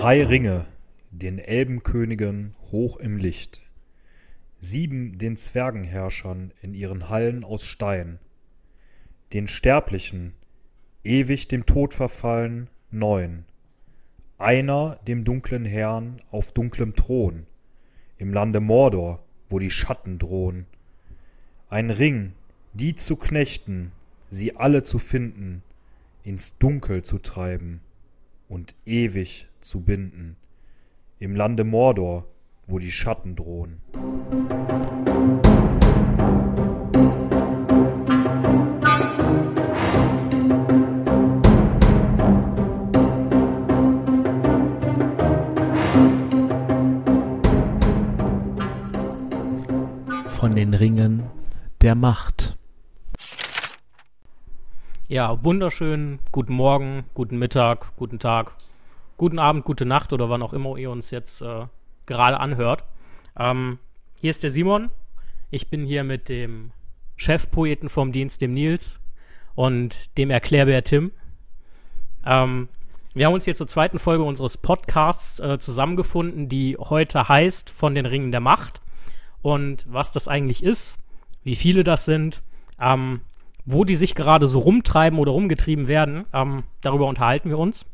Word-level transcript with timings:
Drei 0.00 0.24
Ringe, 0.24 0.64
den 1.10 1.38
Elbenkönigen 1.38 2.54
hoch 2.72 2.96
im 2.96 3.18
Licht, 3.18 3.60
sieben 4.58 5.18
den 5.18 5.36
Zwergenherrschern 5.36 6.54
in 6.62 6.72
ihren 6.72 7.10
Hallen 7.10 7.44
aus 7.44 7.66
Stein, 7.66 8.18
den 9.34 9.46
Sterblichen, 9.46 10.32
ewig 11.04 11.48
dem 11.48 11.66
Tod 11.66 11.92
verfallen, 11.92 12.70
neun, 12.90 13.44
einer 14.38 14.98
dem 15.06 15.22
dunklen 15.22 15.66
Herrn 15.66 16.22
auf 16.30 16.52
dunklem 16.52 16.96
Thron, 16.96 17.46
im 18.16 18.32
Lande 18.32 18.60
Mordor, 18.60 19.22
wo 19.50 19.58
die 19.58 19.70
Schatten 19.70 20.18
drohen, 20.18 20.64
ein 21.68 21.90
Ring, 21.90 22.32
die 22.72 22.94
zu 22.94 23.16
knechten, 23.16 23.92
sie 24.30 24.56
alle 24.56 24.82
zu 24.82 24.98
finden, 24.98 25.62
ins 26.24 26.56
Dunkel 26.56 27.02
zu 27.02 27.18
treiben 27.18 27.82
und 28.48 28.74
ewig 28.86 29.49
zu 29.60 29.82
binden, 29.82 30.36
im 31.18 31.34
Lande 31.34 31.64
Mordor, 31.64 32.26
wo 32.66 32.78
die 32.78 32.92
Schatten 32.92 33.36
drohen. 33.36 33.80
Von 50.28 50.54
den 50.54 50.74
Ringen 50.74 51.24
der 51.82 51.94
Macht. 51.94 52.56
Ja, 55.08 55.42
wunderschön. 55.42 56.20
Guten 56.30 56.54
Morgen, 56.54 57.04
guten 57.14 57.38
Mittag, 57.38 57.96
guten 57.96 58.20
Tag, 58.20 58.52
guten 59.20 59.38
Abend, 59.38 59.66
gute 59.66 59.84
Nacht 59.84 60.14
oder 60.14 60.30
wann 60.30 60.40
auch 60.40 60.54
immer 60.54 60.78
ihr 60.78 60.90
uns 60.90 61.10
jetzt 61.10 61.42
äh, 61.42 61.66
gerade 62.06 62.40
anhört. 62.40 62.84
Ähm, 63.38 63.78
hier 64.18 64.30
ist 64.30 64.42
der 64.42 64.48
Simon. 64.48 64.88
Ich 65.50 65.68
bin 65.68 65.84
hier 65.84 66.04
mit 66.04 66.30
dem 66.30 66.70
Chefpoeten 67.16 67.90
vom 67.90 68.12
Dienst, 68.12 68.40
dem 68.40 68.52
Nils, 68.52 68.98
und 69.54 70.16
dem 70.16 70.30
Erklärbär 70.30 70.84
Tim. 70.84 71.12
Ähm, 72.24 72.68
wir 73.12 73.26
haben 73.26 73.34
uns 73.34 73.44
hier 73.44 73.54
zur 73.54 73.66
zweiten 73.68 73.98
Folge 73.98 74.24
unseres 74.24 74.56
Podcasts 74.56 75.38
äh, 75.38 75.58
zusammengefunden, 75.58 76.48
die 76.48 76.78
heute 76.78 77.28
heißt 77.28 77.68
Von 77.68 77.94
den 77.94 78.06
Ringen 78.06 78.30
der 78.30 78.40
Macht. 78.40 78.80
Und 79.42 79.84
was 79.86 80.12
das 80.12 80.28
eigentlich 80.28 80.62
ist, 80.62 80.98
wie 81.44 81.56
viele 81.56 81.84
das 81.84 82.06
sind, 82.06 82.42
ähm, 82.80 83.20
wo 83.66 83.84
die 83.84 83.96
sich 83.96 84.14
gerade 84.14 84.48
so 84.48 84.60
rumtreiben 84.60 85.18
oder 85.18 85.32
rumgetrieben 85.32 85.88
werden, 85.88 86.24
ähm, 86.32 86.62
darüber 86.80 87.06
unterhalten 87.06 87.50
wir 87.50 87.58
uns. 87.58 87.84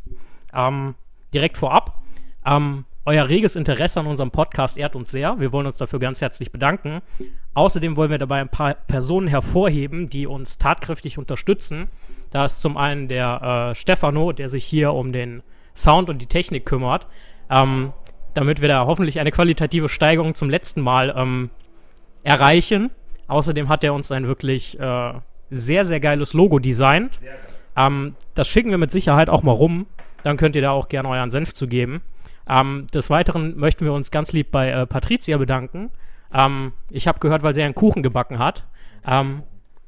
Ähm, 0.54 0.94
direkt 1.36 1.58
vorab. 1.58 2.02
Ähm, 2.44 2.84
euer 3.04 3.28
reges 3.28 3.54
Interesse 3.54 4.00
an 4.00 4.06
unserem 4.06 4.32
Podcast 4.32 4.76
ehrt 4.76 4.96
uns 4.96 5.10
sehr. 5.12 5.38
Wir 5.38 5.52
wollen 5.52 5.66
uns 5.66 5.76
dafür 5.76 6.00
ganz 6.00 6.20
herzlich 6.20 6.50
bedanken. 6.50 7.02
Außerdem 7.54 7.96
wollen 7.96 8.10
wir 8.10 8.18
dabei 8.18 8.40
ein 8.40 8.48
paar 8.48 8.74
Personen 8.74 9.28
hervorheben, 9.28 10.10
die 10.10 10.26
uns 10.26 10.58
tatkräftig 10.58 11.16
unterstützen. 11.16 11.88
Da 12.32 12.44
ist 12.44 12.60
zum 12.60 12.76
einen 12.76 13.06
der 13.06 13.70
äh, 13.70 13.74
Stefano, 13.76 14.32
der 14.32 14.48
sich 14.48 14.64
hier 14.64 14.92
um 14.92 15.12
den 15.12 15.42
Sound 15.74 16.10
und 16.10 16.18
die 16.18 16.26
Technik 16.26 16.66
kümmert, 16.66 17.06
ähm, 17.48 17.92
damit 18.34 18.60
wir 18.60 18.68
da 18.68 18.86
hoffentlich 18.86 19.20
eine 19.20 19.30
qualitative 19.30 19.88
Steigerung 19.88 20.34
zum 20.34 20.50
letzten 20.50 20.80
Mal 20.80 21.14
ähm, 21.16 21.50
erreichen. 22.24 22.90
Außerdem 23.28 23.68
hat 23.68 23.84
er 23.84 23.94
uns 23.94 24.10
ein 24.10 24.26
wirklich 24.26 24.80
äh, 24.80 25.12
sehr, 25.50 25.84
sehr 25.84 26.00
geiles 26.00 26.32
Logo 26.32 26.58
designt. 26.58 27.20
Ähm, 27.76 28.16
das 28.34 28.48
schicken 28.48 28.70
wir 28.70 28.78
mit 28.78 28.90
Sicherheit 28.90 29.30
auch 29.30 29.44
mal 29.44 29.52
rum. 29.52 29.86
Dann 30.26 30.36
könnt 30.36 30.56
ihr 30.56 30.62
da 30.62 30.72
auch 30.72 30.88
gerne 30.88 31.08
euren 31.08 31.30
Senf 31.30 31.52
zu 31.52 31.68
geben. 31.68 32.02
Ähm, 32.48 32.88
des 32.92 33.10
Weiteren 33.10 33.56
möchten 33.56 33.84
wir 33.84 33.92
uns 33.92 34.10
ganz 34.10 34.32
lieb 34.32 34.50
bei 34.50 34.70
äh, 34.70 34.84
Patricia 34.84 35.38
bedanken. 35.38 35.92
Ähm, 36.34 36.72
ich 36.90 37.06
habe 37.06 37.20
gehört, 37.20 37.44
weil 37.44 37.54
sie 37.54 37.62
einen 37.62 37.76
Kuchen 37.76 38.02
gebacken 38.02 38.40
hat. 38.40 38.64
Ähm, 39.06 39.44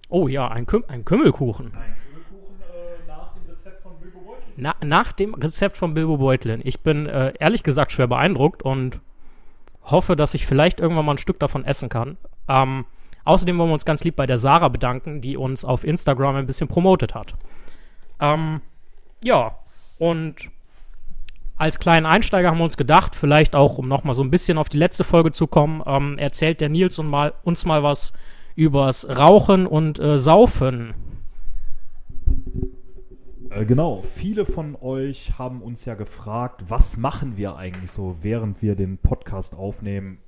oh 0.09 0.29
ja, 0.29 0.47
ein, 0.47 0.65
Küm 0.65 0.85
ein 0.87 1.05
Kümmelkuchen. 1.05 1.67
Ein 1.67 1.73
Kümmelkuchen 1.73 2.61
äh, 2.61 3.09
nach 3.09 3.35
dem 3.35 3.51
Rezept 3.51 3.83
von 3.83 3.99
Bilbo 3.99 4.21
Beutlin. 4.21 4.55
Na, 4.57 4.75
nach 4.85 5.11
dem 5.11 5.35
Rezept 5.35 5.77
von 5.77 5.93
Bilbo 5.93 6.19
Beutlin. 6.19 6.61
Ich 6.63 6.83
bin 6.83 7.07
äh, 7.07 7.33
ehrlich 7.41 7.65
gesagt 7.65 7.91
schwer 7.91 8.07
beeindruckt 8.07 8.63
und 8.63 9.01
hoffe, 9.83 10.15
dass 10.15 10.35
ich 10.35 10.47
vielleicht 10.47 10.79
irgendwann 10.79 11.05
mal 11.05 11.15
ein 11.15 11.19
Stück 11.19 11.41
davon 11.41 11.65
essen 11.65 11.89
kann. 11.89 12.17
Ähm, 12.47 12.85
Außerdem 13.25 13.59
wollen 13.59 13.71
wir 13.71 13.75
uns 13.75 13.85
ganz 13.85 14.05
lieb 14.05 14.15
bei 14.15 14.27
der 14.27 14.39
Sarah 14.39 14.69
bedanken, 14.69 15.21
die 15.21 15.37
uns 15.37 15.65
auf 15.65 15.83
Instagram 15.83 16.37
ein 16.37 16.47
bisschen 16.47 16.69
promotet 16.69 17.15
hat. 17.15 17.35
Ähm, 18.21 18.63
ja, 19.23 19.59
und 19.99 20.51
als 21.57 21.81
kleinen 21.81 22.07
Einsteiger 22.07 22.51
haben 22.51 22.59
wir 22.59 22.65
uns 22.65 22.77
gedacht, 22.77 23.15
vielleicht 23.17 23.57
auch, 23.57 23.79
um 23.79 23.89
nochmal 23.89 24.15
so 24.15 24.23
ein 24.23 24.31
bisschen 24.31 24.59
auf 24.59 24.69
die 24.69 24.79
letzte 24.79 25.03
Folge 25.03 25.33
zu 25.33 25.47
kommen, 25.47 25.83
ähm, 25.87 26.17
erzählt 26.19 26.61
der 26.61 26.69
Nils 26.69 26.99
und 26.99 27.09
mal, 27.09 27.35
uns 27.43 27.65
mal 27.65 27.83
was 27.83 28.13
übers 28.55 29.09
Rauchen 29.09 29.67
und 29.67 29.99
äh, 29.99 30.19
Saufen. 30.19 30.95
Äh, 33.51 33.65
genau, 33.65 34.03
viele 34.03 34.47
von 34.47 34.77
euch 34.77 35.39
haben 35.39 35.63
uns 35.63 35.85
ja 35.85 35.95
gefragt, 35.95 36.65
was 36.69 36.97
machen 36.97 37.37
wir 37.37 37.57
eigentlich 37.57 37.91
so, 37.91 38.19
während 38.23 38.63
wir 38.63 38.77
den 38.77 38.99
Podcast 38.99 39.57
aufnehmen? 39.57 40.19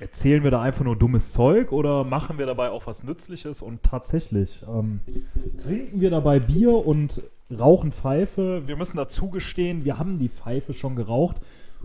erzählen 0.00 0.42
wir 0.42 0.50
da 0.50 0.62
einfach 0.62 0.84
nur 0.84 0.96
dummes 0.96 1.32
Zeug 1.32 1.72
oder 1.72 2.04
machen 2.04 2.38
wir 2.38 2.46
dabei 2.46 2.70
auch 2.70 2.86
was 2.86 3.02
Nützliches? 3.02 3.62
Und 3.62 3.82
tatsächlich 3.82 4.62
ähm, 4.68 5.00
trinken 5.58 6.00
wir 6.00 6.10
dabei 6.10 6.40
Bier 6.40 6.74
und 6.74 7.22
rauchen 7.50 7.92
Pfeife. 7.92 8.66
Wir 8.66 8.76
müssen 8.76 8.96
dazu 8.96 9.30
gestehen, 9.30 9.84
wir 9.84 9.98
haben 9.98 10.18
die 10.18 10.28
Pfeife 10.28 10.72
schon 10.72 10.96
geraucht. 10.96 11.40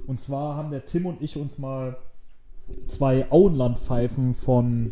Und 0.07 0.19
zwar 0.19 0.55
haben 0.55 0.71
der 0.71 0.85
Tim 0.85 1.05
und 1.05 1.21
ich 1.21 1.37
uns 1.37 1.57
mal 1.57 1.97
zwei 2.87 3.29
Auenlandpfeifen 3.31 4.33
von 4.33 4.91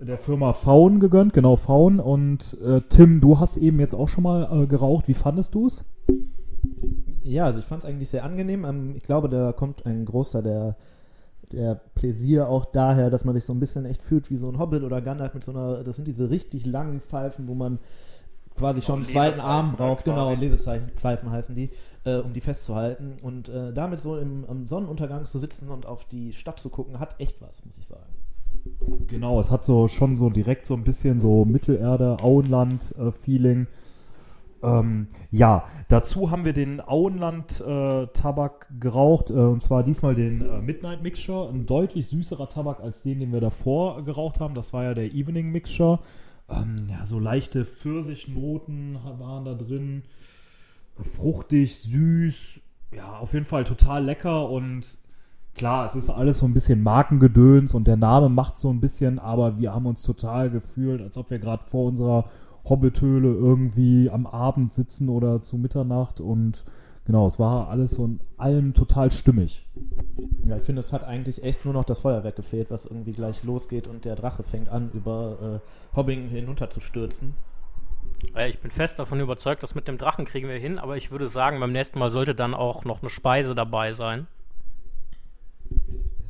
der 0.00 0.18
Firma 0.18 0.52
Faun 0.52 1.00
gegönnt, 1.00 1.32
genau 1.32 1.56
Faun. 1.56 2.00
Und 2.00 2.56
äh, 2.62 2.82
Tim, 2.88 3.20
du 3.20 3.40
hast 3.40 3.56
eben 3.56 3.80
jetzt 3.80 3.94
auch 3.94 4.08
schon 4.08 4.24
mal 4.24 4.62
äh, 4.62 4.66
geraucht. 4.66 5.08
Wie 5.08 5.14
fandest 5.14 5.54
du 5.54 5.66
es? 5.66 5.84
Ja, 7.22 7.46
also 7.46 7.58
ich 7.58 7.64
fand 7.64 7.82
es 7.82 7.88
eigentlich 7.88 8.10
sehr 8.10 8.24
angenehm. 8.24 8.64
Ähm, 8.64 8.94
ich 8.96 9.02
glaube, 9.02 9.28
da 9.28 9.52
kommt 9.52 9.86
ein 9.86 10.04
großer 10.04 10.42
der 10.42 10.76
der 11.52 11.80
Pläsier 11.94 12.48
auch 12.48 12.64
daher, 12.64 13.10
dass 13.10 13.24
man 13.24 13.34
sich 13.34 13.44
so 13.44 13.52
ein 13.52 13.60
bisschen 13.60 13.84
echt 13.84 14.02
fühlt 14.02 14.30
wie 14.30 14.36
so 14.36 14.48
ein 14.48 14.58
Hobbit 14.58 14.82
oder 14.82 15.00
Gandalf 15.00 15.34
mit 15.34 15.44
so 15.44 15.52
einer, 15.52 15.84
das 15.84 15.96
sind 15.96 16.08
diese 16.08 16.30
richtig 16.30 16.66
langen 16.66 17.00
Pfeifen, 17.00 17.48
wo 17.48 17.54
man 17.54 17.78
quasi 18.56 18.82
schon 18.82 18.96
einen 18.96 19.04
zweiten 19.04 19.40
Arm 19.40 19.76
braucht, 19.76 20.04
genau, 20.04 20.34
Lesezeichen-Pfeifen 20.34 21.30
heißen 21.30 21.54
die, 21.54 21.70
äh, 22.04 22.16
um 22.16 22.32
die 22.32 22.40
festzuhalten. 22.40 23.16
Und 23.22 23.48
äh, 23.48 23.72
damit 23.72 24.00
so 24.00 24.16
im, 24.16 24.44
im, 24.44 24.66
Sonnenuntergang 24.66 25.26
zu 25.26 25.38
sitzen 25.38 25.68
und 25.68 25.86
auf 25.86 26.04
die 26.06 26.32
Stadt 26.32 26.58
zu 26.58 26.68
gucken, 26.68 26.98
hat 26.98 27.20
echt 27.20 27.40
was, 27.40 27.64
muss 27.64 27.78
ich 27.78 27.86
sagen. 27.86 28.12
Genau, 29.06 29.38
es 29.38 29.50
hat 29.50 29.64
so 29.64 29.86
schon 29.88 30.16
so 30.16 30.30
direkt 30.30 30.66
so 30.66 30.74
ein 30.74 30.84
bisschen 30.84 31.20
so 31.20 31.44
Mittelerde, 31.44 32.18
Auenland-Feeling. 32.20 33.62
Äh, 33.62 33.66
ähm, 34.62 35.08
ja, 35.30 35.64
dazu 35.88 36.30
haben 36.30 36.44
wir 36.44 36.52
den 36.52 36.80
Auenland-Tabak 36.80 38.68
äh, 38.70 38.74
geraucht, 38.80 39.30
äh, 39.30 39.34
und 39.34 39.60
zwar 39.62 39.82
diesmal 39.82 40.14
den 40.14 40.40
äh, 40.40 40.60
Midnight 40.60 41.02
Mixture, 41.02 41.48
ein 41.48 41.66
deutlich 41.66 42.06
süßerer 42.08 42.48
Tabak 42.48 42.80
als 42.80 43.02
den, 43.02 43.20
den 43.20 43.32
wir 43.32 43.40
davor 43.40 44.04
geraucht 44.04 44.40
haben. 44.40 44.54
Das 44.54 44.72
war 44.72 44.84
ja 44.84 44.94
der 44.94 45.12
Evening 45.12 45.50
Mixture. 45.52 46.00
Ähm, 46.48 46.86
ja, 46.88 47.06
so 47.06 47.18
leichte 47.18 47.64
Pfirsichnoten 47.64 48.98
waren 49.18 49.44
da 49.44 49.54
drin, 49.54 50.02
fruchtig, 50.94 51.76
süß, 51.78 52.60
ja, 52.94 53.18
auf 53.18 53.32
jeden 53.32 53.44
Fall 53.44 53.64
total 53.64 54.04
lecker 54.04 54.48
und 54.48 54.96
klar, 55.54 55.84
es 55.86 55.94
ist 55.94 56.10
alles 56.10 56.38
so 56.38 56.46
ein 56.46 56.54
bisschen 56.54 56.82
Markengedöns 56.82 57.74
und 57.74 57.86
der 57.86 57.96
Name 57.96 58.28
macht 58.28 58.58
so 58.58 58.70
ein 58.70 58.80
bisschen, 58.80 59.18
aber 59.18 59.58
wir 59.58 59.74
haben 59.74 59.86
uns 59.86 60.02
total 60.02 60.50
gefühlt, 60.50 61.00
als 61.00 61.18
ob 61.18 61.30
wir 61.30 61.38
gerade 61.38 61.64
vor 61.64 61.86
unserer 61.86 62.30
Hobbithöhle 62.68 63.28
irgendwie 63.28 64.10
am 64.10 64.26
Abend 64.26 64.72
sitzen 64.72 65.08
oder 65.08 65.42
zu 65.42 65.56
Mitternacht 65.56 66.20
und 66.20 66.64
genau, 67.06 67.26
es 67.26 67.38
war 67.38 67.68
alles 67.68 67.92
so 67.92 68.04
in 68.04 68.20
allem 68.36 68.74
total 68.74 69.10
stimmig. 69.10 69.66
Ja, 70.44 70.56
ich 70.56 70.62
finde, 70.62 70.80
es 70.80 70.92
hat 70.92 71.04
eigentlich 71.04 71.42
echt 71.42 71.64
nur 71.64 71.74
noch 71.74 71.84
das 71.84 72.00
Feuerwerk 72.00 72.36
gefehlt, 72.36 72.70
was 72.70 72.86
irgendwie 72.86 73.12
gleich 73.12 73.42
losgeht 73.44 73.88
und 73.88 74.04
der 74.04 74.16
Drache 74.16 74.42
fängt 74.42 74.68
an, 74.68 74.90
über 74.92 75.60
äh, 75.62 75.96
Hobbing 75.96 76.28
hinunterzustürzen. 76.28 77.34
Ich 78.48 78.60
bin 78.60 78.70
fest 78.70 78.98
davon 78.98 79.20
überzeugt, 79.20 79.62
dass 79.62 79.74
mit 79.74 79.88
dem 79.88 79.98
Drachen 79.98 80.24
kriegen 80.24 80.48
wir 80.48 80.58
hin, 80.58 80.78
aber 80.78 80.96
ich 80.96 81.10
würde 81.10 81.28
sagen, 81.28 81.60
beim 81.60 81.72
nächsten 81.72 81.98
Mal 81.98 82.10
sollte 82.10 82.34
dann 82.34 82.54
auch 82.54 82.84
noch 82.84 83.02
eine 83.02 83.10
Speise 83.10 83.54
dabei 83.54 83.92
sein. 83.92 84.26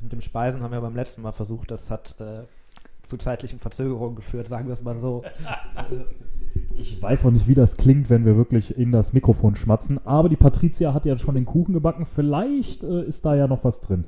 Mit 0.03 0.13
dem 0.13 0.21
Speisen 0.21 0.63
haben 0.63 0.73
wir 0.73 0.81
beim 0.81 0.95
letzten 0.95 1.23
Mal 1.23 1.33
versucht, 1.33 1.71
das 1.71 1.91
hat 1.91 2.17
äh, 2.21 2.45
zu 3.03 3.17
zeitlichen 3.17 3.59
Verzögerungen 3.59 4.17
geführt, 4.17 4.47
sagen 4.47 4.67
wir 4.67 4.73
es 4.73 4.83
mal 4.83 4.97
so. 4.97 5.25
Ich 6.79 7.01
weiß 7.01 7.25
auch 7.25 7.31
nicht, 7.31 7.49
wie 7.49 7.55
das 7.55 7.77
klingt, 7.77 8.11
wenn 8.11 8.25
wir 8.27 8.37
wirklich 8.37 8.77
in 8.77 8.93
das 8.93 9.13
Mikrofon 9.13 9.57
schmatzen, 9.57 9.99
aber 10.05 10.29
die 10.29 10.37
Patricia 10.37 10.93
hat 10.93 11.07
ja 11.07 11.17
schon 11.17 11.35
den 11.35 11.47
Kuchen 11.47 11.73
gebacken. 11.73 12.05
Vielleicht 12.05 12.85
äh, 12.85 13.05
ist 13.05 13.25
da 13.25 13.35
ja 13.35 13.47
noch 13.47 13.65
was 13.65 13.81
drin. 13.81 14.05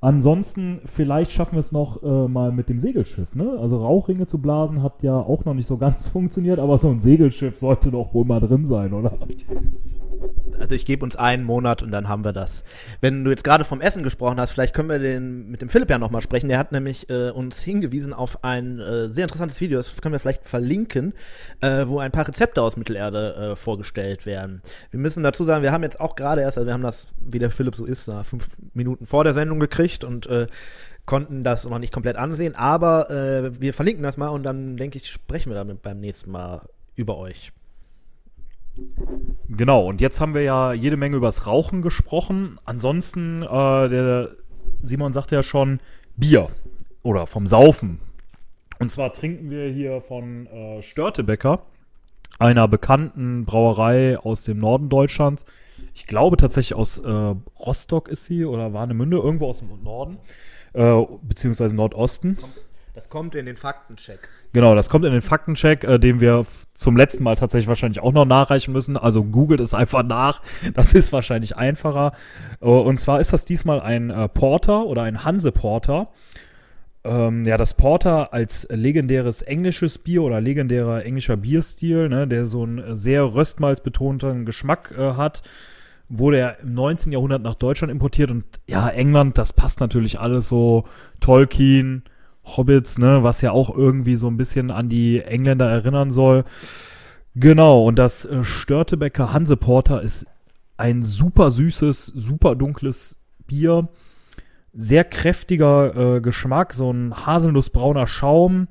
Ansonsten, 0.00 0.80
vielleicht 0.84 1.32
schaffen 1.32 1.54
wir 1.54 1.60
es 1.60 1.72
noch 1.72 2.02
äh, 2.02 2.28
mal 2.28 2.52
mit 2.52 2.68
dem 2.68 2.78
Segelschiff. 2.78 3.34
Ne? 3.34 3.56
Also 3.58 3.78
Rauchringe 3.78 4.26
zu 4.26 4.38
blasen 4.38 4.82
hat 4.82 5.02
ja 5.02 5.16
auch 5.16 5.44
noch 5.44 5.54
nicht 5.54 5.66
so 5.66 5.76
ganz 5.78 6.08
funktioniert, 6.08 6.58
aber 6.58 6.78
so 6.78 6.90
ein 6.90 7.00
Segelschiff 7.00 7.58
sollte 7.58 7.90
doch 7.90 8.12
wohl 8.12 8.24
mal 8.24 8.40
drin 8.40 8.64
sein, 8.64 8.92
oder? 8.92 9.18
Also 10.58 10.74
ich 10.74 10.86
gebe 10.86 11.04
uns 11.04 11.16
einen 11.16 11.44
Monat 11.44 11.82
und 11.82 11.90
dann 11.90 12.08
haben 12.08 12.24
wir 12.24 12.32
das. 12.32 12.64
Wenn 13.00 13.24
du 13.24 13.30
jetzt 13.30 13.44
gerade 13.44 13.64
vom 13.64 13.80
Essen 13.80 14.02
gesprochen 14.02 14.40
hast, 14.40 14.52
vielleicht 14.52 14.74
können 14.74 14.88
wir 14.88 14.98
den, 14.98 15.50
mit 15.50 15.60
dem 15.60 15.68
Philipp 15.68 15.90
ja 15.90 15.98
nochmal 15.98 16.22
sprechen. 16.22 16.48
Der 16.48 16.58
hat 16.58 16.72
nämlich 16.72 17.10
äh, 17.10 17.30
uns 17.30 17.60
hingewiesen 17.60 18.14
auf 18.14 18.42
ein 18.42 18.78
äh, 18.78 19.08
sehr 19.08 19.24
interessantes 19.24 19.60
Video, 19.60 19.78
das 19.78 20.00
können 20.00 20.12
wir 20.12 20.18
vielleicht 20.18 20.46
verlinken, 20.46 21.12
äh, 21.60 21.86
wo 21.86 21.98
ein 21.98 22.10
paar 22.10 22.26
Rezepte 22.26 22.62
aus 22.62 22.76
Mittelerde 22.76 23.52
äh, 23.52 23.56
vorgestellt 23.56 24.24
werden. 24.24 24.62
Wir 24.90 25.00
müssen 25.00 25.22
dazu 25.22 25.44
sagen, 25.44 25.62
wir 25.62 25.72
haben 25.72 25.82
jetzt 25.82 26.00
auch 26.00 26.16
gerade 26.16 26.40
erst, 26.40 26.56
also 26.56 26.66
wir 26.66 26.74
haben 26.74 26.82
das, 26.82 27.06
wie 27.20 27.38
der 27.38 27.50
Philipp 27.50 27.76
so 27.76 27.84
ist, 27.84 28.08
na, 28.08 28.22
fünf 28.22 28.48
Minuten 28.72 29.04
vor 29.06 29.24
der 29.24 29.34
Sendung 29.34 29.60
gekriegt 29.60 29.85
und 30.04 30.26
äh, 30.26 30.46
konnten 31.06 31.42
das 31.42 31.64
noch 31.64 31.78
nicht 31.78 31.92
komplett 31.92 32.16
ansehen, 32.16 32.54
aber 32.54 33.10
äh, 33.10 33.60
wir 33.60 33.72
verlinken 33.72 34.02
das 34.02 34.16
mal 34.16 34.28
und 34.28 34.42
dann 34.42 34.76
denke 34.76 34.98
ich, 34.98 35.08
sprechen 35.08 35.50
wir 35.50 35.56
damit 35.56 35.82
beim 35.82 36.00
nächsten 36.00 36.30
Mal 36.30 36.62
über 36.96 37.16
euch. 37.16 37.52
Genau, 39.48 39.86
und 39.86 40.00
jetzt 40.00 40.20
haben 40.20 40.34
wir 40.34 40.42
ja 40.42 40.72
jede 40.72 40.96
Menge 40.96 41.16
übers 41.16 41.46
Rauchen 41.46 41.80
gesprochen. 41.80 42.58
Ansonsten, 42.64 43.42
äh, 43.42 43.88
der 43.88 44.30
Simon 44.82 45.12
sagte 45.12 45.36
ja 45.36 45.42
schon 45.42 45.80
Bier 46.16 46.48
oder 47.02 47.26
vom 47.26 47.46
Saufen. 47.46 48.00
Und 48.78 48.90
zwar 48.90 49.12
trinken 49.12 49.48
wir 49.48 49.68
hier 49.68 50.02
von 50.02 50.46
äh, 50.46 50.82
Störtebecker, 50.82 51.62
einer 52.38 52.68
bekannten 52.68 53.46
Brauerei 53.46 54.18
aus 54.18 54.44
dem 54.44 54.58
Norden 54.58 54.90
Deutschlands. 54.90 55.46
Ich 55.96 56.06
glaube 56.06 56.36
tatsächlich 56.36 56.74
aus 56.74 56.98
äh, 56.98 57.34
Rostock 57.58 58.08
ist 58.08 58.26
sie 58.26 58.44
oder 58.44 58.74
Warnemünde, 58.74 59.16
irgendwo 59.16 59.48
aus 59.48 59.60
dem 59.60 59.82
Norden, 59.82 60.18
äh, 60.74 61.02
beziehungsweise 61.22 61.74
Nordosten. 61.74 62.36
Das 62.94 63.08
kommt 63.08 63.34
in 63.34 63.46
den 63.46 63.56
Faktencheck. 63.56 64.28
Genau, 64.52 64.74
das 64.74 64.90
kommt 64.90 65.06
in 65.06 65.12
den 65.12 65.22
Faktencheck, 65.22 65.84
äh, 65.84 65.98
den 65.98 66.20
wir 66.20 66.44
zum 66.74 66.98
letzten 66.98 67.24
Mal 67.24 67.36
tatsächlich 67.36 67.66
wahrscheinlich 67.66 68.02
auch 68.02 68.12
noch 68.12 68.26
nachreichen 68.26 68.72
müssen. 68.72 68.98
Also 68.98 69.24
googelt 69.24 69.58
es 69.60 69.72
einfach 69.72 70.02
nach. 70.02 70.42
Das 70.74 70.92
ist 70.92 71.14
wahrscheinlich 71.14 71.56
einfacher. 71.56 72.12
Äh, 72.60 72.66
und 72.66 72.98
zwar 72.98 73.18
ist 73.18 73.32
das 73.32 73.46
diesmal 73.46 73.80
ein 73.80 74.10
äh, 74.10 74.28
Porter 74.28 74.84
oder 74.84 75.02
ein 75.02 75.24
Hanse 75.24 75.50
Porter. 75.50 76.08
Ähm, 77.04 77.46
ja, 77.46 77.56
das 77.56 77.72
Porter 77.72 78.34
als 78.34 78.66
legendäres 78.70 79.40
englisches 79.40 79.96
Bier 79.96 80.22
oder 80.22 80.42
legendärer 80.42 81.06
englischer 81.06 81.38
Bierstil, 81.38 82.10
ne, 82.10 82.28
der 82.28 82.44
so 82.44 82.64
einen 82.64 82.96
sehr 82.96 83.34
röstmalzbetonten 83.34 84.44
Geschmack 84.44 84.94
äh, 84.98 85.14
hat, 85.14 85.42
wurde 86.08 86.38
er 86.38 86.60
im 86.60 86.74
19. 86.74 87.12
Jahrhundert 87.12 87.42
nach 87.42 87.54
Deutschland 87.54 87.90
importiert 87.90 88.30
und 88.30 88.44
ja, 88.66 88.88
England, 88.88 89.38
das 89.38 89.52
passt 89.52 89.80
natürlich 89.80 90.20
alles 90.20 90.48
so 90.48 90.84
Tolkien, 91.20 92.04
Hobbits, 92.44 92.98
ne, 92.98 93.22
was 93.22 93.40
ja 93.40 93.50
auch 93.50 93.76
irgendwie 93.76 94.16
so 94.16 94.28
ein 94.28 94.36
bisschen 94.36 94.70
an 94.70 94.88
die 94.88 95.20
Engländer 95.20 95.68
erinnern 95.68 96.10
soll. 96.10 96.44
Genau, 97.34 97.84
und 97.84 97.98
das 97.98 98.24
äh, 98.24 98.44
Störtebecker 98.44 99.32
Hanseporter 99.32 100.00
ist 100.00 100.26
ein 100.76 101.02
super 101.02 101.50
süßes, 101.50 102.06
super 102.06 102.54
dunkles 102.54 103.18
Bier. 103.46 103.88
Sehr 104.72 105.04
kräftiger 105.04 106.16
äh, 106.16 106.20
Geschmack, 106.20 106.74
so 106.74 106.90
ein 106.92 107.26
haselnussbrauner 107.26 108.06
Schaum 108.06 108.68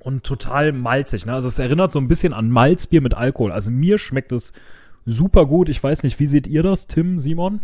und 0.00 0.24
total 0.24 0.72
malzig. 0.72 1.26
Ne? 1.26 1.32
Also 1.32 1.48
es 1.48 1.58
erinnert 1.58 1.92
so 1.92 1.98
ein 1.98 2.08
bisschen 2.08 2.32
an 2.32 2.50
Malzbier 2.50 3.00
mit 3.00 3.14
Alkohol. 3.14 3.52
Also 3.52 3.70
mir 3.70 3.98
schmeckt 3.98 4.32
es 4.32 4.52
super 5.06 5.46
gut. 5.46 5.68
Ich 5.68 5.82
weiß 5.82 6.02
nicht, 6.02 6.20
wie 6.20 6.26
seht 6.26 6.46
ihr 6.46 6.62
das, 6.62 6.86
Tim, 6.86 7.18
Simon? 7.20 7.60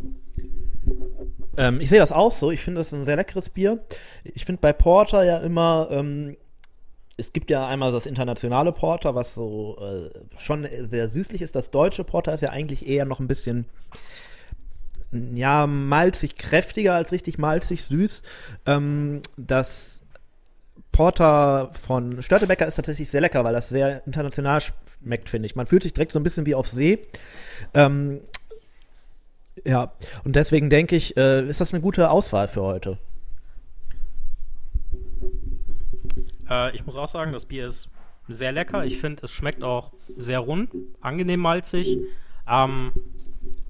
Ähm, 1.57 1.81
ich 1.81 1.91
sehe 1.91 1.99
das 1.99 2.13
auch 2.13 2.33
so. 2.33 2.51
Ich 2.51 2.61
finde 2.61 2.81
das 2.81 2.93
ein 2.93 3.05
sehr 3.05 3.17
leckeres 3.17 3.51
Bier. 3.51 3.85
Ich 4.25 4.47
finde 4.47 4.61
bei 4.61 4.73
Porter 4.73 5.25
ja 5.25 5.39
immer, 5.39 5.89
ähm, 5.91 6.37
es 7.17 7.33
gibt 7.33 7.51
ja 7.51 7.67
einmal 7.67 7.93
das 7.93 8.07
internationale 8.07 8.73
Porter, 8.73 9.15
was 9.15 9.35
so 9.35 9.77
äh, 9.79 10.11
schon 10.39 10.67
sehr 10.81 11.09
süßlich 11.09 11.43
ist. 11.43 11.55
Das 11.55 11.71
deutsche 11.71 12.05
Porter 12.05 12.33
ist 12.33 12.41
ja 12.41 12.51
eigentlich 12.51 12.87
eher 12.87 13.05
noch 13.05 13.21
ein 13.21 13.29
bisschen, 13.29 13.67
ja, 15.35 15.67
malzig 15.67 16.37
kräftiger 16.37 16.95
als 16.95 17.13
richtig 17.13 17.37
malzig 17.37 17.85
süß. 17.85 18.23
Ähm, 18.67 19.21
das 19.37 20.07
Porter 20.91 21.71
von 21.73 22.23
Störtebecker 22.23 22.67
ist 22.67 22.77
tatsächlich 22.77 23.11
sehr 23.11 23.21
lecker, 23.21 23.45
weil 23.45 23.53
das 23.53 23.69
sehr 23.69 24.07
international 24.07 24.61
schmeckt, 25.03 25.29
finde 25.29 25.47
ich. 25.47 25.57
Man 25.57 25.67
fühlt 25.67 25.83
sich 25.83 25.93
direkt 25.93 26.13
so 26.13 26.21
ein 26.21 26.23
bisschen 26.23 26.47
wie 26.47 26.55
auf 26.55 26.69
See. 26.69 27.01
Ähm, 27.75 28.21
ja, 29.65 29.93
und 30.25 30.37
deswegen 30.37 30.71
denke 30.71 30.97
ich, 30.97 31.17
äh, 31.17 31.47
ist 31.47 31.61
das 31.61 31.73
eine 31.73 31.83
gute 31.83 32.11
Auswahl 32.11 32.49
für 32.49 32.63
heute. 32.63 32.99
Äh, 36.49 36.75
ich 36.75 36.87
muss 36.87 36.97
auch 36.97 37.07
sagen, 37.07 37.33
das 37.33 37.47
Bier 37.47 37.67
ist 37.67 37.91
sehr 38.29 38.53
lecker. 38.53 38.85
Ich 38.85 38.99
finde, 38.99 39.25
es 39.25 39.31
schmeckt 39.31 39.63
auch 39.63 39.93
sehr 40.17 40.39
rund, 40.39 40.71
angenehm 41.01 41.41
malzig. 41.41 41.99
Ähm, 42.49 42.93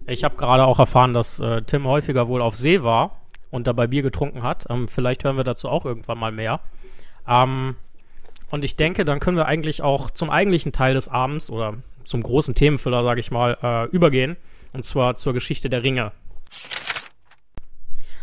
ich 0.07 0.25
habe 0.25 0.37
gerade 0.37 0.65
auch 0.65 0.79
erfahren, 0.79 1.15
dass 1.15 1.41
äh, 1.41 1.63
Tim 1.63 1.87
häufiger 1.87 2.29
wohl 2.29 2.43
auf 2.43 2.57
See 2.57 2.83
war 2.83 3.23
und 3.51 3.67
dabei 3.67 3.87
Bier 3.87 4.03
getrunken 4.03 4.43
hat. 4.43 4.67
Ähm, 4.69 4.89
vielleicht 4.89 5.25
hören 5.25 5.37
wir 5.37 5.45
dazu 5.45 5.69
auch 5.69 5.85
irgendwann 5.85 6.19
mal 6.19 6.33
mehr. 6.33 6.61
Ähm, 7.27 7.77
und 8.53 8.67
ich 8.67 8.77
denke, 8.77 9.07
dann 9.07 9.19
können 9.19 9.39
wir 9.39 9.47
eigentlich 9.47 9.83
auch 9.83 10.11
zum 10.11 10.29
eigentlichen 10.29 10.73
Teil 10.73 10.93
des 10.93 11.09
Abends 11.09 11.49
oder 11.49 11.79
zum 12.05 12.23
großen 12.23 12.55
Themenfüller, 12.55 13.03
sage 13.03 13.19
ich 13.19 13.31
mal, 13.31 13.57
äh, 13.63 13.87
übergehen. 13.97 14.37
Und 14.75 14.85
zwar 14.85 15.17
zur 15.17 15.33
Geschichte 15.33 15.71
der 15.71 15.83
Ringe. 15.83 16.13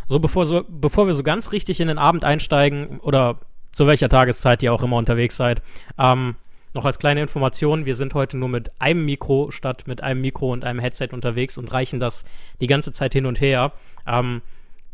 So 0.05 0.19
bevor, 0.19 0.45
so, 0.45 0.63
bevor 0.67 1.07
wir 1.07 1.15
so 1.15 1.23
ganz 1.23 1.51
richtig 1.51 1.81
in 1.81 1.87
den 1.87 1.97
Abend 1.97 2.25
einsteigen 2.25 2.99
oder 2.99 3.39
zu 3.71 3.87
welcher 3.87 4.07
Tageszeit 4.07 4.61
ihr 4.61 4.71
auch 4.71 4.83
immer 4.83 4.97
unterwegs 4.97 5.35
seid, 5.35 5.63
ähm, 5.97 6.35
noch 6.75 6.85
als 6.85 6.99
kleine 6.99 7.21
Information, 7.21 7.87
wir 7.87 7.95
sind 7.95 8.13
heute 8.13 8.37
nur 8.37 8.49
mit 8.49 8.69
einem 8.79 9.05
Mikro 9.05 9.49
statt 9.49 9.85
mit 9.87 10.03
einem 10.03 10.21
Mikro 10.21 10.53
und 10.53 10.63
einem 10.63 10.79
Headset 10.79 11.09
unterwegs 11.11 11.57
und 11.57 11.73
reichen 11.73 11.99
das 11.99 12.23
die 12.61 12.67
ganze 12.67 12.93
Zeit 12.93 13.13
hin 13.13 13.25
und 13.25 13.41
her. 13.41 13.71
Ähm, 14.05 14.43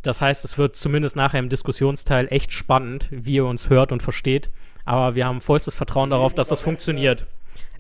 das 0.02 0.22
heißt, 0.22 0.46
es 0.46 0.58
wird 0.58 0.78
zumindest 0.78 1.18
nachher 1.18 1.40
im 1.40 1.50
Diskussionsteil 1.50 2.28
echt 2.30 2.54
spannend, 2.54 3.10
wie 3.12 3.36
ihr 3.36 3.46
uns 3.46 3.70
hört 3.70 3.92
und 3.92 4.02
versteht. 4.02 4.50
Aber 4.86 5.16
wir 5.16 5.26
haben 5.26 5.42
vollstes 5.42 5.76
Vertrauen 5.76 6.12
darauf, 6.12 6.34
dass 6.34 6.48
das 6.48 6.62
funktioniert. 6.62 7.26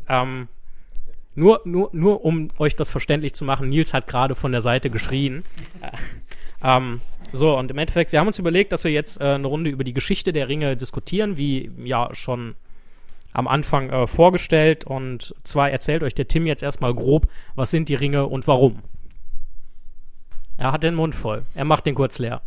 Ähm, 0.09 0.47
nur, 1.35 1.61
nur, 1.65 1.89
nur 1.91 2.23
um 2.23 2.47
euch 2.57 2.75
das 2.75 2.89
verständlich 2.89 3.33
zu 3.33 3.45
machen, 3.45 3.69
Nils 3.69 3.93
hat 3.93 4.07
gerade 4.07 4.35
von 4.35 4.51
der 4.51 4.61
Seite 4.61 4.89
geschrien. 4.89 5.43
Äh, 5.81 5.91
ähm, 6.63 7.01
so, 7.31 7.57
und 7.57 7.69
im 7.69 7.77
Endeffekt, 7.77 8.11
wir 8.11 8.19
haben 8.19 8.27
uns 8.27 8.39
überlegt, 8.39 8.71
dass 8.71 8.83
wir 8.83 8.91
jetzt 8.91 9.19
äh, 9.19 9.25
eine 9.25 9.47
Runde 9.47 9.69
über 9.69 9.83
die 9.83 9.93
Geschichte 9.93 10.31
der 10.31 10.47
Ringe 10.47 10.77
diskutieren, 10.77 11.37
wie 11.37 11.69
ja 11.83 12.09
schon 12.13 12.55
am 13.33 13.47
Anfang 13.47 13.89
äh, 13.89 14.07
vorgestellt. 14.07 14.85
Und 14.85 15.35
zwar 15.43 15.69
erzählt 15.69 16.03
euch 16.03 16.15
der 16.15 16.27
Tim 16.27 16.47
jetzt 16.47 16.63
erstmal 16.63 16.93
grob, 16.93 17.27
was 17.55 17.71
sind 17.71 17.89
die 17.89 17.95
Ringe 17.95 18.25
und 18.27 18.47
warum. 18.47 18.81
Er 20.57 20.71
hat 20.71 20.83
den 20.83 20.95
Mund 20.95 21.13
voll. 21.13 21.43
Er 21.53 21.65
macht 21.65 21.85
den 21.85 21.95
kurz 21.95 22.17
leer. 22.17 22.41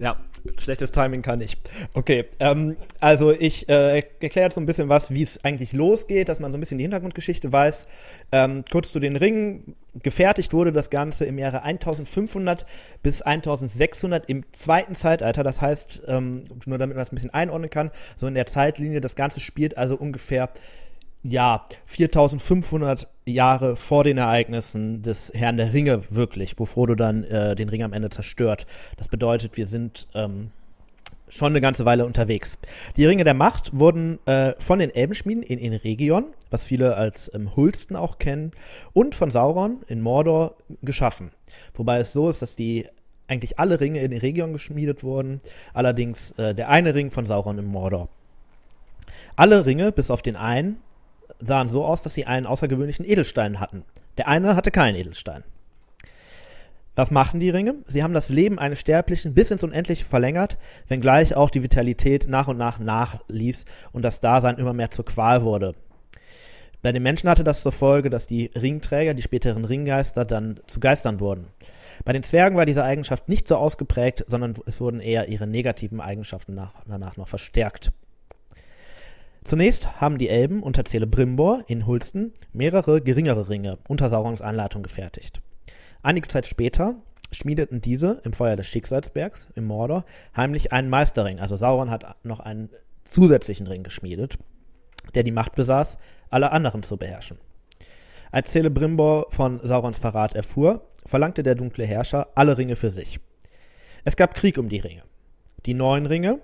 Ja, 0.00 0.16
schlechtes 0.58 0.92
Timing 0.92 1.22
kann 1.22 1.40
ich. 1.40 1.56
Okay, 1.94 2.26
ähm, 2.38 2.76
also 3.00 3.32
ich 3.32 3.68
äh, 3.68 4.02
erkläre 4.20 4.50
so 4.52 4.60
ein 4.60 4.66
bisschen 4.66 4.88
was, 4.88 5.12
wie 5.12 5.22
es 5.22 5.44
eigentlich 5.44 5.72
losgeht, 5.72 6.28
dass 6.28 6.40
man 6.40 6.52
so 6.52 6.58
ein 6.58 6.60
bisschen 6.60 6.78
die 6.78 6.84
Hintergrundgeschichte 6.84 7.50
weiß. 7.50 7.86
Ähm, 8.32 8.64
kurz 8.70 8.92
zu 8.92 9.00
den 9.00 9.16
Ringen. 9.16 9.74
Gefertigt 10.00 10.52
wurde 10.52 10.70
das 10.72 10.90
Ganze 10.90 11.24
im 11.24 11.38
Jahre 11.38 11.62
1500 11.62 12.66
bis 13.02 13.22
1600 13.22 14.28
im 14.28 14.44
zweiten 14.52 14.94
Zeitalter. 14.94 15.42
Das 15.42 15.60
heißt, 15.60 16.02
ähm, 16.06 16.44
nur 16.66 16.78
damit 16.78 16.94
man 16.94 17.02
das 17.02 17.10
ein 17.10 17.16
bisschen 17.16 17.34
einordnen 17.34 17.70
kann, 17.70 17.90
so 18.14 18.28
in 18.28 18.34
der 18.34 18.46
Zeitlinie, 18.46 19.00
das 19.00 19.16
Ganze 19.16 19.40
spielt 19.40 19.76
also 19.76 19.96
ungefähr 19.96 20.50
ja, 21.22 21.64
4500 21.86 23.08
Jahre 23.24 23.76
vor 23.76 24.04
den 24.04 24.18
Ereignissen 24.18 25.02
des 25.02 25.32
Herrn 25.34 25.56
der 25.56 25.72
Ringe 25.72 26.02
wirklich, 26.10 26.58
wo 26.58 26.64
Frodo 26.64 26.94
dann 26.94 27.24
äh, 27.24 27.56
den 27.56 27.68
Ring 27.68 27.82
am 27.82 27.92
Ende 27.92 28.10
zerstört. 28.10 28.66
Das 28.96 29.08
bedeutet, 29.08 29.56
wir 29.56 29.66
sind 29.66 30.06
ähm, 30.14 30.50
schon 31.28 31.52
eine 31.52 31.60
ganze 31.60 31.84
Weile 31.84 32.06
unterwegs. 32.06 32.58
Die 32.96 33.04
Ringe 33.04 33.24
der 33.24 33.34
Macht 33.34 33.78
wurden 33.78 34.18
äh, 34.26 34.54
von 34.58 34.78
den 34.78 34.94
Elbenschmieden 34.94 35.42
in 35.42 35.58
Enregion, 35.58 36.26
was 36.50 36.66
viele 36.66 36.96
als 36.96 37.32
ähm, 37.34 37.54
Hulsten 37.54 37.96
auch 37.96 38.18
kennen, 38.18 38.52
und 38.92 39.14
von 39.14 39.30
Sauron 39.30 39.82
in 39.88 40.00
Mordor 40.00 40.54
geschaffen. 40.82 41.30
Wobei 41.74 41.98
es 41.98 42.12
so 42.12 42.28
ist, 42.28 42.42
dass 42.42 42.56
die 42.56 42.86
eigentlich 43.26 43.58
alle 43.58 43.80
Ringe 43.80 44.00
in 44.00 44.12
Enregion 44.12 44.52
geschmiedet 44.52 45.02
wurden, 45.02 45.40
allerdings 45.74 46.32
äh, 46.32 46.54
der 46.54 46.70
eine 46.70 46.94
Ring 46.94 47.10
von 47.10 47.26
Sauron 47.26 47.58
in 47.58 47.66
Mordor. 47.66 48.08
Alle 49.36 49.66
Ringe, 49.66 49.92
bis 49.92 50.10
auf 50.10 50.22
den 50.22 50.36
einen, 50.36 50.78
sahen 51.40 51.68
so 51.68 51.84
aus, 51.84 52.02
dass 52.02 52.14
sie 52.14 52.26
einen 52.26 52.46
außergewöhnlichen 52.46 53.04
Edelstein 53.04 53.60
hatten. 53.60 53.84
Der 54.16 54.28
eine 54.28 54.56
hatte 54.56 54.70
keinen 54.70 54.96
Edelstein. 54.96 55.44
Was 56.96 57.12
machen 57.12 57.38
die 57.38 57.50
Ringe? 57.50 57.76
Sie 57.86 58.02
haben 58.02 58.12
das 58.12 58.28
Leben 58.28 58.58
eines 58.58 58.80
Sterblichen 58.80 59.32
bis 59.32 59.52
ins 59.52 59.62
Unendliche 59.62 60.04
verlängert, 60.04 60.58
wenngleich 60.88 61.36
auch 61.36 61.48
die 61.48 61.62
Vitalität 61.62 62.26
nach 62.28 62.48
und 62.48 62.58
nach 62.58 62.80
nachließ 62.80 63.66
und 63.92 64.02
das 64.02 64.20
Dasein 64.20 64.58
immer 64.58 64.72
mehr 64.72 64.90
zur 64.90 65.04
Qual 65.04 65.42
wurde. 65.42 65.76
Bei 66.82 66.90
den 66.90 67.04
Menschen 67.04 67.28
hatte 67.30 67.44
das 67.44 67.62
zur 67.62 67.70
Folge, 67.70 68.10
dass 68.10 68.26
die 68.26 68.50
Ringträger, 68.60 69.14
die 69.14 69.22
späteren 69.22 69.64
Ringgeister, 69.64 70.24
dann 70.24 70.58
zu 70.66 70.80
Geistern 70.80 71.20
wurden. 71.20 71.46
Bei 72.04 72.12
den 72.12 72.22
Zwergen 72.22 72.56
war 72.56 72.66
diese 72.66 72.84
Eigenschaft 72.84 73.28
nicht 73.28 73.46
so 73.46 73.56
ausgeprägt, 73.56 74.24
sondern 74.26 74.54
es 74.66 74.80
wurden 74.80 75.00
eher 75.00 75.28
ihre 75.28 75.46
negativen 75.46 76.00
Eigenschaften 76.00 76.54
nach, 76.54 76.74
danach 76.86 77.16
noch 77.16 77.28
verstärkt. 77.28 77.92
Zunächst 79.44 80.00
haben 80.00 80.18
die 80.18 80.28
Elben 80.28 80.62
unter 80.62 80.84
Celebrimbor 80.84 81.64
in 81.66 81.86
Hulsten 81.86 82.32
mehrere 82.52 83.00
geringere 83.00 83.48
Ringe 83.48 83.78
unter 83.88 84.10
Saurons 84.10 84.42
Anleitung 84.42 84.82
gefertigt. 84.82 85.40
Einige 86.02 86.28
Zeit 86.28 86.46
später 86.46 86.96
schmiedeten 87.32 87.80
diese 87.80 88.20
im 88.24 88.32
Feuer 88.32 88.56
des 88.56 88.66
Schicksalsbergs 88.66 89.48
im 89.54 89.64
Mordor 89.66 90.04
heimlich 90.36 90.72
einen 90.72 90.88
Meisterring. 90.88 91.40
Also 91.40 91.56
Sauron 91.56 91.90
hat 91.90 92.16
noch 92.24 92.40
einen 92.40 92.70
zusätzlichen 93.04 93.66
Ring 93.66 93.82
geschmiedet, 93.82 94.38
der 95.14 95.22
die 95.22 95.32
Macht 95.32 95.54
besaß, 95.54 95.98
alle 96.30 96.52
anderen 96.52 96.82
zu 96.82 96.96
beherrschen. 96.96 97.38
Als 98.30 98.52
Celebrimbor 98.52 99.26
von 99.30 99.60
Saurons 99.62 99.98
Verrat 99.98 100.34
erfuhr, 100.34 100.86
verlangte 101.06 101.42
der 101.42 101.54
dunkle 101.54 101.86
Herrscher 101.86 102.28
alle 102.34 102.58
Ringe 102.58 102.76
für 102.76 102.90
sich. 102.90 103.20
Es 104.04 104.16
gab 104.16 104.34
Krieg 104.34 104.58
um 104.58 104.68
die 104.68 104.78
Ringe. 104.78 105.02
Die 105.66 105.74
neun 105.74 106.06
Ringe 106.06 106.40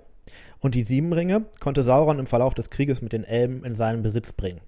und 0.65 0.73
die 0.73 0.81
sieben 0.81 1.13
Ringe 1.13 1.45
konnte 1.59 1.83
Sauron 1.83 2.17
im 2.17 2.25
Verlauf 2.25 2.55
des 2.55 2.71
Krieges 2.71 3.03
mit 3.03 3.13
den 3.13 3.23
Elben 3.23 3.63
in 3.63 3.75
seinen 3.75 4.01
Besitz 4.01 4.31
bringen. 4.33 4.61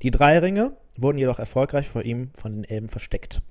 Die 0.00 0.10
drei 0.10 0.38
Ringe 0.38 0.72
wurden 0.96 1.18
jedoch 1.18 1.38
erfolgreich 1.38 1.90
vor 1.90 2.06
ihm 2.06 2.30
von 2.32 2.54
den 2.54 2.64
Elben 2.64 2.88
versteckt. 2.88 3.42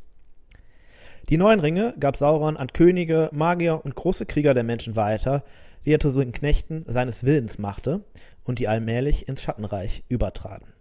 Die 1.29 1.37
neun 1.37 1.59
Ringe 1.59 1.93
gab 1.99 2.17
Sauron 2.17 2.57
an 2.57 2.73
Könige, 2.73 3.29
Magier 3.33 3.85
und 3.85 3.93
große 3.93 4.25
Krieger 4.25 4.55
der 4.55 4.63
Menschen 4.63 4.95
weiter, 4.95 5.43
die 5.85 5.91
er 5.91 5.99
zu 5.99 6.11
den 6.11 6.31
Knechten 6.31 6.85
seines 6.87 7.23
Willens 7.23 7.59
machte 7.59 8.03
und 8.43 8.57
die 8.57 8.67
allmählich 8.67 9.27
ins 9.27 9.43
Schattenreich 9.43 10.05
übertraten. 10.09 10.73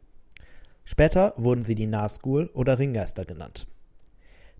Später 0.84 1.34
wurden 1.37 1.64
sie 1.64 1.75
die 1.75 1.87
Nazgul 1.87 2.49
oder 2.54 2.78
Ringgeister 2.78 3.26
genannt. 3.26 3.66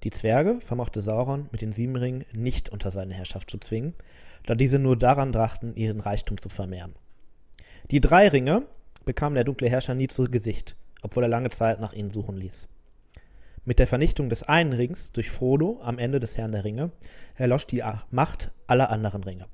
Die 0.03 0.11
Zwerge 0.11 0.59
vermochte 0.61 1.01
Sauron 1.01 1.49
mit 1.53 1.63
den 1.63 1.73
sieben 1.73 1.97
Ringen 1.97 2.27
nicht 2.35 2.69
unter 2.69 2.91
seine 2.91 3.15
Herrschaft 3.15 3.51
zu 3.51 3.57
zwingen, 3.57 3.95
da 4.47 4.55
diese 4.55 4.79
nur 4.79 4.97
daran 4.97 5.33
dachten, 5.33 5.75
ihren 5.75 6.01
Reichtum 6.01 6.41
zu 6.41 6.49
vermehren. 6.49 6.95
Die 7.91 8.01
drei 8.01 8.29
Ringe 8.29 8.63
bekam 9.05 9.35
der 9.35 9.45
dunkle 9.45 9.69
Herrscher 9.69 9.95
nie 9.95 10.09
zu 10.09 10.25
Gesicht, 10.25 10.77
obwohl 11.03 11.25
er 11.25 11.29
lange 11.29 11.51
Zeit 11.51 11.81
nach 11.81 11.93
ihnen 11.93 12.11
suchen 12.11 12.37
ließ. 12.37 12.69
Mit 13.67 13.79
der 13.79 13.87
Vernichtung 13.87 14.29
des 14.29 14.43
einen 14.43 14.75
Rings 14.75 15.13
durch 15.13 15.31
Frodo 15.31 15.81
am 15.83 15.99
Ende 15.99 16.21
des 16.21 16.37
Herrn 16.37 16.53
der 16.53 16.65
Ringe 16.65 16.91
erlosch 17.37 17.67
die 17.67 17.83
Macht 18.11 18.53
aller 18.67 18.91
anderen 18.91 19.25
Ringe. 19.25 19.47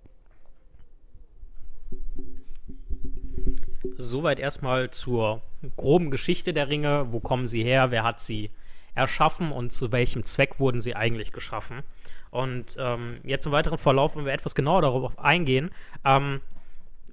Soweit 3.97 4.41
erstmal 4.41 4.91
zur 4.91 5.43
groben 5.77 6.11
Geschichte 6.11 6.53
der 6.53 6.69
Ringe. 6.69 7.13
Wo 7.13 7.21
kommen 7.21 7.47
sie 7.47 7.63
her? 7.63 7.91
Wer 7.91 8.03
hat 8.03 8.21
sie 8.21 8.51
erschaffen 8.95 9.53
und 9.53 9.73
zu 9.73 9.93
welchem 9.93 10.25
Zweck 10.25 10.61
wurden 10.61 10.81
sie 10.81 10.97
eigentlich 10.97 11.33
geschaffen? 11.33 11.83
Und 12.31 12.77
ähm, 12.79 13.19
jetzt 13.25 13.47
im 13.47 13.53
weiteren 13.53 13.79
Verlauf, 13.79 14.17
wenn 14.17 14.25
wir 14.25 14.33
etwas 14.33 14.55
genauer 14.55 14.83
darauf 14.83 15.19
eingehen, 15.19 15.71
ähm, 16.05 16.41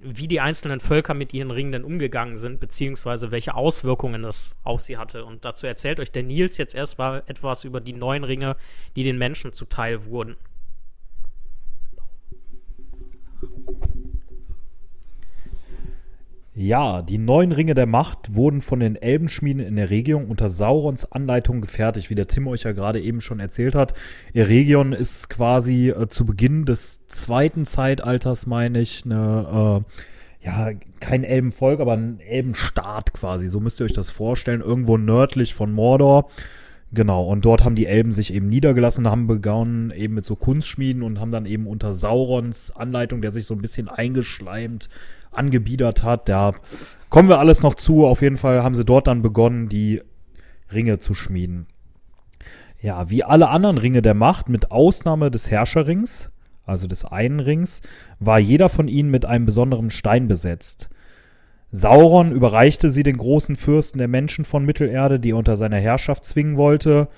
wie 0.00 0.28
die 0.28 0.40
einzelnen 0.40 0.80
Völker 0.80 1.14
mit 1.14 1.34
ihren 1.34 1.50
Ringen 1.50 1.72
denn 1.72 1.84
umgegangen 1.84 2.36
sind, 2.36 2.60
beziehungsweise 2.60 3.30
welche 3.30 3.54
Auswirkungen 3.54 4.22
das 4.22 4.54
auf 4.62 4.80
sie 4.80 4.96
hatte. 4.96 5.24
Und 5.24 5.44
dazu 5.44 5.66
erzählt 5.66 5.98
euch 5.98 6.12
der 6.12 6.22
Nils 6.22 6.56
jetzt 6.56 6.74
erstmal 6.74 7.24
etwas 7.26 7.64
über 7.64 7.80
die 7.80 7.92
neuen 7.92 8.24
Ringe, 8.24 8.56
die 8.94 9.02
den 9.02 9.18
Menschen 9.18 9.52
zuteil 9.52 10.04
wurden. 10.04 10.36
Ja, 16.60 17.02
die 17.02 17.18
neuen 17.18 17.52
Ringe 17.52 17.74
der 17.74 17.86
Macht 17.86 18.34
wurden 18.34 18.62
von 18.62 18.80
den 18.80 18.96
Elbenschmieden 18.96 19.64
in 19.64 19.78
Eregion 19.78 20.24
unter 20.24 20.48
Saurons 20.48 21.04
Anleitung 21.12 21.60
gefertigt, 21.60 22.10
wie 22.10 22.16
der 22.16 22.26
Tim 22.26 22.48
euch 22.48 22.64
ja 22.64 22.72
gerade 22.72 23.00
eben 23.00 23.20
schon 23.20 23.38
erzählt 23.38 23.76
hat. 23.76 23.94
Eregion 24.34 24.92
ist 24.92 25.30
quasi 25.30 25.90
äh, 25.90 26.08
zu 26.08 26.26
Beginn 26.26 26.64
des 26.64 27.06
zweiten 27.06 27.64
Zeitalters, 27.64 28.46
meine 28.48 28.80
ich, 28.80 29.04
eine, 29.04 29.84
äh, 30.42 30.44
ja, 30.46 30.70
kein 30.98 31.22
Elbenvolk, 31.22 31.78
aber 31.78 31.92
ein 31.92 32.18
Elbenstaat 32.18 33.12
quasi. 33.12 33.46
So 33.46 33.60
müsst 33.60 33.80
ihr 33.80 33.84
euch 33.84 33.92
das 33.92 34.10
vorstellen, 34.10 34.60
irgendwo 34.60 34.96
nördlich 34.96 35.54
von 35.54 35.70
Mordor. 35.72 36.28
Genau, 36.90 37.24
und 37.24 37.44
dort 37.44 37.64
haben 37.64 37.76
die 37.76 37.86
Elben 37.86 38.10
sich 38.10 38.34
eben 38.34 38.48
niedergelassen 38.48 39.06
und 39.06 39.12
haben 39.12 39.26
begonnen 39.28 39.92
eben 39.92 40.14
mit 40.14 40.24
so 40.24 40.34
Kunstschmieden 40.34 41.04
und 41.04 41.20
haben 41.20 41.30
dann 41.30 41.46
eben 41.46 41.68
unter 41.68 41.92
Saurons 41.92 42.72
Anleitung, 42.72 43.22
der 43.22 43.30
sich 43.30 43.44
so 43.44 43.54
ein 43.54 43.62
bisschen 43.62 43.88
eingeschleimt 43.88 44.88
angebiedert 45.30 46.02
hat. 46.02 46.28
Da 46.28 46.52
kommen 47.08 47.28
wir 47.28 47.38
alles 47.38 47.62
noch 47.62 47.74
zu. 47.74 48.06
Auf 48.06 48.22
jeden 48.22 48.36
Fall 48.36 48.62
haben 48.62 48.74
sie 48.74 48.84
dort 48.84 49.06
dann 49.06 49.22
begonnen, 49.22 49.68
die 49.68 50.02
Ringe 50.72 50.98
zu 50.98 51.14
schmieden. 51.14 51.66
Ja, 52.80 53.10
wie 53.10 53.24
alle 53.24 53.48
anderen 53.48 53.78
Ringe 53.78 54.02
der 54.02 54.14
Macht, 54.14 54.48
mit 54.48 54.70
Ausnahme 54.70 55.30
des 55.30 55.50
Herrscherrings, 55.50 56.30
also 56.64 56.86
des 56.86 57.04
einen 57.04 57.40
Rings, 57.40 57.80
war 58.20 58.38
jeder 58.38 58.68
von 58.68 58.86
ihnen 58.86 59.10
mit 59.10 59.24
einem 59.24 59.46
besonderen 59.46 59.90
Stein 59.90 60.28
besetzt. 60.28 60.88
Sauron 61.70 62.32
überreichte 62.32 62.90
sie 62.90 63.02
den 63.02 63.16
großen 63.16 63.56
Fürsten 63.56 63.98
der 63.98 64.08
Menschen 64.08 64.44
von 64.44 64.64
Mittelerde, 64.64 65.20
die 65.20 65.30
er 65.30 65.36
unter 65.36 65.56
seiner 65.56 65.78
Herrschaft 65.78 66.24
zwingen 66.24 66.56
wollte. 66.56 67.08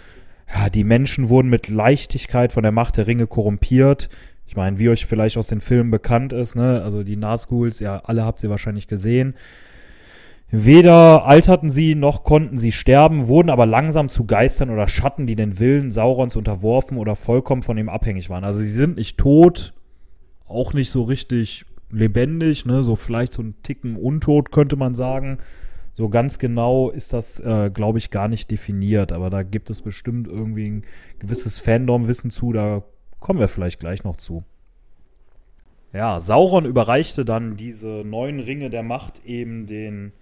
Ja, 0.52 0.68
die 0.70 0.82
Menschen 0.82 1.28
wurden 1.28 1.48
mit 1.48 1.68
Leichtigkeit 1.68 2.52
von 2.52 2.62
der 2.62 2.72
Macht 2.72 2.96
der 2.96 3.06
Ringe 3.06 3.26
korrumpiert. 3.26 4.08
Ich 4.50 4.56
meine, 4.56 4.80
wie 4.80 4.88
euch 4.88 5.06
vielleicht 5.06 5.36
aus 5.36 5.46
den 5.46 5.60
Filmen 5.60 5.92
bekannt 5.92 6.32
ist, 6.32 6.56
ne, 6.56 6.82
also 6.82 7.04
die 7.04 7.14
Nazguls, 7.14 7.78
ja, 7.78 7.98
alle 7.98 8.24
habt 8.24 8.42
ihr 8.42 8.50
wahrscheinlich 8.50 8.88
gesehen. 8.88 9.34
Weder 10.50 11.24
alterten 11.24 11.70
sie 11.70 11.94
noch 11.94 12.24
konnten 12.24 12.58
sie 12.58 12.72
sterben, 12.72 13.28
wurden 13.28 13.48
aber 13.48 13.64
langsam 13.64 14.08
zu 14.08 14.26
Geistern 14.26 14.70
oder 14.70 14.88
Schatten, 14.88 15.28
die 15.28 15.36
den 15.36 15.60
Willen 15.60 15.92
Saurons 15.92 16.34
unterworfen 16.34 16.98
oder 16.98 17.14
vollkommen 17.14 17.62
von 17.62 17.78
ihm 17.78 17.88
abhängig 17.88 18.28
waren. 18.28 18.42
Also 18.42 18.58
sie 18.58 18.72
sind 18.72 18.96
nicht 18.96 19.18
tot, 19.18 19.72
auch 20.48 20.72
nicht 20.72 20.90
so 20.90 21.04
richtig 21.04 21.64
lebendig, 21.88 22.66
ne, 22.66 22.82
so 22.82 22.96
vielleicht 22.96 23.32
so 23.32 23.42
ein 23.42 23.54
Ticken 23.62 23.94
untot 23.94 24.50
könnte 24.50 24.74
man 24.74 24.96
sagen. 24.96 25.38
So 25.94 26.08
ganz 26.08 26.40
genau 26.40 26.90
ist 26.90 27.12
das, 27.12 27.38
äh, 27.38 27.70
glaube 27.72 27.98
ich, 27.98 28.10
gar 28.10 28.26
nicht 28.26 28.50
definiert, 28.50 29.12
aber 29.12 29.30
da 29.30 29.44
gibt 29.44 29.70
es 29.70 29.80
bestimmt 29.80 30.26
irgendwie 30.26 30.70
ein 30.70 30.82
gewisses 31.20 31.60
Fandom-Wissen 31.60 32.30
zu, 32.30 32.52
da 32.52 32.82
Kommen 33.20 33.38
wir 33.38 33.48
vielleicht 33.48 33.80
gleich 33.80 34.02
noch 34.02 34.16
zu. 34.16 34.44
Ja, 35.92 36.20
Sauron 36.20 36.64
überreichte 36.64 37.24
dann 37.24 37.56
diese 37.56 38.02
neuen 38.04 38.40
Ringe 38.40 38.70
der 38.70 38.82
Macht 38.82 39.24
eben 39.24 39.66
den 39.66 40.12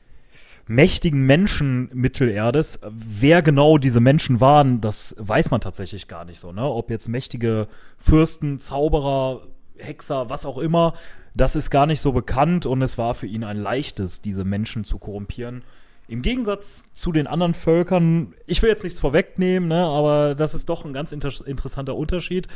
mächtigen 0.66 1.24
Menschen 1.24 1.90
Mittelerdes. 1.92 2.80
Wer 2.90 3.42
genau 3.42 3.78
diese 3.78 4.00
Menschen 4.00 4.40
waren, 4.40 4.80
das 4.80 5.14
weiß 5.18 5.50
man 5.50 5.60
tatsächlich 5.60 6.08
gar 6.08 6.24
nicht 6.24 6.40
so. 6.40 6.52
Ne? 6.52 6.62
Ob 6.62 6.90
jetzt 6.90 7.08
mächtige 7.08 7.68
Fürsten, 7.98 8.58
Zauberer, 8.58 9.42
Hexer, 9.76 10.28
was 10.30 10.44
auch 10.44 10.58
immer, 10.58 10.94
das 11.34 11.54
ist 11.54 11.70
gar 11.70 11.86
nicht 11.86 12.00
so 12.00 12.12
bekannt 12.12 12.66
und 12.66 12.82
es 12.82 12.98
war 12.98 13.14
für 13.14 13.26
ihn 13.26 13.44
ein 13.44 13.58
leichtes, 13.58 14.22
diese 14.22 14.44
Menschen 14.44 14.84
zu 14.84 14.98
korrumpieren 14.98 15.62
im 16.08 16.22
Gegensatz 16.22 16.86
zu 16.94 17.12
den 17.12 17.26
anderen 17.26 17.54
Völkern, 17.54 18.34
ich 18.46 18.62
will 18.62 18.70
jetzt 18.70 18.82
nichts 18.82 18.98
vorwegnehmen, 18.98 19.68
ne, 19.68 19.84
aber 19.84 20.34
das 20.34 20.54
ist 20.54 20.68
doch 20.68 20.84
ein 20.84 20.94
ganz 20.94 21.12
inter 21.12 21.30
interessanter 21.46 21.94
Unterschied. 21.94 22.48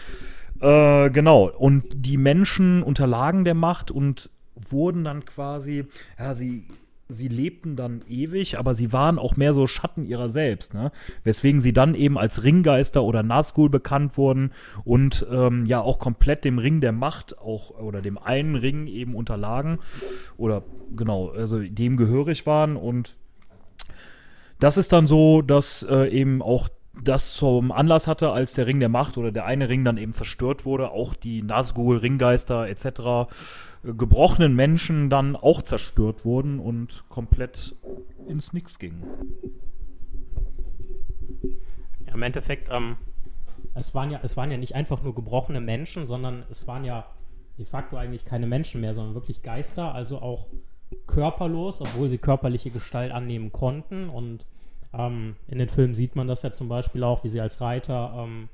Äh, 0.61 1.11
genau, 1.11 1.51
und 1.51 1.85
die 1.95 2.17
Menschen 2.17 2.83
unterlagen 2.83 3.45
der 3.45 3.55
Macht 3.55 3.91
und 3.91 4.31
wurden 4.55 5.05
dann 5.05 5.27
quasi, 5.27 5.85
ja, 6.19 6.35
sie, 6.35 6.67
sie 7.09 7.29
lebten 7.29 7.77
dann 7.77 8.03
ewig, 8.09 8.59
aber 8.59 8.73
sie 8.73 8.91
waren 8.93 9.19
auch 9.19 9.37
mehr 9.37 9.53
so 9.53 9.67
Schatten 9.67 10.07
ihrer 10.07 10.31
selbst, 10.31 10.73
ne? 10.73 10.91
Weswegen 11.25 11.61
sie 11.61 11.75
dann 11.75 11.95
eben 11.95 12.17
als 12.17 12.45
Ringgeister 12.45 13.03
oder 13.03 13.23
Nazgul 13.23 13.69
bekannt 13.69 14.17
wurden 14.17 14.53
und 14.85 15.27
ähm, 15.31 15.67
ja 15.67 15.81
auch 15.81 15.99
komplett 15.99 16.45
dem 16.47 16.59
Ring 16.59 16.81
der 16.81 16.93
Macht 16.93 17.39
auch 17.39 17.71
oder 17.79 18.01
dem 18.01 18.17
einen 18.17 18.55
Ring 18.55 18.87
eben 18.87 19.15
unterlagen 19.15 19.79
oder 20.39 20.63
genau, 20.97 21.31
also 21.31 21.59
dem 21.61 21.99
gehörig 21.99 22.47
waren 22.47 22.77
und 22.77 23.19
das 24.63 24.77
ist 24.77 24.93
dann 24.93 25.09
so, 25.09 25.43
dass 25.43 25.83
äh, 25.83 26.09
eben 26.09 26.41
auch 26.41 26.69
das 27.03 27.35
zum 27.35 27.73
Anlass 27.73 28.07
hatte, 28.07 28.31
als 28.31 28.55
der 28.55 28.67
Ring 28.67 28.79
der 28.79 28.89
Macht 28.89 29.19
oder 29.19 29.33
der 29.33 29.45
eine 29.45 29.69
Ring 29.69 29.85
dann 29.85 29.97
eben 29.97 30.13
zerstört 30.13 30.65
wurde, 30.65 30.93
auch 30.93 31.15
die 31.15 31.43
Nazgul, 31.43 31.97
Ringgeister 31.97 32.69
etc., 32.69 32.85
äh, 32.87 33.93
gebrochenen 33.95 34.55
Menschen 34.55 35.11
dann 35.11 35.35
auch 35.35 35.63
zerstört 35.63 36.25
wurden 36.25 36.61
und 36.61 37.05
komplett 37.09 37.75
ins 38.29 38.53
Nix 38.53 38.79
gingen. 38.79 39.03
Ja, 42.07 42.15
Im 42.15 42.23
Endeffekt, 42.23 42.69
ähm, 42.71 42.97
es, 43.75 43.97
waren 43.97 44.13
ja, 44.13 44.21
es 44.23 44.37
waren 44.37 44.53
ja 44.53 44.59
nicht 44.59 44.77
einfach 44.77 45.03
nur 45.03 45.15
gebrochene 45.15 45.61
Menschen, 45.61 46.07
sondern 46.07 46.45
es 46.51 46.69
waren 46.69 46.85
ja 46.85 47.07
de 47.59 47.67
facto 47.67 47.97
eigentlich 47.97 48.25
keine 48.25 48.47
Menschen 48.47 48.81
mehr, 48.81 48.95
sondern 48.95 49.15
wirklich 49.15 49.43
Geister, 49.43 49.93
also 49.93 50.21
auch 50.21 50.47
körperlos, 51.07 51.81
obwohl 51.81 52.09
sie 52.09 52.19
körperliche 52.19 52.71
Gestalt 52.71 53.13
annehmen 53.13 53.53
konnten. 53.53 54.09
Und 54.09 54.47
ähm, 54.93 55.37
in 55.49 55.59
den 55.59 55.69
Filmen 55.69 55.95
sieht 55.95 56.17
man 56.17 56.29
das 56.29 56.43
ja 56.43 56.53
zum 56.53 56.69
Beispiel 56.69 57.03
auch, 57.05 57.25
wie 57.25 57.29
sie 57.29 57.41
als 57.41 57.61
Reiter 57.61 58.15
ähm, 58.17 58.49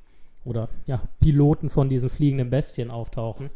oder 0.45 0.69
ja, 0.87 1.03
Piloten 1.21 1.71
von 1.71 1.89
diesen 1.89 2.09
fliegenden 2.09 2.51
Bestien 2.51 2.91
auftauchen. 2.91 3.51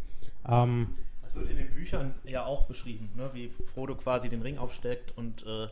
Ähm, 0.48 0.94
das 1.22 1.34
wird 1.34 1.50
in 1.50 1.56
den 1.56 1.70
Büchern 1.70 2.14
ja 2.24 2.44
auch 2.44 2.64
beschrieben, 2.64 3.10
ne? 3.16 3.30
wie 3.32 3.48
Frodo 3.48 3.94
quasi 3.94 4.28
den 4.28 4.42
Ring 4.42 4.58
aufsteckt 4.58 5.16
und 5.16 5.46
äh, 5.46 5.68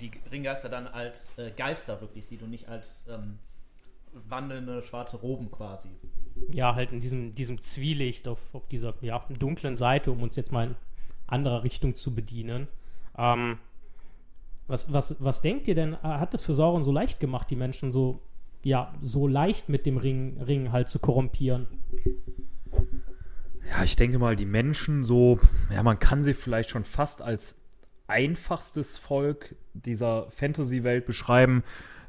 die 0.00 0.10
Ringgeister 0.30 0.68
dann 0.68 0.86
als 0.86 1.36
äh, 1.38 1.50
Geister 1.56 2.00
wirklich 2.00 2.26
sieht 2.26 2.42
und 2.42 2.50
nicht 2.50 2.68
als 2.68 3.06
ähm, 3.08 3.38
wandelnde 4.28 4.82
schwarze 4.82 5.18
Roben 5.18 5.50
quasi. 5.50 5.90
ja, 6.52 6.74
halt 6.74 6.92
in 6.92 7.00
diesem, 7.00 7.34
diesem 7.34 7.60
Zwielicht 7.60 8.26
auf, 8.26 8.54
auf 8.54 8.68
dieser 8.68 8.94
ja, 9.02 9.24
dunklen 9.38 9.76
Seite, 9.76 10.10
um 10.10 10.22
uns 10.22 10.36
jetzt 10.36 10.52
mal 10.52 10.68
in 10.68 10.76
anderer 11.28 11.62
Richtung 11.62 11.94
zu 11.94 12.14
bedienen. 12.14 12.68
Ähm, 13.16 13.58
was, 14.66 14.92
was, 14.92 15.16
was 15.18 15.40
denkt 15.40 15.68
ihr 15.68 15.74
denn, 15.74 15.94
äh, 15.94 15.98
hat 16.02 16.34
es 16.34 16.44
für 16.44 16.52
Sauron 16.52 16.84
so 16.84 16.92
leicht 16.92 17.20
gemacht, 17.20 17.50
die 17.50 17.56
Menschen 17.56 17.90
so, 17.90 18.20
ja, 18.62 18.92
so 19.00 19.26
leicht 19.26 19.68
mit 19.68 19.86
dem 19.86 19.96
Ring, 19.96 20.40
Ring 20.42 20.72
halt 20.72 20.88
zu 20.88 20.98
korrumpieren? 20.98 21.66
Ja, 23.70 23.84
ich 23.84 23.96
denke 23.96 24.18
mal, 24.18 24.36
die 24.36 24.46
Menschen 24.46 25.04
so, 25.04 25.40
ja, 25.72 25.82
man 25.82 25.98
kann 25.98 26.22
sie 26.22 26.34
vielleicht 26.34 26.70
schon 26.70 26.84
fast 26.84 27.22
als 27.22 27.56
einfachstes 28.06 28.96
Volk 28.96 29.54
dieser 29.74 30.30
Fantasy-Welt 30.30 31.06
beschreiben. 31.06 31.62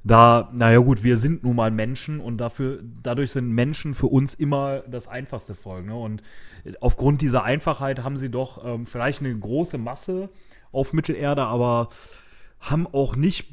Da, 0.04 0.50
naja 0.54 0.80
gut, 0.80 1.04
wir 1.04 1.18
sind 1.18 1.44
nun 1.44 1.56
mal 1.58 1.72
Menschen 1.72 2.20
und 2.20 2.38
dafür, 2.38 2.80
dadurch 3.04 3.32
sind 3.32 3.50
Menschen 3.50 3.94
für 3.94 4.08
uns 4.08 4.34
immer 4.34 4.80
das 4.88 5.08
einfachste 5.08 5.56
Volk. 5.56 5.86
Ne? 5.86 5.96
Und 5.96 6.24
aufgrund 6.80 7.22
dieser 7.22 7.44
Einfachheit 7.44 8.04
haben 8.04 8.18
sie 8.18 8.30
doch 8.30 8.64
ähm, 8.66 8.86
vielleicht 8.86 9.20
eine 9.22 9.38
große 9.38 9.78
Masse 9.78 10.30
auf 10.72 10.94
Mittelerde, 10.94 11.44
aber 11.44 11.90
haben 12.60 12.88
auch 12.88 13.16
nicht 13.16 13.50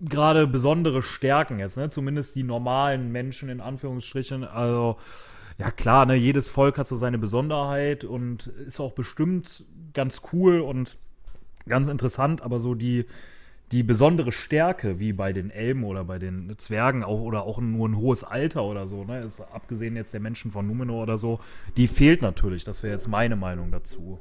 gerade 0.00 0.46
besondere 0.46 1.02
Stärken 1.02 1.58
jetzt, 1.58 1.76
ne? 1.76 1.88
Zumindest 1.88 2.34
die 2.34 2.42
normalen 2.42 3.12
Menschen 3.12 3.48
in 3.48 3.60
Anführungsstrichen. 3.60 4.44
Also, 4.44 4.96
ja 5.58 5.70
klar, 5.70 6.04
ne, 6.06 6.14
jedes 6.14 6.50
Volk 6.50 6.78
hat 6.78 6.86
so 6.86 6.96
seine 6.96 7.18
Besonderheit 7.18 8.04
und 8.04 8.48
ist 8.48 8.80
auch 8.80 8.92
bestimmt 8.92 9.64
ganz 9.92 10.22
cool 10.32 10.60
und 10.60 10.98
ganz 11.66 11.88
interessant, 11.88 12.42
aber 12.42 12.58
so 12.58 12.74
die, 12.74 13.06
die 13.72 13.82
besondere 13.82 14.30
Stärke, 14.32 14.98
wie 14.98 15.12
bei 15.12 15.32
den 15.32 15.50
Elben 15.50 15.84
oder 15.84 16.04
bei 16.04 16.18
den 16.18 16.54
Zwergen 16.58 17.02
auch, 17.02 17.20
oder 17.20 17.44
auch 17.44 17.58
nur 17.60 17.88
ein 17.88 17.96
hohes 17.96 18.22
Alter 18.22 18.64
oder 18.64 18.86
so, 18.86 19.04
ne, 19.04 19.22
ist 19.22 19.40
abgesehen 19.40 19.96
jetzt 19.96 20.12
der 20.12 20.20
Menschen 20.20 20.50
von 20.50 20.66
Numenor 20.66 21.02
oder 21.02 21.18
so, 21.18 21.40
die 21.76 21.88
fehlt 21.88 22.22
natürlich. 22.22 22.64
Das 22.64 22.82
wäre 22.82 22.92
jetzt 22.92 23.08
meine 23.08 23.36
Meinung 23.36 23.70
dazu. 23.70 24.20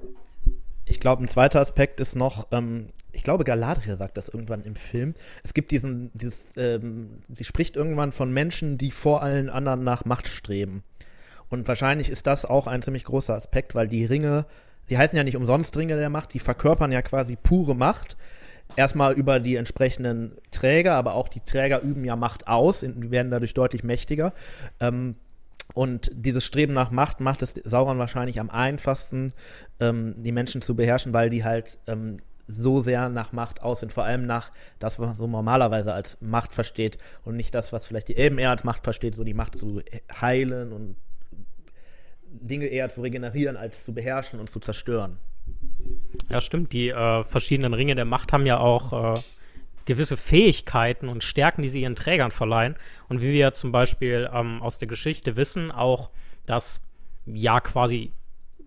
Ich 0.86 1.00
glaube, 1.00 1.24
ein 1.24 1.28
zweiter 1.28 1.62
Aspekt 1.62 2.00
ist 2.00 2.16
noch, 2.16 2.48
ähm, 2.52 2.88
ich 3.12 3.24
glaube, 3.24 3.44
Galadriel 3.44 3.96
sagt 3.96 4.18
das 4.18 4.28
irgendwann 4.28 4.64
im 4.64 4.76
Film. 4.76 5.14
Es 5.44 5.54
gibt 5.54 5.72
diesen, 5.72 6.12
dieses, 6.14 6.58
ähm, 6.58 7.20
sie 7.32 7.44
spricht 7.44 7.76
irgendwann 7.76 8.12
von 8.12 8.34
Menschen, 8.34 8.78
die 8.78 8.92
vor 8.92 9.22
allen 9.22 9.50
anderen 9.50 9.84
nach 9.84 10.04
Macht 10.06 10.28
streben. 10.28 10.84
Und 11.50 11.68
wahrscheinlich 11.68 12.10
ist 12.10 12.26
das 12.28 12.46
auch 12.46 12.66
ein 12.66 12.82
ziemlich 12.82 13.04
großer 13.04 13.36
Aspekt, 13.36 13.76
weil 13.76 13.88
die 13.88 14.06
Ringe, 14.06 14.46
die 14.90 14.98
heißen 14.98 15.16
ja 15.16 15.24
nicht 15.24 15.38
umsonst 15.38 15.78
Ringe 15.78 15.96
der 15.96 16.10
Macht, 16.10 16.34
die 16.34 16.40
verkörpern 16.40 16.92
ja 16.92 17.02
quasi 17.02 17.36
pure 17.36 17.76
Macht. 17.76 18.18
Erstmal 18.76 19.14
über 19.14 19.40
die 19.40 19.56
entsprechenden 19.56 20.38
Träger, 20.52 20.96
aber 20.96 21.14
auch 21.14 21.28
die 21.28 21.42
Träger 21.42 21.82
üben 21.82 22.06
ja 22.06 22.16
Macht 22.16 22.48
aus, 22.48 22.80
die 22.82 23.12
werden 23.12 23.32
dadurch 23.32 23.54
deutlich 23.54 23.84
mächtiger. 23.84 24.34
Ähm, 24.80 25.16
und 25.74 26.12
dieses 26.14 26.44
Streben 26.46 26.74
nach 26.74 26.92
Macht 26.92 27.20
macht 27.20 27.42
es 27.42 27.54
Sauron 27.64 27.98
wahrscheinlich 27.98 28.40
am 28.40 28.50
einfachsten, 28.50 29.30
ähm, 29.80 30.16
die 30.18 30.32
Menschen 30.32 30.62
zu 30.62 30.76
beherrschen, 30.76 31.14
weil 31.14 31.30
die 31.30 31.44
halt 31.44 31.80
ähm, 31.88 32.20
so 32.48 32.82
sehr 32.82 33.10
nach 33.10 33.32
Macht 33.32 33.64
aus 33.64 33.80
sind. 33.80 33.94
Vor 33.94 34.04
allem 34.04 34.26
nach 34.26 34.52
das, 34.80 35.00
was 35.00 35.08
man 35.08 35.16
so 35.16 35.28
normalerweise 35.28 35.94
als 35.94 36.18
Macht 36.22 36.52
versteht 36.52 36.98
und 37.24 37.36
nicht 37.36 37.56
das, 37.56 37.74
was 37.74 37.88
vielleicht 37.88 38.10
die 38.10 38.18
Elben 38.18 38.38
eher 38.38 38.50
als 38.50 38.64
Macht 38.64 38.84
versteht, 38.84 39.16
so 39.16 39.24
die 39.24 39.34
Macht 39.34 39.58
zu 39.58 39.82
heilen 40.22 40.72
und 40.74 40.96
Dinge 42.26 42.66
eher 42.66 42.90
zu 42.90 43.02
regenerieren 43.02 43.58
als 43.58 43.84
zu 43.84 43.94
beherrschen 43.94 44.40
und 44.40 44.50
zu 44.50 44.60
zerstören. 44.60 45.18
Ja, 46.30 46.42
stimmt. 46.42 46.74
Die 46.74 46.90
äh, 46.90 47.24
verschiedenen 47.24 47.74
Ringe 47.74 47.96
der 47.96 48.06
Macht 48.06 48.34
haben 48.34 48.46
ja 48.46 48.58
auch 48.58 49.16
äh, 49.16 49.22
gewisse 49.86 50.18
Fähigkeiten 50.18 51.10
und 51.10 51.24
Stärken, 51.24 51.62
die 51.62 51.70
sie 51.70 51.82
ihren 51.82 51.96
Trägern 51.96 52.32
verleihen. 52.32 52.76
Und 53.10 53.22
wie 53.22 53.34
wir 53.34 53.54
zum 53.54 53.72
Beispiel 53.72 54.30
ähm, 54.34 54.62
aus 54.62 54.80
der 54.80 54.88
Geschichte 54.88 55.36
wissen, 55.36 55.72
auch 55.72 56.10
das 56.46 56.82
ja 57.26 57.60
quasi 57.60 58.12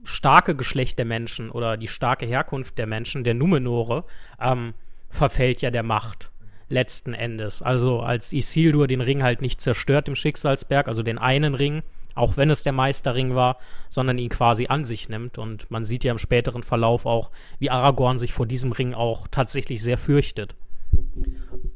starke 0.05 0.55
Geschlecht 0.55 0.99
der 0.99 1.05
Menschen 1.05 1.51
oder 1.51 1.77
die 1.77 1.89
starke 1.89 2.27
Herkunft 2.27 2.79
der 2.79 2.87
Menschen, 2.87 3.25
der 3.25 3.35
Numenore, 3.35 4.05
ähm, 4.41 4.75
verfällt 5.09 5.63
ja 5.63 5.71
der 5.71 5.83
Macht 5.83 6.31
letzten 6.69 7.15
Endes. 7.15 7.63
Also 7.63 8.01
als 8.01 8.33
Isildur 8.33 8.87
den 8.87 9.01
Ring 9.01 9.23
halt 9.23 9.41
nicht 9.41 9.61
zerstört 9.61 10.09
im 10.09 10.15
Schicksalsberg, 10.15 10.89
also 10.89 11.03
den 11.03 11.19
einen 11.19 11.55
Ring, 11.55 11.83
auch 12.17 12.37
wenn 12.37 12.51
es 12.51 12.63
der 12.63 12.73
Meisterring 12.73 13.35
war, 13.35 13.59
sondern 13.89 14.19
ihn 14.19 14.29
quasi 14.29 14.67
an 14.67 14.85
sich 14.85 15.09
nimmt. 15.09 15.39
Und 15.39 15.71
man 15.71 15.85
sieht 15.85 16.05
ja 16.05 16.13
im 16.13 16.19
späteren 16.19 16.63
Verlauf 16.63 17.07
auch, 17.07 17.31
wie 17.59 17.71
Aragorn 17.71 18.19
sich 18.19 18.33
vor 18.33 18.47
diesem 18.47 18.73
Ring 18.73 18.95
auch 18.95 19.29
tatsächlich 19.29 19.83
sehr 19.83 19.99
fürchtet. 19.99 20.57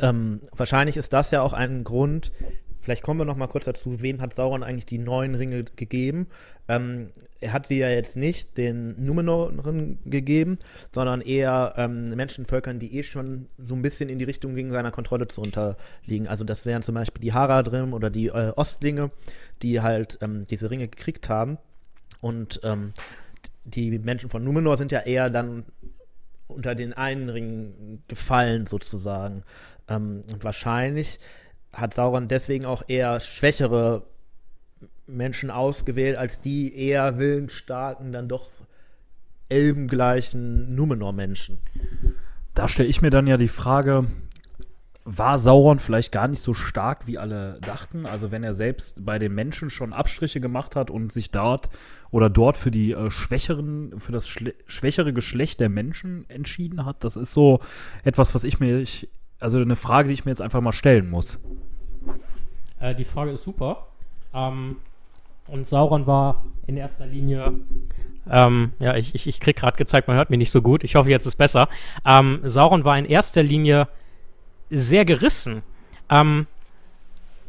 Ähm, 0.01 0.41
wahrscheinlich 0.57 0.97
ist 0.97 1.13
das 1.13 1.31
ja 1.31 1.43
auch 1.43 1.53
ein 1.53 1.85
Grund, 1.85 2.33
vielleicht 2.81 3.03
kommen 3.03 3.21
wir 3.21 3.25
noch 3.25 3.37
mal 3.37 3.47
kurz 3.47 3.67
dazu, 3.67 4.01
wem 4.03 4.21
hat 4.21 4.35
Sauron 4.35 4.63
eigentlich 4.63 4.87
die 4.87 4.99
neuen 4.99 5.35
Ringe 5.35 5.65
gegeben? 5.65 6.27
Ähm, 6.69 7.11
er 7.41 7.53
hat 7.53 7.67
sie 7.67 7.79
ja 7.79 7.89
jetzt 7.89 8.17
nicht 8.17 8.57
den 8.59 8.95
Numenoren 9.03 9.99
gegeben, 10.05 10.59
sondern 10.93 11.21
eher 11.21 11.75
ähm, 11.77 12.11
Menschenvölkern, 12.11 12.79
die 12.79 12.99
eh 12.99 13.03
schon 13.03 13.47
so 13.59 13.75
ein 13.75 13.83
bisschen 13.83 14.09
in 14.09 14.19
die 14.19 14.25
Richtung 14.25 14.55
gegen 14.55 14.73
seiner 14.73 14.91
Kontrolle 14.91 15.27
zu 15.29 15.41
unterliegen. 15.41 16.29
Also 16.29 16.45
das 16.45 16.67
wären 16.67 16.83
zum 16.83 16.95
Beispiel 16.95 17.23
die 17.23 17.33
Haradrim 17.33 17.95
oder 17.95 18.11
die 18.11 18.29
äh, 18.29 18.53
Ostlinge, 18.57 19.11
die 19.63 19.81
halt 19.81 20.19
ähm, 20.21 20.47
diese 20.47 20.71
Ringe 20.71 20.89
gekriegt 20.89 21.29
haben. 21.29 21.59
Und 22.21 22.61
ähm, 22.63 22.93
die 23.65 23.99
Menschen 23.99 24.31
von 24.31 24.45
Numenor 24.45 24.77
sind 24.77 24.93
ja 24.93 25.01
eher 25.01 25.31
dann 25.31 25.65
unter 26.49 26.75
den 26.75 26.93
einen 26.93 27.29
Ring 27.29 28.03
gefallen 28.09 28.67
sozusagen. 28.67 29.45
Ähm, 29.89 30.23
und 30.31 30.45
wahrscheinlich 30.45 31.19
hat 31.73 31.95
Sauron 31.95 32.29
deswegen 32.29 32.65
auch 32.65 32.83
eher 32.89 33.21
schwächere 33.21 34.03
Menschen 35.07 35.51
ausgewählt, 35.51 36.17
als 36.17 36.39
die 36.39 36.75
eher 36.75 37.19
willensstarken, 37.19 38.13
dann 38.13 38.29
doch 38.29 38.51
elbengleichen 39.49 40.75
Numenor-Menschen. 40.75 41.59
Da 42.55 42.69
stelle 42.69 42.89
ich 42.89 43.03
mir 43.03 43.11
dann 43.11 43.27
ja 43.27 43.37
die 43.37 43.49
Frage, 43.49 44.07
war 45.05 45.39
Sauron 45.39 45.79
vielleicht 45.79 46.13
gar 46.13 46.29
nicht 46.29 46.41
so 46.41 46.55
stark, 46.55 47.07
wie 47.07 47.19
alle 47.19 47.59
dachten? 47.63 48.07
Also 48.07 48.31
wenn 48.31 48.45
er 48.45 48.55
selbst 48.55 49.05
bei 49.05 49.19
den 49.19 49.35
Menschen 49.35 49.71
schon 49.71 49.93
Abstriche 49.93 50.41
gemacht 50.41 50.77
hat 50.77 50.91
und 50.91 51.13
sich 51.13 51.31
dort 51.31 51.71
oder 52.11 52.31
dort 52.31 52.57
für 52.57 52.71
die 52.71 52.93
äh, 52.93 53.11
schwächeren, 53.11 53.99
für 53.99 54.13
das 54.13 54.29
schwächere 54.29 55.13
Geschlecht 55.13 55.59
der 55.61 55.69
Menschen 55.69 56.29
entschieden 56.29 56.85
hat, 56.85 57.03
das 57.03 57.17
ist 57.17 57.33
so 57.33 57.61
etwas, 58.05 58.35
was 58.35 58.45
ich 58.45 58.61
mir, 58.61 58.85
also 59.41 59.59
eine 59.59 59.77
Frage, 59.77 60.09
die 60.09 60.15
ich 60.15 60.25
mir 60.25 60.31
jetzt 60.31 60.43
einfach 60.43 60.61
mal 60.61 60.73
stellen 60.73 61.11
muss. 61.11 61.39
Äh, 62.79 62.95
die 62.95 63.05
Frage 63.05 63.33
ist 63.33 63.45
super. 63.45 63.89
Ähm, 64.35 64.77
und 65.49 65.67
Sauron 65.67 66.07
war 66.07 66.45
in 66.67 66.77
erster 66.77 67.07
Linie. 67.07 67.55
Ähm, 68.31 68.73
ja, 68.79 68.95
ich, 68.97 69.15
ich, 69.15 69.27
ich 69.27 69.41
krieg 69.41 69.57
gerade 69.57 69.77
gezeigt, 69.77 70.07
man 70.07 70.17
hört 70.17 70.31
mich 70.31 70.39
nicht 70.39 70.51
so 70.51 70.63
gut. 70.63 70.85
Ich 70.85 70.95
hoffe, 70.95 71.11
jetzt 71.11 71.27
ist 71.27 71.37
besser. 71.37 71.69
Ähm, 72.07 72.41
Sauron 72.45 72.85
war 72.85 72.99
in 72.99 73.07
erster 73.07 73.43
Linie 73.43 73.89
sehr 74.71 75.05
gerissen. 75.05 75.63
Ähm, 76.09 76.47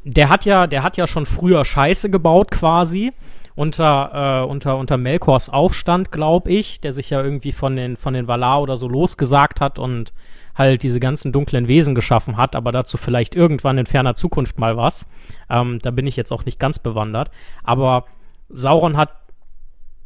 der 0.04 0.30
hat 0.30 0.45
ja, 0.45 0.65
der 0.65 0.82
hat 0.82 0.97
ja 0.97 1.06
schon 1.06 1.27
früher 1.27 1.63
Scheiße 1.63 2.10
gebaut, 2.10 2.49
quasi 2.49 3.13
unter, 3.62 4.41
äh, 4.41 4.50
unter, 4.50 4.76
unter 4.76 4.97
Melkors 4.97 5.47
Aufstand, 5.47 6.12
glaube 6.12 6.50
ich, 6.50 6.82
der 6.82 6.93
sich 6.93 7.12
ja 7.12 7.24
irgendwie 7.24 7.52
von 7.52 7.76
den, 7.76 7.95
von 7.95 8.15
den 8.15 8.28
Valar 8.28 8.60
oder 8.60 8.76
so 8.76 8.88
losgesagt 8.88 9.62
hat 9.62 9.78
und 9.78 10.13
halt 10.56 10.82
diese 10.82 11.00
ganzen 11.00 11.32
dunklen 11.32 11.67
Wesen 11.67 11.93
geschaffen 11.93 12.38
hat, 12.38 12.56
aber 12.56 12.71
dazu 12.71 12.97
vielleicht 12.97 13.36
irgendwann 13.36 13.78
in 13.78 13.86
ferner 13.86 14.15
Zukunft 14.15 14.58
mal 14.58 14.78
was. 14.78 15.06
Ähm, 15.47 15.78
da 15.80 15.91
bin 15.91 16.08
ich 16.08 16.15
jetzt 16.15 16.32
auch 16.32 16.43
nicht 16.43 16.60
ganz 16.60 16.80
bewandert. 16.80 17.30
Aber 17.63 18.06
Sauron 18.50 18.97
hat 18.97 19.12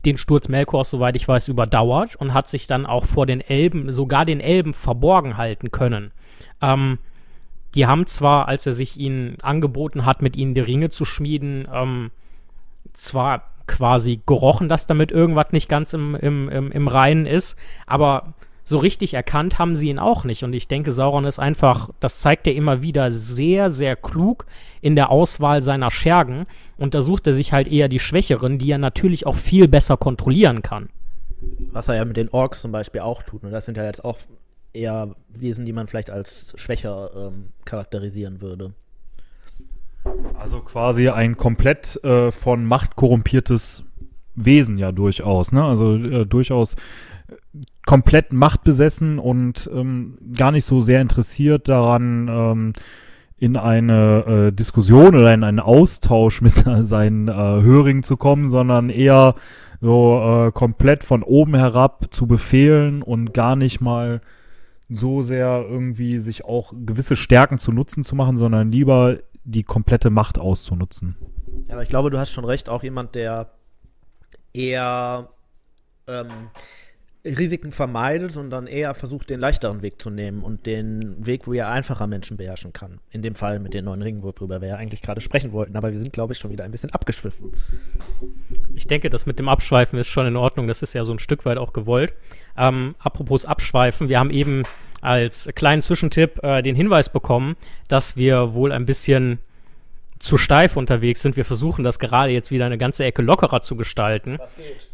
den 0.04 0.18
Sturz 0.18 0.50
Melkors, 0.50 0.90
soweit 0.90 1.16
ich 1.16 1.26
weiß, 1.26 1.48
überdauert 1.48 2.18
und 2.18 2.34
hat 2.34 2.50
sich 2.50 2.68
dann 2.68 2.86
auch 2.86 3.06
vor 3.06 3.26
den 3.26 3.40
Elben, 3.40 3.90
sogar 3.94 4.26
den 4.26 4.42
Elben, 4.42 4.74
verborgen 4.74 5.38
halten 5.38 5.72
können. 5.72 6.12
Ähm, 6.62 7.00
die 7.74 7.88
haben 7.88 8.06
zwar, 8.06 8.50
als 8.50 8.66
er 8.66 8.74
sich 8.74 8.98
ihnen 8.98 9.38
angeboten 9.42 10.06
hat, 10.06 10.22
mit 10.22 10.36
ihnen 10.36 10.56
die 10.56 10.60
Ringe 10.60 10.90
zu 10.90 11.06
schmieden, 11.06 11.70
ähm, 11.74 12.12
zwar 12.96 13.52
quasi 13.68 14.22
gerochen, 14.26 14.70
dass 14.70 14.88
damit 14.88 15.12
irgendwas 15.12 15.52
nicht 15.52 15.70
ganz 15.70 15.94
im, 15.94 16.16
im, 16.16 16.50
im, 16.50 16.72
im 16.72 16.88
Reinen 16.88 17.26
ist, 17.26 17.58
aber 17.88 18.34
so 18.66 18.80
richtig 18.80 19.14
erkannt 19.14 19.60
haben 19.60 19.76
sie 19.76 19.90
ihn 19.90 20.00
auch 20.00 20.24
nicht. 20.24 20.44
Und 20.44 20.54
ich 20.54 20.68
denke, 20.68 20.92
Sauron 20.92 21.26
ist 21.26 21.38
einfach, 21.38 21.92
das 22.00 22.20
zeigt 22.20 22.48
er 22.48 22.56
immer 22.56 22.82
wieder, 22.82 23.12
sehr, 23.12 23.70
sehr 23.70 23.96
klug 23.96 24.48
in 24.82 24.96
der 24.96 25.12
Auswahl 25.12 25.62
seiner 25.62 25.92
Schergen. 25.92 26.48
Und 26.76 26.96
da 26.96 27.04
sucht 27.04 27.28
er 27.28 27.34
sich 27.34 27.54
halt 27.54 27.68
eher 27.68 27.88
die 27.88 28.00
Schwächeren, 28.00 28.58
die 28.58 28.72
er 28.72 28.80
natürlich 28.80 29.28
auch 29.28 29.36
viel 29.36 29.68
besser 29.68 29.98
kontrollieren 29.98 30.64
kann. 30.64 30.90
Was 31.72 31.90
er 31.90 31.96
ja 31.96 32.06
mit 32.06 32.18
den 32.18 32.30
Orks 32.30 32.62
zum 32.62 32.72
Beispiel 32.72 33.02
auch 33.02 33.22
tut. 33.22 33.44
Und 33.44 33.52
das 33.52 33.66
sind 33.66 33.78
ja 33.78 33.86
jetzt 33.86 34.04
auch 34.04 34.18
eher 34.74 35.16
Wesen, 35.30 35.68
die 35.68 35.74
man 35.74 35.88
vielleicht 35.88 36.10
als 36.10 36.54
schwächer 36.58 37.12
ähm, 37.16 37.50
charakterisieren 37.66 38.42
würde. 38.42 38.74
Also 40.40 40.60
quasi 40.60 41.10
ein 41.10 41.38
komplett 41.38 42.04
äh, 42.04 42.32
von 42.32 42.66
Macht 42.66 42.96
korrumpiertes 42.96 43.84
Wesen 44.36 44.78
ja 44.78 44.92
durchaus, 44.92 45.52
ne? 45.52 45.64
Also 45.64 45.96
äh, 45.96 46.26
durchaus 46.26 46.74
äh, 46.74 46.78
komplett 47.86 48.34
machtbesessen 48.34 49.20
und 49.20 49.70
ähm, 49.74 50.18
gar 50.36 50.52
nicht 50.52 50.66
so 50.66 50.82
sehr 50.82 51.02
interessiert 51.02 51.68
daran, 51.70 52.28
ähm, 52.30 52.74
in 53.38 53.58
eine 53.58 54.48
äh, 54.48 54.52
Diskussion 54.52 55.16
oder 55.16 55.34
in 55.34 55.44
einen 55.44 55.60
Austausch 55.60 56.42
mit 56.44 56.56
seinen 56.56 57.28
äh, 57.28 57.34
Hörigen 57.34 58.04
zu 58.04 58.18
kommen, 58.18 58.50
sondern 58.50 58.90
eher 58.90 59.36
so 59.82 60.48
äh, 60.48 60.52
komplett 60.52 61.04
von 61.04 61.22
oben 61.24 61.56
herab 61.56 62.08
zu 62.12 62.28
befehlen 62.28 63.02
und 63.02 63.34
gar 63.34 63.56
nicht 63.56 63.82
mal 63.82 64.22
so 64.90 65.24
sehr 65.24 65.66
irgendwie 65.68 66.20
sich 66.20 66.46
auch 66.46 66.74
gewisse 66.86 67.16
Stärken 67.16 67.58
zu 67.58 67.72
nutzen 67.72 68.04
zu 68.04 68.16
machen, 68.16 68.36
sondern 68.36 68.72
lieber 68.72 69.18
die 69.46 69.64
komplette 69.64 70.10
Macht 70.10 70.38
auszunutzen. 70.38 71.16
Ja, 71.68 71.74
aber 71.74 71.84
ich 71.84 71.90
glaube, 71.90 72.10
du 72.10 72.20
hast 72.20 72.32
schon 72.32 72.46
recht, 72.46 72.68
auch 72.68 72.84
jemand, 72.84 73.16
der 73.16 73.52
eher 74.54 75.30
ähm, 76.08 76.50
Risiken 77.26 77.72
vermeidet, 77.72 78.32
sondern 78.34 78.68
eher 78.68 78.94
versucht, 78.94 79.32
den 79.32 79.40
leichteren 79.40 79.82
Weg 79.82 80.00
zu 80.00 80.12
nehmen 80.12 80.44
und 80.44 80.66
den 80.68 81.26
Weg, 81.26 81.48
wo 81.48 81.54
er 81.54 81.70
einfacher 81.70 82.06
Menschen 82.06 82.38
beherrschen 82.38 82.72
kann. 82.72 83.00
In 83.10 83.24
dem 83.24 83.34
Fall 83.34 83.60
mit 83.60 83.74
den 83.74 83.86
neuen 83.86 84.04
Ringen, 84.04 84.22
worüber 84.22 84.62
wir 84.62 84.68
ja 84.70 84.76
eigentlich 84.76 85.02
gerade 85.02 85.22
sprechen 85.22 85.52
wollten, 85.52 85.76
aber 85.76 85.92
wir 85.92 86.00
sind, 86.00 86.14
glaube 86.14 86.34
ich, 86.34 86.40
schon 86.40 86.52
wieder 86.52 86.64
ein 86.64 86.72
bisschen 86.72 86.92
abgeschwiffen. 86.92 87.52
Ich 88.76 88.86
denke, 88.86 89.10
das 89.10 89.26
mit 89.26 89.40
dem 89.40 89.50
Abschweifen 89.50 89.98
ist 89.98 90.08
schon 90.08 90.28
in 90.28 90.36
Ordnung. 90.36 90.68
Das 90.68 90.84
ist 90.84 90.94
ja 90.94 91.04
so 91.04 91.14
ein 91.14 91.20
Stück 91.20 91.46
weit 91.46 91.58
auch 91.58 91.74
gewollt. 91.74 92.14
Ähm, 92.56 92.94
apropos 93.00 93.46
Abschweifen, 93.46 94.08
wir 94.08 94.20
haben 94.20 94.30
eben 94.30 94.64
als 95.02 95.50
kleinen 95.56 95.82
Zwischentipp 95.82 96.44
äh, 96.44 96.62
den 96.62 96.76
Hinweis 96.76 97.12
bekommen, 97.12 97.56
dass 97.88 98.18
wir 98.18 98.54
wohl 98.54 98.72
ein 98.72 98.86
bisschen 98.86 99.40
zu 100.20 100.38
steif 100.38 100.78
unterwegs 100.78 101.22
sind. 101.22 101.36
Wir 101.38 101.46
versuchen 101.46 101.84
das 101.84 102.00
gerade 102.00 102.32
jetzt 102.32 102.52
wieder 102.52 102.66
eine 102.66 102.78
ganze 102.78 103.04
Ecke 103.04 103.22
lockerer 103.22 103.62
zu 103.62 103.76
gestalten. 103.76 104.38
Was 104.40 104.56
geht? 104.56 104.88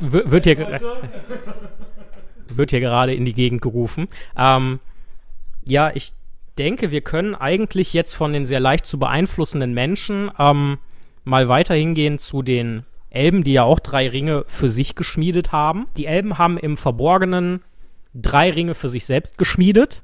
Wird, 0.00 0.44
hier, 0.44 0.80
wird 2.48 2.70
hier 2.70 2.80
gerade 2.80 3.14
in 3.14 3.24
die 3.24 3.34
Gegend 3.34 3.62
gerufen. 3.62 4.08
Ähm, 4.36 4.80
ja, 5.64 5.90
ich 5.94 6.12
denke, 6.58 6.90
wir 6.90 7.00
können 7.00 7.34
eigentlich 7.34 7.92
jetzt 7.92 8.14
von 8.14 8.32
den 8.32 8.46
sehr 8.46 8.60
leicht 8.60 8.86
zu 8.86 8.98
beeinflussenden 8.98 9.72
Menschen 9.72 10.30
ähm, 10.38 10.78
mal 11.24 11.48
weiter 11.48 11.74
hingehen 11.74 12.18
zu 12.18 12.42
den 12.42 12.84
Elben, 13.10 13.44
die 13.44 13.52
ja 13.54 13.62
auch 13.62 13.80
drei 13.80 14.08
Ringe 14.08 14.44
für 14.46 14.68
sich 14.68 14.94
geschmiedet 14.94 15.52
haben. 15.52 15.86
Die 15.96 16.06
Elben 16.06 16.38
haben 16.38 16.58
im 16.58 16.76
Verborgenen 16.76 17.62
drei 18.14 18.50
Ringe 18.50 18.74
für 18.74 18.88
sich 18.88 19.06
selbst 19.06 19.38
geschmiedet. 19.38 20.02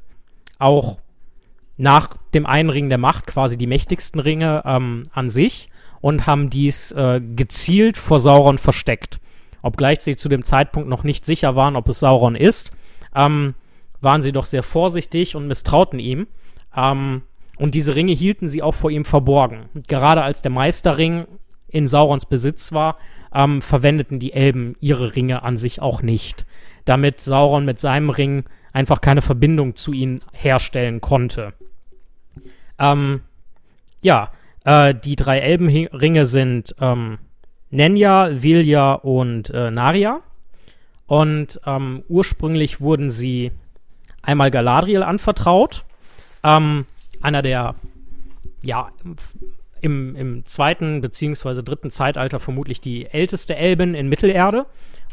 Auch 0.59 0.99
nach 1.77 2.17
dem 2.33 2.47
einen 2.47 2.71
Ring 2.71 2.89
der 2.89 2.99
Macht 2.99 3.27
quasi 3.27 3.59
die 3.59 3.67
mächtigsten 3.67 4.21
Ringe 4.21 4.63
ähm, 4.65 5.03
an 5.13 5.29
sich 5.29 5.69
und 6.01 6.27
haben 6.27 6.51
dies 6.51 6.93
äh, 6.93 7.21
gezielt 7.21 7.99
vor 7.99 8.21
Sauron 8.21 8.59
versteckt. 8.59 9.19
Obgleich 9.65 10.01
sie 10.01 10.15
zu 10.15 10.29
dem 10.29 10.45
Zeitpunkt 10.45 10.89
noch 10.91 11.05
nicht 11.05 11.25
sicher 11.25 11.57
waren, 11.57 11.75
ob 11.75 11.89
es 11.89 12.01
Sauron 12.01 12.37
ist, 12.37 12.71
ähm, 13.15 13.55
waren 14.03 14.21
sie 14.21 14.31
doch 14.31 14.45
sehr 14.45 14.63
vorsichtig 14.63 15.37
und 15.37 15.49
misstrauten 15.49 15.99
ihm. 15.99 16.27
Ähm, 16.77 17.23
und 17.57 17.75
diese 17.75 17.97
Ringe 17.97 18.13
hielten 18.13 18.51
sie 18.51 18.63
auch 18.63 18.75
vor 18.75 18.91
ihm 18.91 19.07
verborgen. 19.07 19.71
Gerade 19.89 20.23
als 20.23 20.43
der 20.43 20.51
Meisterring 20.51 21.25
in 21.69 21.89
Saurons 21.89 22.27
Besitz 22.27 22.73
war, 22.73 22.99
ähm, 23.33 23.63
verwendeten 23.63 24.19
die 24.19 24.35
Elben 24.35 24.77
ihre 24.81 25.17
Ringe 25.17 25.43
an 25.43 25.57
sich 25.57 25.81
auch 25.81 26.03
nicht, 26.03 26.45
damit 26.85 27.21
Sauron 27.21 27.65
mit 27.65 27.81
seinem 27.81 28.11
Ring 28.11 28.45
einfach 28.75 29.01
keine 29.01 29.23
Verbindung 29.23 29.77
zu 29.77 29.95
ihnen 29.95 30.21
herstellen 30.33 31.01
konnte. 31.01 31.55
Ähm, 32.79 33.23
ja, 34.03 34.31
äh, 34.65 34.95
die 34.95 35.17
drei 35.17 35.39
Elbenringe 35.39 36.27
sind 36.27 36.75
ähm, 36.81 37.19
Nenya, 37.75 38.43
Vilja 38.43 38.95
und 38.95 39.51
äh, 39.51 39.71
Naria. 39.71 40.21
Und 41.07 41.61
ähm, 41.67 42.03
ursprünglich 42.09 42.81
wurden 42.81 43.11
sie 43.11 43.53
einmal 44.23 44.51
Galadriel 44.51 45.03
anvertraut. 45.03 45.85
Ähm, 46.43 46.87
einer 47.21 47.43
der, 47.43 47.75
ja, 48.63 48.89
im, 49.81 50.17
im 50.17 50.47
zweiten 50.47 51.01
beziehungsweise 51.01 51.63
dritten 51.63 51.91
Zeitalter 51.91 52.41
vermutlich 52.41 52.81
die 52.81 53.07
älteste 53.07 53.55
Elbin 53.57 53.95
in 53.95 54.09
Mittelerde 54.09 54.67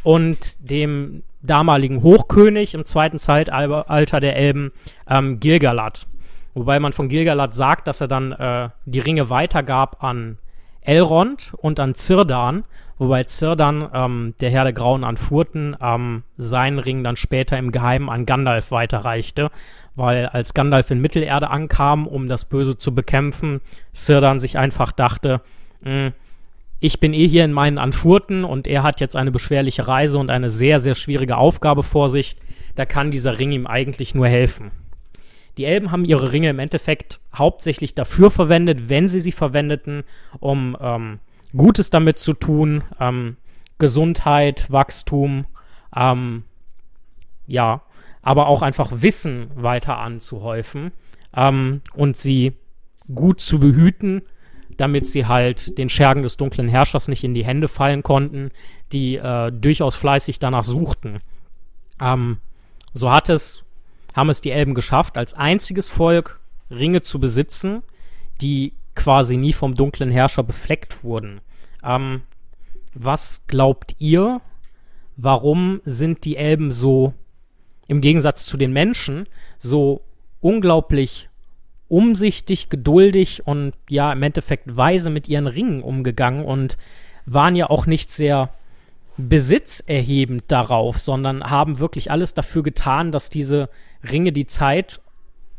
und 0.04 0.58
dem 0.60 1.24
damaligen 1.42 2.04
Hochkönig 2.04 2.74
im 2.74 2.86
zweiten 2.86 3.20
Zeitalter 3.20 4.20
der 4.20 4.36
Elben, 4.36 4.72
ähm, 5.10 5.40
Gilgalad. 5.40 6.08
Wobei 6.54 6.80
man 6.80 6.94
von 6.94 7.10
Gilgalad 7.10 7.54
sagt, 7.54 7.88
dass 7.88 8.02
er 8.02 8.08
dann 8.08 8.32
äh, 8.32 8.70
die 8.86 9.00
Ringe 9.00 9.30
weitergab 9.30 10.04
an 10.04 10.38
Elrond 10.82 11.54
und 11.58 11.80
an 11.80 11.96
Zirdan, 11.96 12.64
wobei 12.98 13.24
Zirdan, 13.24 13.90
ähm, 13.94 14.34
der 14.42 14.50
Herr 14.50 14.64
der 14.64 14.74
Grauen 14.74 15.04
an 15.04 15.18
Furten, 15.18 15.76
ähm, 15.82 16.24
seinen 16.38 16.80
Ring 16.80 17.04
dann 17.04 17.16
später 17.16 17.58
im 17.58 17.72
Geheimen 17.72 18.10
an 18.10 18.26
Gandalf 18.26 18.72
weiterreichte, 18.72 19.52
weil 19.96 20.26
als 20.28 20.54
Gandalf 20.54 20.90
in 20.92 21.02
Mittelerde 21.02 21.50
ankam, 21.50 22.08
um 22.08 22.28
das 22.28 22.46
Böse 22.46 22.78
zu 22.78 22.96
bekämpfen, 22.96 23.62
Zirdan 23.94 24.40
sich 24.40 24.58
einfach 24.58 24.92
dachte, 24.92 25.42
hm, 25.84 26.14
ich 26.80 27.00
bin 27.00 27.14
eh 27.14 27.28
hier 27.28 27.46
in 27.46 27.54
meinen 27.54 27.78
Anfurten 27.78 28.44
und 28.44 28.68
er 28.68 28.82
hat 28.82 29.00
jetzt 29.02 29.16
eine 29.16 29.32
beschwerliche 29.32 29.88
Reise 29.88 30.18
und 30.18 30.32
eine 30.32 30.50
sehr, 30.50 30.80
sehr 30.80 30.96
schwierige 30.96 31.38
Aufgabe 31.38 31.84
vor 31.84 32.10
sich, 32.10 32.38
da 32.76 32.86
kann 32.86 33.12
dieser 33.12 33.38
Ring 33.38 33.52
ihm 33.52 33.68
eigentlich 33.68 34.16
nur 34.16 34.28
helfen. 34.28 34.72
Die 35.58 35.66
Elben 35.66 35.92
haben 35.92 36.06
ihre 36.06 36.32
Ringe 36.32 36.50
im 36.50 36.60
Endeffekt 36.60 37.20
hauptsächlich 37.34 37.94
dafür 37.96 38.32
verwendet, 38.32 38.90
wenn 38.90 39.08
sie 39.08 39.20
sie 39.20 39.32
verwendeten, 39.32 40.04
um 40.40 40.78
ähm, 40.80 41.20
Gutes 41.56 41.90
damit 41.90 42.20
zu 42.20 42.34
tun, 42.34 42.84
ähm, 43.00 43.38
Gesundheit, 43.78 44.72
Wachstum, 44.72 45.46
ähm, 45.96 46.44
ja, 47.48 47.82
aber 48.22 48.48
auch 48.48 48.62
einfach 48.62 48.90
Wissen 48.94 49.52
weiter 49.56 49.98
anzuhäufen 49.98 50.92
ähm, 51.36 51.82
und 51.96 52.18
sie 52.18 52.54
gut 53.14 53.42
zu 53.42 53.60
behüten, 53.60 54.22
damit 54.78 55.08
sie 55.08 55.26
halt 55.26 55.78
den 55.78 55.90
Schergen 55.90 56.24
des 56.24 56.38
dunklen 56.38 56.68
Herrschers 56.68 57.08
nicht 57.08 57.24
in 57.24 57.34
die 57.34 57.46
Hände 57.46 57.68
fallen 57.68 58.04
konnten, 58.04 58.52
die 58.92 59.16
äh, 59.16 59.52
durchaus 59.52 59.96
fleißig 59.96 60.40
danach 60.40 60.66
suchten. 60.66 61.20
Ähm, 62.00 62.38
so 62.94 63.12
hat 63.12 63.30
es 63.30 63.64
haben 64.16 64.30
es 64.30 64.42
die 64.42 64.52
Elben 64.52 64.74
geschafft, 64.74 65.18
als 65.18 65.34
einziges 65.34 65.90
Volk 65.90 66.40
Ringe 66.70 67.02
zu 67.02 67.20
besitzen, 67.20 67.84
die 68.42 68.74
quasi 68.96 69.38
nie 69.38 69.54
vom 69.54 69.76
dunklen 69.76 70.12
Herrscher 70.12 70.44
befleckt 70.44 71.04
wurden. 71.04 71.42
Ähm, 71.84 72.22
was 72.94 73.42
glaubt 73.48 73.96
ihr? 74.00 74.42
Warum 75.18 75.82
sind 75.86 76.26
die 76.26 76.38
Elben 76.38 76.72
so, 76.72 77.14
im 77.88 78.02
Gegensatz 78.02 78.46
zu 78.46 78.58
den 78.58 78.74
Menschen, 78.74 79.28
so 79.60 80.02
unglaublich 80.40 81.30
umsichtig, 81.88 82.70
geduldig 82.70 83.46
und 83.46 83.74
ja, 83.90 84.14
im 84.14 84.24
Endeffekt 84.24 84.78
weise 84.78 85.10
mit 85.10 85.28
ihren 85.28 85.48
Ringen 85.48 85.84
umgegangen 85.84 86.46
und 86.46 86.78
waren 87.26 87.56
ja 87.56 87.70
auch 87.70 87.86
nicht 87.86 88.12
sehr 88.12 88.54
besitzerhebend 89.18 90.44
darauf, 90.48 90.98
sondern 90.98 91.44
haben 91.44 91.80
wirklich 91.80 92.10
alles 92.10 92.34
dafür 92.34 92.64
getan, 92.64 93.12
dass 93.12 93.30
diese 93.30 93.70
Ringe 94.10 94.32
die 94.32 94.48
Zeit 94.48 95.02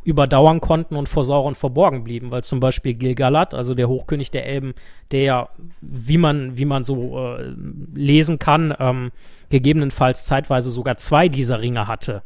überdauern 0.04 0.60
konnten 0.60 0.96
und 0.96 1.08
vor 1.08 1.24
Sauron 1.24 1.54
verborgen 1.54 2.02
blieben, 2.02 2.30
weil 2.30 2.42
zum 2.42 2.60
Beispiel 2.60 2.94
Gilgalad, 2.94 3.54
also 3.54 3.74
der 3.74 3.88
Hochkönig 3.88 4.30
der 4.30 4.46
Elben, 4.46 4.74
der, 5.12 5.48
wie 5.80 6.18
man, 6.18 6.56
wie 6.56 6.64
man 6.64 6.84
so 6.84 7.36
äh, 7.36 7.54
lesen 7.94 8.38
kann, 8.38 8.74
ähm, 8.78 9.12
gegebenenfalls 9.50 10.24
zeitweise 10.24 10.70
sogar 10.70 10.96
zwei 10.96 11.28
dieser 11.28 11.60
Ringe 11.60 11.86
hatte. 11.86 12.22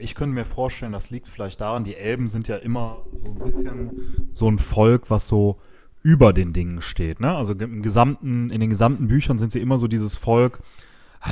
Ich 0.00 0.14
könnte 0.14 0.34
mir 0.34 0.44
vorstellen, 0.44 0.92
das 0.92 1.10
liegt 1.10 1.28
vielleicht 1.28 1.60
daran, 1.60 1.84
die 1.84 1.96
Elben 1.96 2.28
sind 2.28 2.48
ja 2.48 2.56
immer 2.56 2.98
so 3.14 3.28
ein 3.28 3.38
bisschen 3.38 4.28
so 4.32 4.50
ein 4.50 4.58
Volk, 4.58 5.08
was 5.08 5.28
so 5.28 5.60
über 6.02 6.32
den 6.32 6.52
Dingen 6.52 6.82
steht. 6.82 7.20
Ne? 7.20 7.34
Also 7.34 7.54
im 7.54 7.80
gesamten, 7.80 8.50
in 8.50 8.60
den 8.60 8.70
gesamten 8.70 9.08
Büchern 9.08 9.38
sind 9.38 9.52
sie 9.52 9.60
immer 9.60 9.78
so 9.78 9.88
dieses 9.88 10.16
Volk, 10.16 10.60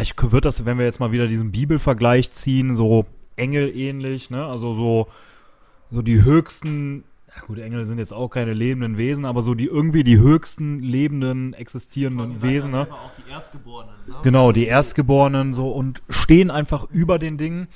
ich 0.01 0.15
würde 0.19 0.43
das, 0.43 0.65
wenn 0.65 0.79
wir 0.79 0.85
jetzt 0.85 1.01
mal 1.01 1.13
wieder 1.13 1.27
diesen 1.27 1.53
Bibelvergleich 1.53 2.31
ziehen, 2.31 2.75
so 2.75 3.07
engelähnlich, 3.37 4.31
ne? 4.31 4.45
Also 4.45 4.75
so, 4.75 5.09
so 5.91 6.03
die 6.03 6.25
höchsten, 6.25 7.05
ja 7.35 7.43
gut, 7.47 7.59
Engel 7.59 7.87
sind 7.87 7.99
jetzt 7.99 8.13
auch 8.13 8.29
keine 8.29 8.53
lebenden 8.53 8.97
Wesen, 8.97 9.25
aber 9.25 9.43
so 9.43 9.55
die 9.55 9.67
irgendwie 9.67 10.05
die 10.05 10.19
höchsten 10.19 10.81
lebenden, 10.81 11.55
existierenden 11.55 12.43
Wesen, 12.43 12.71
ne? 12.71 12.87
Auch 12.91 13.11
die 13.19 13.31
Erstgeborenen, 13.31 13.95
ne? 14.07 14.15
Genau, 14.23 14.53
die 14.53 14.67
Erstgeborenen 14.67 15.55
so 15.55 15.71
und 15.71 16.03
stehen 16.09 16.51
einfach 16.51 16.89
über 16.91 17.19
den 17.19 17.37
Dingen. 17.37 17.69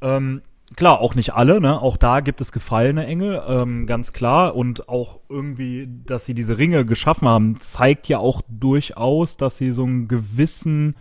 Ähm, 0.00 0.42
klar, 0.76 1.00
auch 1.00 1.14
nicht 1.14 1.34
alle, 1.34 1.60
ne? 1.60 1.80
Auch 1.80 1.96
da 1.96 2.20
gibt 2.20 2.40
es 2.40 2.52
gefallene 2.52 3.06
Engel, 3.06 3.42
ähm, 3.46 3.86
ganz 3.86 4.12
klar. 4.12 4.54
Und 4.54 4.88
auch 4.88 5.20
irgendwie, 5.28 5.88
dass 6.06 6.24
sie 6.24 6.34
diese 6.34 6.58
Ringe 6.58 6.84
geschaffen 6.86 7.28
haben, 7.28 7.60
zeigt 7.60 8.08
ja 8.08 8.18
auch 8.18 8.42
durchaus, 8.48 9.36
dass 9.36 9.58
sie 9.58 9.72
so 9.72 9.84
einen 9.84 10.08
gewissen 10.08 10.94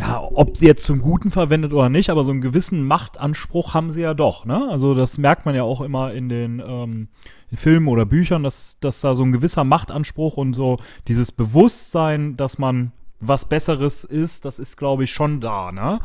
ja, 0.00 0.18
ob 0.22 0.56
sie 0.56 0.66
jetzt 0.66 0.84
zum 0.84 1.02
Guten 1.02 1.30
verwendet 1.30 1.74
oder 1.74 1.90
nicht, 1.90 2.08
aber 2.08 2.24
so 2.24 2.30
einen 2.30 2.40
gewissen 2.40 2.84
Machtanspruch 2.84 3.74
haben 3.74 3.92
sie 3.92 4.00
ja 4.00 4.14
doch, 4.14 4.46
ne? 4.46 4.66
Also 4.70 4.94
das 4.94 5.18
merkt 5.18 5.44
man 5.44 5.54
ja 5.54 5.62
auch 5.62 5.82
immer 5.82 6.14
in 6.14 6.30
den 6.30 6.62
ähm, 6.66 7.08
in 7.50 7.58
Filmen 7.58 7.86
oder 7.86 8.06
Büchern, 8.06 8.42
dass, 8.42 8.78
dass 8.80 9.02
da 9.02 9.14
so 9.14 9.22
ein 9.22 9.32
gewisser 9.32 9.62
Machtanspruch 9.62 10.38
und 10.38 10.54
so 10.54 10.78
dieses 11.06 11.32
Bewusstsein, 11.32 12.36
dass 12.38 12.56
man 12.56 12.92
was 13.20 13.44
Besseres 13.44 14.04
ist, 14.04 14.46
das 14.46 14.58
ist, 14.58 14.78
glaube 14.78 15.04
ich, 15.04 15.10
schon 15.10 15.40
da, 15.40 15.70
ne? 15.70 16.00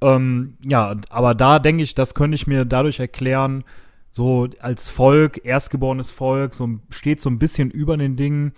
Ähm, 0.00 0.56
ja, 0.62 0.94
aber 1.10 1.34
da 1.34 1.58
denke 1.58 1.82
ich, 1.82 1.96
das 1.96 2.14
könnte 2.14 2.36
ich 2.36 2.46
mir 2.46 2.64
dadurch 2.64 3.00
erklären, 3.00 3.64
so 4.12 4.46
als 4.60 4.90
Volk, 4.90 5.44
erstgeborenes 5.44 6.12
Volk, 6.12 6.54
so 6.54 6.68
steht 6.90 7.20
so 7.20 7.30
ein 7.30 7.40
bisschen 7.40 7.72
über 7.72 7.96
den 7.96 8.14
Dingen. 8.14 8.52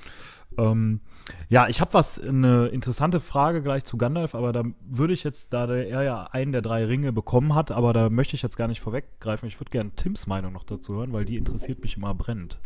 Ähm, 0.59 1.01
ja, 1.49 1.69
ich 1.69 1.81
habe 1.81 1.95
was, 1.95 2.21
eine 2.21 2.69
interessante 2.69 3.21
Frage 3.21 3.62
gleich 3.62 3.85
zu 3.85 3.97
Gandalf, 3.97 4.35
aber 4.35 4.53
da 4.53 4.64
würde 4.88 5.12
ich 5.12 5.25
jetzt, 5.25 5.53
da 5.53 5.66
er 5.66 6.03
ja 6.03 6.25
einen 6.33 6.53
der 6.53 6.62
drei 6.62 6.85
Ringe 6.85 7.12
bekommen 7.12 7.55
hat, 7.55 7.73
aber 7.73 7.93
da 7.93 8.11
möchte 8.11 8.37
ich 8.37 8.43
jetzt 8.43 8.57
gar 8.57 8.69
nicht 8.69 8.81
vorweggreifen. 8.81 9.49
Ich 9.49 9.61
würde 9.61 9.71
gerne 9.71 9.90
Tims 9.97 10.27
Meinung 10.27 10.53
noch 10.53 10.64
dazu 10.64 10.95
hören, 10.95 11.12
weil 11.12 11.25
die 11.25 11.37
interessiert 11.37 11.83
mich 11.83 11.97
immer 11.97 12.14
brennend. 12.14 12.59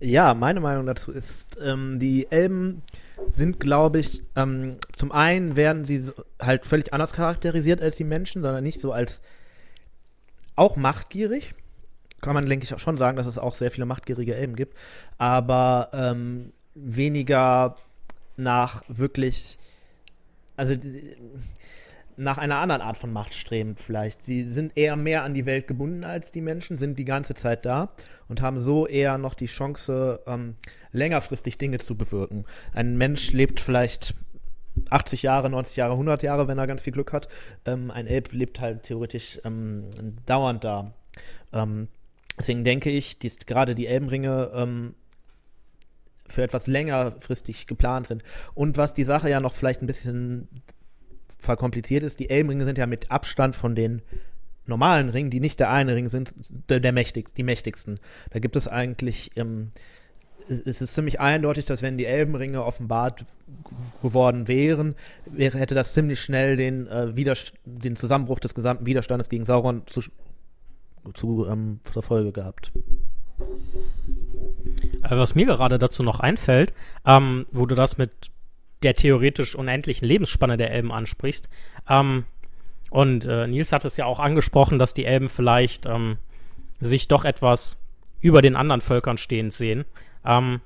Ja, 0.00 0.34
meine 0.34 0.60
Meinung 0.60 0.86
dazu 0.86 1.12
ist, 1.12 1.58
ähm, 1.62 1.98
die 1.98 2.30
Elben 2.30 2.82
sind, 3.28 3.60
glaube 3.60 3.98
ich, 3.98 4.22
ähm, 4.34 4.76
zum 4.96 5.10
einen 5.12 5.56
werden 5.56 5.84
sie 5.84 6.02
halt 6.40 6.66
völlig 6.66 6.92
anders 6.92 7.12
charakterisiert 7.12 7.80
als 7.80 7.96
die 7.96 8.04
Menschen, 8.04 8.42
sondern 8.42 8.62
nicht 8.62 8.80
so 8.80 8.92
als 8.92 9.22
auch 10.54 10.76
machtgierig. 10.76 11.54
Kann 12.20 12.34
man, 12.34 12.46
denke 12.46 12.64
ich, 12.64 12.74
auch 12.74 12.78
schon 12.78 12.98
sagen, 12.98 13.16
dass 13.16 13.26
es 13.26 13.38
auch 13.38 13.54
sehr 13.54 13.70
viele 13.70 13.86
machtgierige 13.86 14.34
Elben 14.34 14.56
gibt, 14.56 14.76
aber 15.18 15.90
ähm, 15.92 16.52
weniger 16.76 17.74
nach 18.36 18.84
wirklich, 18.88 19.58
also 20.56 20.74
nach 22.16 22.38
einer 22.38 22.56
anderen 22.56 22.80
Art 22.82 22.96
von 22.96 23.12
Macht 23.12 23.34
streben 23.34 23.76
vielleicht. 23.76 24.22
Sie 24.22 24.44
sind 24.44 24.76
eher 24.76 24.96
mehr 24.96 25.22
an 25.22 25.34
die 25.34 25.46
Welt 25.46 25.66
gebunden 25.66 26.04
als 26.04 26.30
die 26.30 26.40
Menschen, 26.40 26.78
sind 26.78 26.98
die 26.98 27.04
ganze 27.04 27.34
Zeit 27.34 27.66
da 27.66 27.90
und 28.28 28.40
haben 28.40 28.58
so 28.58 28.86
eher 28.86 29.18
noch 29.18 29.34
die 29.34 29.46
Chance, 29.46 30.20
ähm, 30.26 30.56
längerfristig 30.92 31.58
Dinge 31.58 31.78
zu 31.78 31.96
bewirken. 31.96 32.44
Ein 32.72 32.96
Mensch 32.96 33.32
lebt 33.32 33.60
vielleicht 33.60 34.14
80 34.90 35.22
Jahre, 35.22 35.50
90 35.50 35.76
Jahre, 35.76 35.92
100 35.92 36.22
Jahre, 36.22 36.48
wenn 36.48 36.58
er 36.58 36.66
ganz 36.66 36.82
viel 36.82 36.92
Glück 36.92 37.12
hat. 37.12 37.28
Ähm, 37.64 37.90
ein 37.90 38.06
Elb 38.06 38.32
lebt 38.32 38.60
halt 38.60 38.84
theoretisch 38.84 39.40
ähm, 39.44 39.84
dauernd 40.24 40.64
da. 40.64 40.92
Ähm, 41.52 41.88
deswegen 42.38 42.64
denke 42.64 42.90
ich, 42.90 43.18
gerade 43.46 43.74
die 43.74 43.86
Elbenringe 43.86 44.50
ähm, 44.54 44.94
für 46.28 46.42
etwas 46.42 46.66
längerfristig 46.66 47.66
geplant 47.66 48.06
sind. 48.06 48.22
Und 48.54 48.76
was 48.76 48.94
die 48.94 49.04
Sache 49.04 49.30
ja 49.30 49.40
noch 49.40 49.54
vielleicht 49.54 49.82
ein 49.82 49.86
bisschen 49.86 50.48
verkompliziert 51.38 52.02
ist, 52.02 52.20
die 52.20 52.30
Elbenringe 52.30 52.64
sind 52.64 52.78
ja 52.78 52.86
mit 52.86 53.10
Abstand 53.10 53.56
von 53.56 53.74
den 53.74 54.02
normalen 54.66 55.08
Ringen, 55.08 55.30
die 55.30 55.40
nicht 55.40 55.60
der 55.60 55.70
eine 55.70 55.94
Ring 55.94 56.08
sind, 56.08 56.34
der, 56.68 56.80
der 56.80 56.92
mächtigst, 56.92 57.36
die 57.36 57.42
mächtigsten. 57.42 57.98
Da 58.30 58.38
gibt 58.38 58.56
es 58.56 58.68
eigentlich, 58.68 59.30
ähm, 59.36 59.70
es 60.48 60.80
ist 60.80 60.94
ziemlich 60.94 61.20
eindeutig, 61.20 61.64
dass 61.64 61.82
wenn 61.82 61.98
die 61.98 62.06
Elbenringe 62.06 62.64
offenbart 62.64 63.24
geworden 64.02 64.48
wären, 64.48 64.94
wäre, 65.26 65.58
hätte 65.58 65.74
das 65.74 65.92
ziemlich 65.92 66.20
schnell 66.20 66.56
den, 66.56 66.86
äh, 66.86 67.12
den 67.64 67.96
Zusammenbruch 67.96 68.38
des 68.38 68.54
gesamten 68.54 68.86
Widerstandes 68.86 69.28
gegen 69.28 69.46
Sauron 69.46 69.82
zu, 69.86 70.02
zu 71.14 71.46
ähm, 71.46 71.80
zur 71.92 72.02
Folge 72.02 72.32
gehabt. 72.32 72.72
Äh, 75.08 75.16
was 75.16 75.34
mir 75.34 75.46
gerade 75.46 75.78
dazu 75.78 76.02
noch 76.02 76.20
einfällt, 76.20 76.72
ähm, 77.04 77.46
wo 77.50 77.66
du 77.66 77.74
das 77.74 77.98
mit 77.98 78.10
der 78.82 78.94
theoretisch 78.94 79.54
unendlichen 79.54 80.06
Lebensspanne 80.06 80.56
der 80.56 80.70
Elben 80.70 80.92
ansprichst. 80.92 81.48
Ähm, 81.88 82.24
und 82.90 83.24
äh, 83.24 83.46
Nils 83.46 83.72
hat 83.72 83.84
es 83.84 83.96
ja 83.96 84.04
auch 84.04 84.20
angesprochen, 84.20 84.78
dass 84.78 84.94
die 84.94 85.04
Elben 85.04 85.28
vielleicht 85.28 85.86
ähm, 85.86 86.18
sich 86.80 87.08
doch 87.08 87.24
etwas 87.24 87.76
über 88.20 88.42
den 88.42 88.56
anderen 88.56 88.80
Völkern 88.80 89.18
stehend 89.18 89.52
sehen. 89.52 89.84
Ähm, 90.24 90.60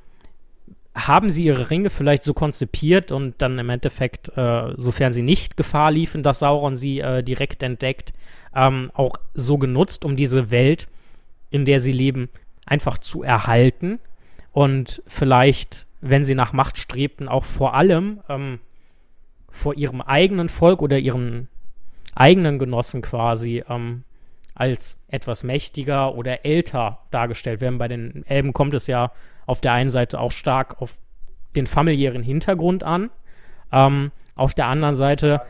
haben 0.94 1.30
sie 1.30 1.44
ihre 1.44 1.70
Ringe 1.70 1.88
vielleicht 1.88 2.24
so 2.24 2.34
konzipiert 2.34 3.12
und 3.12 3.40
dann 3.40 3.58
im 3.58 3.70
Endeffekt, 3.70 4.36
äh, 4.36 4.74
sofern 4.76 5.12
sie 5.12 5.22
nicht 5.22 5.56
Gefahr 5.56 5.92
liefen, 5.92 6.22
dass 6.22 6.40
Sauron 6.40 6.76
sie 6.76 6.98
äh, 6.98 7.22
direkt 7.22 7.62
entdeckt, 7.62 8.12
ähm, 8.54 8.90
auch 8.94 9.14
so 9.32 9.56
genutzt, 9.56 10.04
um 10.04 10.16
diese 10.16 10.50
Welt, 10.50 10.88
in 11.48 11.64
der 11.64 11.78
sie 11.78 11.92
leben, 11.92 12.28
einfach 12.66 12.98
zu 12.98 13.22
erhalten 13.22 14.00
und 14.52 15.02
vielleicht 15.06 15.86
wenn 16.00 16.24
sie 16.24 16.34
nach 16.34 16.52
Macht 16.52 16.78
strebten, 16.78 17.28
auch 17.28 17.44
vor 17.44 17.74
allem 17.74 18.20
ähm, 18.28 18.60
vor 19.48 19.74
ihrem 19.74 20.00
eigenen 20.00 20.48
Volk 20.48 20.80
oder 20.82 20.98
ihren 20.98 21.48
eigenen 22.14 22.58
Genossen 22.58 23.02
quasi 23.02 23.64
ähm, 23.68 24.04
als 24.54 24.98
etwas 25.08 25.42
mächtiger 25.42 26.14
oder 26.14 26.44
älter 26.44 27.00
dargestellt 27.10 27.60
werden. 27.60 27.78
Bei 27.78 27.88
den 27.88 28.24
Elben 28.26 28.52
kommt 28.52 28.74
es 28.74 28.86
ja 28.86 29.12
auf 29.46 29.60
der 29.60 29.72
einen 29.72 29.90
Seite 29.90 30.20
auch 30.20 30.32
stark 30.32 30.80
auf 30.80 30.98
den 31.56 31.66
familiären 31.66 32.22
Hintergrund 32.22 32.84
an, 32.84 33.10
ähm, 33.72 34.12
auf 34.34 34.54
der 34.54 34.66
anderen 34.66 34.94
Seite 34.94 35.42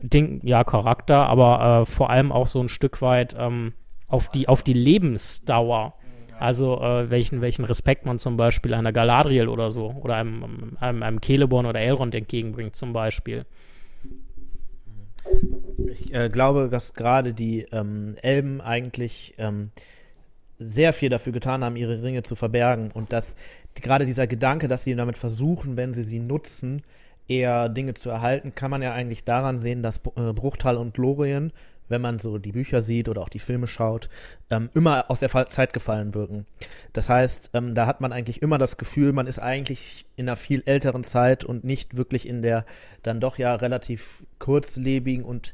den, 0.00 0.40
ja 0.44 0.64
Charakter, 0.64 1.26
aber 1.26 1.82
äh, 1.82 1.86
vor 1.86 2.10
allem 2.10 2.32
auch 2.32 2.46
so 2.46 2.60
ein 2.60 2.68
Stück 2.68 3.02
weit 3.02 3.36
ähm, 3.38 3.74
auf 4.06 4.30
die 4.30 4.48
auf 4.48 4.62
die 4.62 4.72
Lebensdauer 4.72 5.94
also 6.40 6.80
äh, 6.80 7.10
welchen, 7.10 7.42
welchen 7.42 7.64
Respekt 7.64 8.06
man 8.06 8.18
zum 8.18 8.36
Beispiel 8.36 8.72
einer 8.72 8.92
Galadriel 8.92 9.48
oder 9.48 9.70
so 9.70 9.94
oder 10.02 10.16
einem, 10.16 10.76
einem, 10.80 11.02
einem 11.02 11.22
Celeborn 11.22 11.66
oder 11.66 11.80
Elrond 11.80 12.14
entgegenbringt 12.14 12.74
zum 12.74 12.92
Beispiel. 12.92 13.44
Ich 15.92 16.14
äh, 16.14 16.30
glaube, 16.30 16.68
dass 16.70 16.94
gerade 16.94 17.34
die 17.34 17.66
ähm, 17.72 18.16
Elben 18.22 18.62
eigentlich 18.62 19.34
ähm, 19.36 19.70
sehr 20.58 20.94
viel 20.94 21.10
dafür 21.10 21.32
getan 21.32 21.62
haben, 21.62 21.76
ihre 21.76 22.02
Ringe 22.02 22.22
zu 22.22 22.34
verbergen 22.34 22.90
und 22.90 23.12
dass 23.12 23.36
die, 23.76 23.82
gerade 23.82 24.06
dieser 24.06 24.26
Gedanke, 24.26 24.66
dass 24.66 24.84
sie 24.84 24.94
damit 24.94 25.18
versuchen, 25.18 25.76
wenn 25.76 25.92
sie 25.92 26.04
sie 26.04 26.20
nutzen, 26.20 26.82
eher 27.28 27.68
Dinge 27.68 27.94
zu 27.94 28.08
erhalten, 28.08 28.54
kann 28.54 28.70
man 28.70 28.80
ja 28.80 28.92
eigentlich 28.92 29.24
daran 29.24 29.60
sehen, 29.60 29.82
dass 29.82 29.98
äh, 30.16 30.32
Bruchtal 30.32 30.78
und 30.78 30.96
Lorien 30.96 31.52
wenn 31.90 32.00
man 32.00 32.18
so 32.18 32.38
die 32.38 32.52
Bücher 32.52 32.80
sieht 32.82 33.08
oder 33.08 33.20
auch 33.20 33.28
die 33.28 33.38
Filme 33.38 33.66
schaut, 33.66 34.08
ähm, 34.48 34.70
immer 34.74 35.10
aus 35.10 35.20
der 35.20 35.30
Zeit 35.50 35.72
gefallen 35.72 36.14
wirken. 36.14 36.46
Das 36.92 37.08
heißt, 37.08 37.50
ähm, 37.54 37.74
da 37.74 37.86
hat 37.86 38.00
man 38.00 38.12
eigentlich 38.12 38.42
immer 38.42 38.58
das 38.58 38.78
Gefühl, 38.78 39.12
man 39.12 39.26
ist 39.26 39.38
eigentlich 39.38 40.06
in 40.16 40.28
einer 40.28 40.36
viel 40.36 40.62
älteren 40.66 41.04
Zeit 41.04 41.44
und 41.44 41.64
nicht 41.64 41.96
wirklich 41.96 42.26
in 42.26 42.42
der 42.42 42.64
dann 43.02 43.20
doch 43.20 43.38
ja 43.38 43.54
relativ 43.54 44.24
kurzlebigen 44.38 45.24
und 45.24 45.52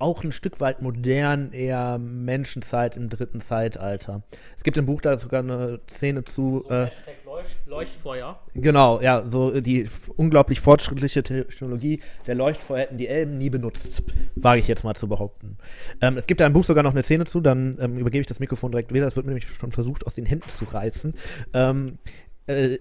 auch 0.00 0.24
ein 0.24 0.32
Stück 0.32 0.60
weit 0.60 0.82
modern, 0.82 1.52
eher 1.52 1.98
Menschenzeit 1.98 2.96
im 2.96 3.08
dritten 3.08 3.40
Zeitalter. 3.40 4.22
Es 4.56 4.64
gibt 4.64 4.76
im 4.76 4.86
Buch 4.86 5.00
da 5.00 5.18
sogar 5.18 5.40
eine 5.40 5.80
Szene 5.88 6.24
zu. 6.24 6.64
So 6.66 6.70
äh, 6.70 6.88
Leucht 7.24 7.56
Leuchtfeuer. 7.66 8.40
Genau, 8.54 9.00
ja, 9.00 9.24
so 9.28 9.60
die 9.60 9.88
unglaublich 10.16 10.60
fortschrittliche 10.60 11.22
Technologie 11.22 12.02
der 12.26 12.34
Leuchtfeuer 12.34 12.80
hätten 12.80 12.98
die 12.98 13.06
Elben 13.06 13.38
nie 13.38 13.50
benutzt, 13.50 14.02
wage 14.34 14.60
ich 14.60 14.68
jetzt 14.68 14.82
mal 14.82 14.94
zu 14.94 15.06
behaupten. 15.08 15.56
Ähm, 16.00 16.16
es 16.16 16.26
gibt 16.26 16.40
da 16.40 16.46
im 16.46 16.52
Buch 16.52 16.64
sogar 16.64 16.82
noch 16.82 16.90
eine 16.90 17.02
Szene 17.02 17.26
zu, 17.26 17.40
dann 17.40 17.76
ähm, 17.80 17.96
übergebe 17.96 18.20
ich 18.20 18.26
das 18.26 18.40
Mikrofon 18.40 18.72
direkt 18.72 18.92
wieder, 18.92 19.04
das 19.04 19.16
wird 19.16 19.26
nämlich 19.26 19.46
schon 19.46 19.70
versucht 19.70 20.06
aus 20.06 20.14
den 20.14 20.26
Händen 20.26 20.48
zu 20.48 20.64
reißen. 20.64 21.14
Ähm, 21.54 21.98
äh, 22.46 22.78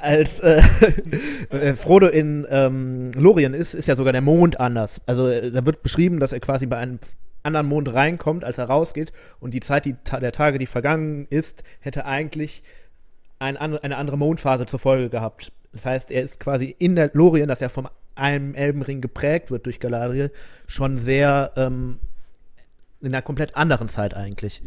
als 0.00 0.40
äh, 0.40 0.60
äh, 1.50 1.74
Frodo 1.74 2.06
in 2.06 2.46
ähm, 2.50 3.12
Lorien 3.12 3.54
ist, 3.54 3.74
ist 3.74 3.88
ja 3.88 3.96
sogar 3.96 4.12
der 4.12 4.22
Mond 4.22 4.60
anders. 4.60 5.00
Also 5.06 5.28
äh, 5.28 5.50
da 5.50 5.64
wird 5.66 5.82
beschrieben, 5.82 6.20
dass 6.20 6.32
er 6.32 6.40
quasi 6.40 6.66
bei 6.66 6.76
einem 6.76 6.98
anderen 7.42 7.68
Mond 7.68 7.92
reinkommt, 7.92 8.44
als 8.44 8.58
er 8.58 8.66
rausgeht. 8.66 9.12
Und 9.40 9.54
die 9.54 9.60
Zeit, 9.60 9.84
die, 9.84 9.94
der 9.94 10.32
Tage, 10.32 10.58
die 10.58 10.66
vergangen 10.66 11.26
ist, 11.30 11.62
hätte 11.80 12.04
eigentlich 12.04 12.62
ein, 13.38 13.56
eine 13.56 13.96
andere 13.96 14.18
Mondphase 14.18 14.66
zur 14.66 14.80
Folge 14.80 15.10
gehabt. 15.10 15.52
Das 15.72 15.86
heißt, 15.86 16.10
er 16.10 16.22
ist 16.22 16.40
quasi 16.40 16.74
in 16.78 16.96
der 16.96 17.10
Lorien, 17.12 17.48
das 17.48 17.60
ja 17.60 17.68
vom 17.68 17.88
einem 18.14 18.54
Elbenring 18.54 19.00
geprägt 19.00 19.50
wird 19.50 19.66
durch 19.66 19.78
Galadriel, 19.78 20.32
schon 20.66 20.98
sehr 20.98 21.52
ähm, 21.56 21.98
in 23.00 23.08
einer 23.08 23.22
komplett 23.22 23.54
anderen 23.56 23.88
Zeit 23.88 24.14
eigentlich. 24.14 24.62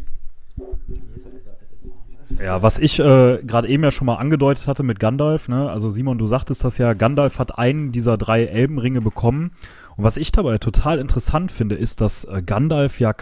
Ja, 2.37 2.61
was 2.61 2.77
ich 2.77 2.99
äh, 2.99 3.39
gerade 3.43 3.67
eben 3.67 3.83
ja 3.83 3.91
schon 3.91 4.05
mal 4.05 4.15
angedeutet 4.15 4.67
hatte 4.67 4.83
mit 4.83 4.99
Gandalf, 4.99 5.47
ne? 5.47 5.69
also 5.69 5.89
Simon, 5.89 6.17
du 6.17 6.27
sagtest 6.27 6.63
das 6.63 6.77
ja, 6.77 6.93
Gandalf 6.93 7.39
hat 7.39 7.57
einen 7.57 7.91
dieser 7.91 8.17
drei 8.17 8.45
Elbenringe 8.45 9.01
bekommen. 9.01 9.51
Und 9.97 10.03
was 10.03 10.17
ich 10.17 10.31
dabei 10.31 10.57
total 10.59 10.99
interessant 10.99 11.51
finde, 11.51 11.75
ist, 11.75 12.01
dass 12.01 12.23
äh, 12.25 12.41
Gandalf 12.45 12.99
ja, 12.99 13.13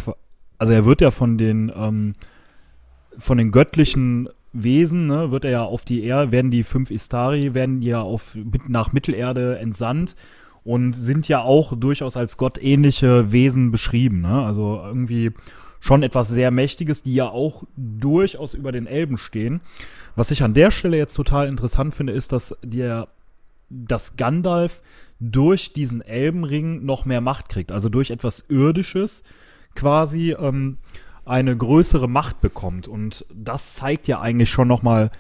also 0.58 0.74
er 0.74 0.86
wird 0.86 1.02
ja 1.02 1.12
von 1.12 1.38
den, 1.38 1.72
ähm, 1.76 2.16
von 3.18 3.38
den 3.38 3.52
göttlichen 3.52 4.30
Wesen, 4.54 5.08
ne, 5.08 5.32
wird 5.32 5.46
er 5.46 5.52
ja 5.52 5.64
auf 5.64 5.86
die 5.86 6.04
Erde, 6.04 6.32
werden 6.32 6.52
die 6.52 6.64
fünf 6.64 6.92
Istari, 6.92 7.54
werden 7.54 7.82
ja 7.82 8.02
auf, 8.02 8.38
nach 8.68 8.92
Mittelerde 8.92 9.58
entsandt 9.58 10.16
und 10.64 10.94
sind 10.94 11.28
ja 11.28 11.42
auch 11.42 11.74
durchaus 11.78 12.18
als 12.18 12.38
gottähnliche 12.38 13.32
Wesen 13.32 13.72
beschrieben. 13.72 14.22
Ne? 14.22 14.44
Also 14.44 14.82
irgendwie 14.86 15.32
schon 15.80 16.04
etwas 16.04 16.28
sehr 16.28 16.52
Mächtiges, 16.52 17.04
die 17.04 17.16
ja 17.16 17.30
auch 17.30 17.64
durchaus 17.76 18.54
über 18.54 18.72
den 18.72 18.88
Elben 18.88 19.18
stehen. 19.18 19.62
Was 20.16 20.32
ich 20.32 20.44
an 20.44 20.54
der 20.54 20.72
Stelle 20.72 20.98
jetzt 20.98 21.14
total 21.14 21.48
interessant 21.48 21.94
finde, 21.94 22.14
ist, 22.14 22.32
dass 22.32 22.56
der, 22.64 23.08
dass 23.70 24.18
Gandalf 24.18 24.82
durch 25.20 25.74
diesen 25.74 26.02
Elbenring 26.02 26.86
noch 26.86 27.06
mehr 27.06 27.22
Macht 27.22 27.50
kriegt, 27.50 27.72
also 27.72 27.90
durch 27.90 28.12
etwas 28.12 28.46
Irdisches 28.50 29.24
quasi 29.76 30.36
ähm, 30.38 30.78
eine 31.26 31.56
größere 31.56 32.08
Macht 32.08 32.42
bekommt. 32.42 32.88
Und 32.88 33.26
das 33.34 33.76
zeigt 33.76 34.08
ja 34.08 34.20
eigentlich 34.22 34.50
schon 34.50 34.68
noch 34.68 34.82
mal, 34.82 35.12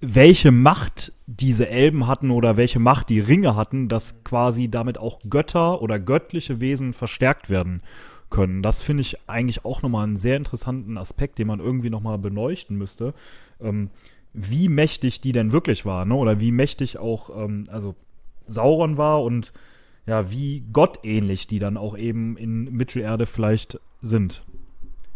welche 0.00 0.50
Macht 0.50 1.12
diese 1.26 1.68
Elben 1.68 2.06
hatten 2.06 2.30
oder 2.30 2.56
welche 2.56 2.78
Macht 2.78 3.10
die 3.10 3.20
Ringe 3.20 3.54
hatten, 3.54 3.88
dass 3.88 4.24
quasi 4.24 4.70
damit 4.70 4.96
auch 4.96 5.18
Götter 5.28 5.82
oder 5.82 5.98
göttliche 5.98 6.58
Wesen 6.60 6.94
verstärkt 6.94 7.50
werden 7.50 7.82
können. 8.30 8.62
Das 8.62 8.82
finde 8.82 9.02
ich 9.02 9.18
eigentlich 9.26 9.64
auch 9.64 9.82
nochmal 9.82 10.04
einen 10.04 10.16
sehr 10.16 10.36
interessanten 10.36 10.96
Aspekt, 10.96 11.38
den 11.38 11.48
man 11.48 11.60
irgendwie 11.60 11.90
nochmal 11.90 12.18
beleuchten 12.18 12.76
müsste. 12.76 13.14
Ähm, 13.60 13.90
wie 14.32 14.68
mächtig 14.68 15.20
die 15.20 15.32
denn 15.32 15.52
wirklich 15.52 15.84
war, 15.84 16.04
ne? 16.04 16.14
oder 16.14 16.40
wie 16.40 16.52
mächtig 16.52 16.98
auch, 16.98 17.30
ähm, 17.36 17.66
also 17.70 17.94
Sauron 18.46 18.96
war 18.96 19.22
und 19.22 19.52
ja, 20.06 20.30
wie 20.30 20.64
gottähnlich 20.72 21.46
die 21.46 21.58
dann 21.58 21.76
auch 21.76 21.96
eben 21.96 22.36
in 22.36 22.64
Mittelerde 22.72 23.26
vielleicht 23.26 23.78
sind. 24.02 24.42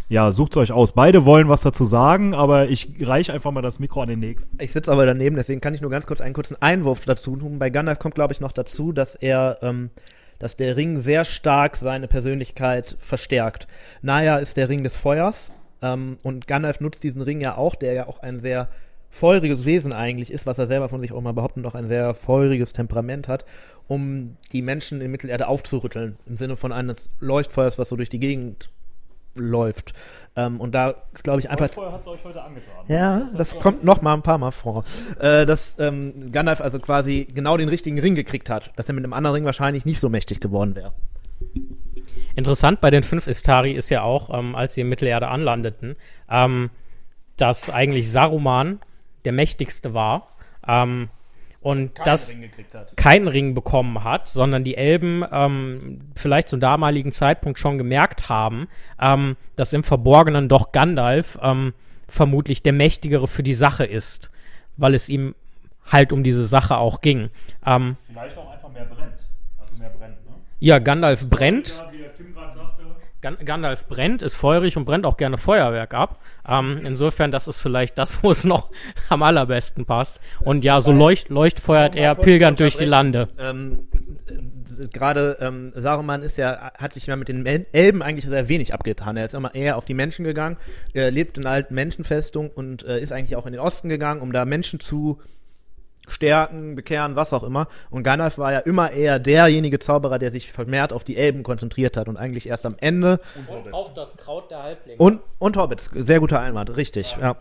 Ja, 0.08 0.30
sucht 0.32 0.56
euch 0.56 0.70
aus. 0.70 0.92
Beide 0.92 1.24
wollen 1.24 1.48
was 1.48 1.62
dazu 1.62 1.84
sagen, 1.84 2.34
aber 2.34 2.68
ich 2.68 2.94
reiche 3.00 3.32
einfach 3.32 3.50
mal 3.50 3.62
das 3.62 3.78
Mikro 3.78 4.02
an 4.02 4.08
den 4.08 4.20
nächsten. 4.20 4.62
Ich 4.62 4.72
sitze 4.72 4.92
aber 4.92 5.06
daneben, 5.06 5.36
deswegen 5.36 5.60
kann 5.60 5.72
ich 5.72 5.80
nur 5.80 5.90
ganz 5.90 6.06
kurz 6.06 6.20
einen 6.20 6.34
kurzen 6.34 6.60
Einwurf 6.60 7.06
dazu 7.06 7.36
tun. 7.36 7.58
Bei 7.58 7.70
Gandalf 7.70 7.98
kommt, 7.98 8.14
glaube 8.14 8.32
ich, 8.32 8.40
noch 8.40 8.52
dazu, 8.52 8.92
dass 8.92 9.14
er, 9.14 9.58
ähm, 9.62 9.90
dass 10.38 10.56
der 10.56 10.76
Ring 10.76 11.00
sehr 11.00 11.24
stark 11.24 11.76
seine 11.76 12.08
Persönlichkeit 12.08 12.96
verstärkt. 13.00 13.66
Naya 14.02 14.36
ist 14.36 14.56
der 14.56 14.68
Ring 14.68 14.82
des 14.82 14.96
Feuers 14.96 15.52
ähm, 15.82 16.18
und 16.22 16.46
Gandalf 16.46 16.80
nutzt 16.80 17.04
diesen 17.04 17.22
Ring 17.22 17.40
ja 17.40 17.56
auch, 17.56 17.74
der 17.74 17.92
ja 17.92 18.06
auch 18.06 18.20
ein 18.20 18.40
sehr 18.40 18.68
feuriges 19.10 19.64
Wesen 19.64 19.92
eigentlich 19.92 20.32
ist, 20.32 20.44
was 20.44 20.58
er 20.58 20.66
selber 20.66 20.88
von 20.88 21.00
sich 21.00 21.12
auch 21.12 21.20
mal 21.20 21.32
behauptet, 21.32 21.64
auch 21.66 21.76
ein 21.76 21.86
sehr 21.86 22.14
feuriges 22.14 22.72
Temperament 22.72 23.28
hat, 23.28 23.44
um 23.86 24.36
die 24.52 24.60
Menschen 24.62 25.00
in 25.00 25.10
Mittelerde 25.10 25.46
aufzurütteln. 25.46 26.16
Im 26.26 26.36
Sinne 26.36 26.56
von 26.56 26.72
eines 26.72 27.10
Leuchtfeuers, 27.20 27.78
was 27.78 27.88
so 27.88 27.96
durch 27.96 28.08
die 28.08 28.18
Gegend 28.18 28.70
läuft. 29.34 29.92
Ähm, 30.36 30.60
und 30.60 30.74
da 30.74 30.94
ist, 31.12 31.24
glaube 31.24 31.40
ich, 31.40 31.50
einfach. 31.50 31.76
hat 31.76 32.00
es 32.00 32.06
euch 32.06 32.24
heute 32.24 32.42
angetan. 32.42 32.84
Ja, 32.88 33.28
das 33.36 33.58
kommt 33.58 33.84
noch 33.84 34.02
mal 34.02 34.14
ein 34.14 34.22
paar 34.22 34.38
Mal 34.38 34.50
vor. 34.50 34.84
Äh, 35.20 35.46
dass 35.46 35.78
ähm, 35.78 36.32
Gandalf 36.32 36.60
also 36.60 36.78
quasi 36.80 37.28
genau 37.32 37.56
den 37.56 37.68
richtigen 37.68 37.98
Ring 37.98 38.14
gekriegt 38.14 38.50
hat. 38.50 38.72
Dass 38.76 38.88
er 38.88 38.94
mit 38.94 39.04
einem 39.04 39.12
anderen 39.12 39.36
Ring 39.36 39.44
wahrscheinlich 39.44 39.84
nicht 39.84 40.00
so 40.00 40.08
mächtig 40.08 40.40
geworden 40.40 40.74
wäre. 40.74 40.92
Interessant 42.34 42.80
bei 42.80 42.90
den 42.90 43.04
fünf 43.04 43.28
Istari 43.28 43.72
ist 43.72 43.90
ja 43.90 44.02
auch, 44.02 44.36
ähm, 44.36 44.56
als 44.56 44.74
sie 44.74 44.80
in 44.80 44.88
Mittelerde 44.88 45.28
anlandeten, 45.28 45.96
ähm, 46.28 46.70
dass 47.36 47.70
eigentlich 47.70 48.10
Saruman 48.10 48.80
der 49.24 49.32
mächtigste 49.32 49.94
war. 49.94 50.28
Und 51.64 51.94
Keinen 51.94 52.04
das 52.04 52.28
Ring 52.28 52.50
keinen 52.94 53.26
Ring 53.26 53.54
bekommen 53.54 54.04
hat, 54.04 54.28
sondern 54.28 54.64
die 54.64 54.76
Elben 54.76 55.24
ähm, 55.32 56.00
vielleicht 56.14 56.48
zum 56.48 56.60
damaligen 56.60 57.10
Zeitpunkt 57.10 57.58
schon 57.58 57.78
gemerkt 57.78 58.28
haben, 58.28 58.68
ähm, 59.00 59.36
dass 59.56 59.72
im 59.72 59.82
Verborgenen 59.82 60.50
doch 60.50 60.72
Gandalf 60.72 61.38
ähm, 61.42 61.72
vermutlich 62.06 62.62
der 62.62 62.74
Mächtigere 62.74 63.26
für 63.28 63.42
die 63.42 63.54
Sache 63.54 63.86
ist, 63.86 64.30
weil 64.76 64.94
es 64.94 65.08
ihm 65.08 65.34
halt 65.90 66.12
um 66.12 66.22
diese 66.22 66.44
Sache 66.44 66.76
auch 66.76 67.00
ging. 67.00 67.30
Ähm, 67.64 67.96
Vielleicht 68.06 68.36
auch 68.36 68.52
einfach 68.52 68.70
mehr 68.70 68.84
brennt. 68.84 69.26
Also 69.58 69.74
mehr 69.76 69.88
brennt, 69.88 70.22
ne? 70.26 70.34
ja, 70.60 70.78
Gandalf 70.78 71.30
brennt. 71.30 71.82
wie 71.92 71.98
der 71.98 72.14
Tim 72.14 72.34
gerade 72.34 72.52
sagte. 72.52 72.82
Gan 72.82 72.94
Gandalf 73.32 73.86
brennt, 73.88 74.22
ist 74.22 74.34
feurig 74.34 74.76
und 74.76 74.84
brennt 74.84 75.06
auch 75.06 75.16
gerne 75.16 75.38
Feuerwerk 75.38 75.94
ab. 75.94 76.20
Ähm, 76.48 76.80
insofern, 76.84 77.30
das 77.30 77.48
ist 77.48 77.60
vielleicht 77.60 77.98
das, 77.98 78.18
wo 78.22 78.30
es 78.30 78.44
noch 78.44 78.70
am 79.08 79.22
allerbesten 79.22 79.84
passt. 79.84 80.20
Und 80.40 80.64
ja, 80.64 80.80
so 80.80 80.92
leucht, 80.92 81.28
leuchtfeuert 81.30 81.96
er 81.96 82.14
pilgernd 82.14 82.60
durch 82.60 82.76
die 82.76 82.84
Lande. 82.84 83.28
Ähm, 83.38 83.88
äh, 84.26 84.88
Gerade 84.92 85.36
ähm, 85.40 85.72
Saruman 85.74 86.22
ist 86.22 86.38
ja, 86.38 86.72
hat 86.78 86.92
sich 86.92 87.06
ja 87.06 87.16
mit 87.16 87.28
den 87.28 87.44
El- 87.46 87.66
Elben 87.72 88.02
eigentlich 88.02 88.24
sehr 88.24 88.48
wenig 88.48 88.72
abgetan. 88.74 89.16
Er 89.16 89.24
ist 89.24 89.34
immer 89.34 89.54
eher 89.54 89.76
auf 89.76 89.84
die 89.84 89.94
Menschen 89.94 90.24
gegangen, 90.24 90.56
lebt 90.92 91.38
in 91.38 91.44
einer 91.44 91.54
alten 91.54 91.74
Menschenfestung 91.74 92.50
und 92.50 92.84
äh, 92.84 93.00
ist 93.00 93.12
eigentlich 93.12 93.36
auch 93.36 93.46
in 93.46 93.52
den 93.52 93.60
Osten 93.60 93.88
gegangen, 93.88 94.20
um 94.20 94.32
da 94.32 94.44
Menschen 94.44 94.80
zu 94.80 95.20
stärken, 96.08 96.74
bekehren, 96.74 97.16
was 97.16 97.32
auch 97.32 97.42
immer. 97.42 97.68
Und 97.90 98.02
Gandalf 98.02 98.38
war 98.38 98.52
ja 98.52 98.58
immer 98.60 98.90
eher 98.90 99.18
derjenige 99.18 99.78
Zauberer, 99.78 100.18
der 100.18 100.30
sich 100.30 100.52
vermehrt 100.52 100.92
auf 100.92 101.04
die 101.04 101.16
Elben 101.16 101.42
konzentriert 101.42 101.96
hat 101.96 102.08
und 102.08 102.16
eigentlich 102.16 102.48
erst 102.48 102.66
am 102.66 102.76
Ende 102.78 103.20
Und 103.48 103.72
auch 103.72 103.94
das 103.94 104.16
Kraut 104.16 104.50
der 104.50 104.62
Halblinge. 104.62 104.98
und 104.98 105.20
und 105.38 105.56
Hobbits, 105.56 105.90
sehr 105.94 106.20
guter 106.20 106.40
Einwand, 106.40 106.76
richtig, 106.76 107.16
ja. 107.20 107.36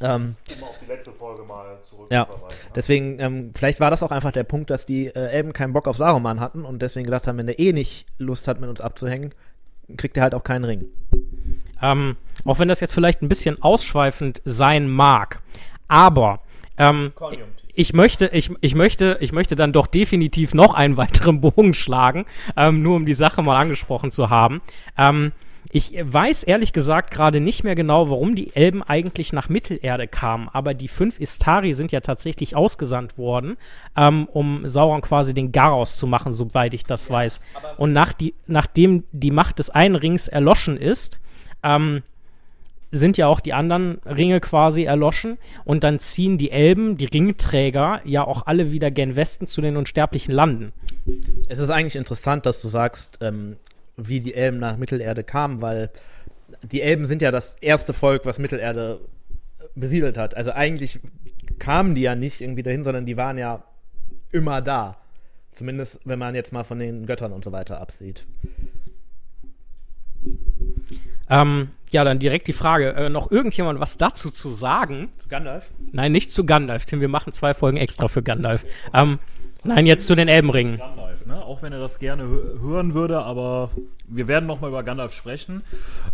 Ähm, 0.00 0.36
Um 0.56 0.64
auf 0.64 0.78
die 0.80 0.86
letzte 0.86 1.12
Folge 1.12 1.42
mal 1.42 1.78
zurück 1.82 2.06
Ja. 2.10 2.26
Deswegen, 2.74 3.20
ähm, 3.20 3.52
vielleicht 3.54 3.78
war 3.78 3.90
das 3.90 4.02
auch 4.02 4.10
einfach 4.10 4.32
der 4.32 4.44
Punkt, 4.44 4.70
dass 4.70 4.86
die 4.86 5.08
äh, 5.08 5.12
Elben 5.12 5.52
keinen 5.52 5.74
Bock 5.74 5.86
auf 5.86 5.96
Saruman 5.98 6.40
hatten 6.40 6.64
und 6.64 6.80
deswegen 6.80 7.04
gedacht 7.04 7.26
haben, 7.26 7.36
wenn 7.36 7.46
der 7.46 7.58
eh 7.58 7.72
nicht 7.72 8.06
Lust 8.18 8.48
hat, 8.48 8.58
mit 8.58 8.70
uns 8.70 8.80
abzuhängen, 8.80 9.34
kriegt 9.98 10.16
er 10.16 10.22
halt 10.22 10.34
auch 10.34 10.44
keinen 10.44 10.64
Ring. 10.64 10.86
Ähm, 11.82 12.16
auch 12.44 12.58
wenn 12.58 12.68
das 12.68 12.80
jetzt 12.80 12.94
vielleicht 12.94 13.22
ein 13.22 13.28
bisschen 13.28 13.62
ausschweifend 13.62 14.40
sein 14.44 14.88
mag. 14.88 15.42
Aber 15.88 16.40
ähm, 16.78 17.12
ich 17.74 17.92
möchte, 17.92 18.30
ich, 18.32 18.50
ich 18.60 18.74
möchte, 18.74 19.18
ich 19.20 19.32
möchte 19.32 19.56
dann 19.56 19.72
doch 19.72 19.86
definitiv 19.86 20.54
noch 20.54 20.74
einen 20.74 20.96
weiteren 20.96 21.40
Bogen 21.40 21.74
schlagen, 21.74 22.26
ähm, 22.56 22.82
nur 22.82 22.96
um 22.96 23.06
die 23.06 23.14
Sache 23.14 23.42
mal 23.42 23.58
angesprochen 23.60 24.10
zu 24.10 24.30
haben. 24.30 24.60
Ähm, 24.96 25.32
ich 25.70 25.94
weiß 25.98 26.42
ehrlich 26.42 26.72
gesagt 26.72 27.10
gerade 27.12 27.40
nicht 27.40 27.64
mehr 27.64 27.74
genau, 27.74 28.10
warum 28.10 28.34
die 28.34 28.54
Elben 28.54 28.82
eigentlich 28.82 29.32
nach 29.32 29.48
Mittelerde 29.48 30.06
kamen, 30.06 30.48
aber 30.52 30.74
die 30.74 30.88
fünf 30.88 31.18
Istari 31.18 31.72
sind 31.72 31.92
ja 31.92 32.00
tatsächlich 32.00 32.56
ausgesandt 32.56 33.16
worden, 33.16 33.56
ähm, 33.96 34.28
um 34.32 34.68
Sauron 34.68 35.00
quasi 35.00 35.32
den 35.32 35.52
Garaus 35.52 35.96
zu 35.96 36.06
machen, 36.06 36.34
soweit 36.34 36.74
ich 36.74 36.84
das 36.84 37.08
weiß. 37.08 37.40
Und 37.78 37.92
nach 37.92 38.12
die, 38.12 38.34
nachdem 38.46 39.04
die 39.12 39.30
Macht 39.30 39.60
des 39.60 39.70
einen 39.70 39.94
Rings 39.94 40.28
erloschen 40.28 40.76
ist, 40.76 41.20
ähm, 41.62 42.02
sind 42.92 43.16
ja 43.16 43.26
auch 43.26 43.40
die 43.40 43.54
anderen 43.54 43.98
Ringe 44.04 44.38
quasi 44.40 44.84
erloschen 44.84 45.38
und 45.64 45.82
dann 45.82 45.98
ziehen 45.98 46.36
die 46.36 46.50
Elben, 46.50 46.98
die 46.98 47.06
Ringträger, 47.06 48.02
ja 48.04 48.24
auch 48.24 48.46
alle 48.46 48.70
wieder 48.70 48.90
gen 48.90 49.16
Westen 49.16 49.46
zu 49.46 49.62
den 49.62 49.76
unsterblichen 49.76 50.32
Landen. 50.32 50.72
Es 51.48 51.58
ist 51.58 51.70
eigentlich 51.70 51.96
interessant, 51.96 52.44
dass 52.44 52.60
du 52.60 52.68
sagst, 52.68 53.18
ähm, 53.22 53.56
wie 53.96 54.20
die 54.20 54.34
Elben 54.34 54.58
nach 54.58 54.76
Mittelerde 54.76 55.24
kamen, 55.24 55.62
weil 55.62 55.90
die 56.62 56.82
Elben 56.82 57.06
sind 57.06 57.22
ja 57.22 57.30
das 57.30 57.56
erste 57.62 57.94
Volk, 57.94 58.26
was 58.26 58.38
Mittelerde 58.38 59.00
besiedelt 59.74 60.18
hat. 60.18 60.36
Also 60.36 60.52
eigentlich 60.52 61.00
kamen 61.58 61.94
die 61.94 62.02
ja 62.02 62.14
nicht 62.14 62.42
irgendwie 62.42 62.62
dahin, 62.62 62.84
sondern 62.84 63.06
die 63.06 63.16
waren 63.16 63.38
ja 63.38 63.64
immer 64.32 64.60
da. 64.60 64.98
Zumindest, 65.52 66.00
wenn 66.04 66.18
man 66.18 66.34
jetzt 66.34 66.52
mal 66.52 66.64
von 66.64 66.78
den 66.78 67.06
Göttern 67.06 67.32
und 67.32 67.44
so 67.44 67.52
weiter 67.52 67.80
absieht. 67.80 68.26
Ähm, 71.28 71.68
ja, 71.90 72.04
dann 72.04 72.18
direkt 72.18 72.48
die 72.48 72.52
Frage, 72.52 72.92
äh, 72.94 73.08
noch 73.08 73.30
irgendjemand 73.30 73.80
was 73.80 73.96
dazu 73.96 74.30
zu 74.30 74.48
sagen? 74.50 75.10
Gandalf? 75.28 75.70
Nein, 75.92 76.12
nicht 76.12 76.32
zu 76.32 76.44
Gandalf, 76.44 76.84
Tim, 76.84 77.00
wir 77.00 77.08
machen 77.08 77.32
zwei 77.32 77.54
Folgen 77.54 77.76
extra 77.76 78.08
für 78.08 78.22
Gandalf. 78.22 78.64
Ähm, 78.94 79.18
nein, 79.64 79.86
jetzt 79.86 80.06
zu 80.06 80.14
den 80.14 80.28
Elbenringen. 80.28 80.78
Gandalf, 80.78 81.26
ne? 81.26 81.42
Auch 81.44 81.62
wenn 81.62 81.72
er 81.72 81.80
das 81.80 81.98
gerne 81.98 82.24
hö- 82.24 82.60
hören 82.60 82.94
würde, 82.94 83.20
aber 83.22 83.70
wir 84.06 84.28
werden 84.28 84.46
nochmal 84.46 84.70
über 84.70 84.82
Gandalf 84.82 85.12
sprechen. 85.12 85.62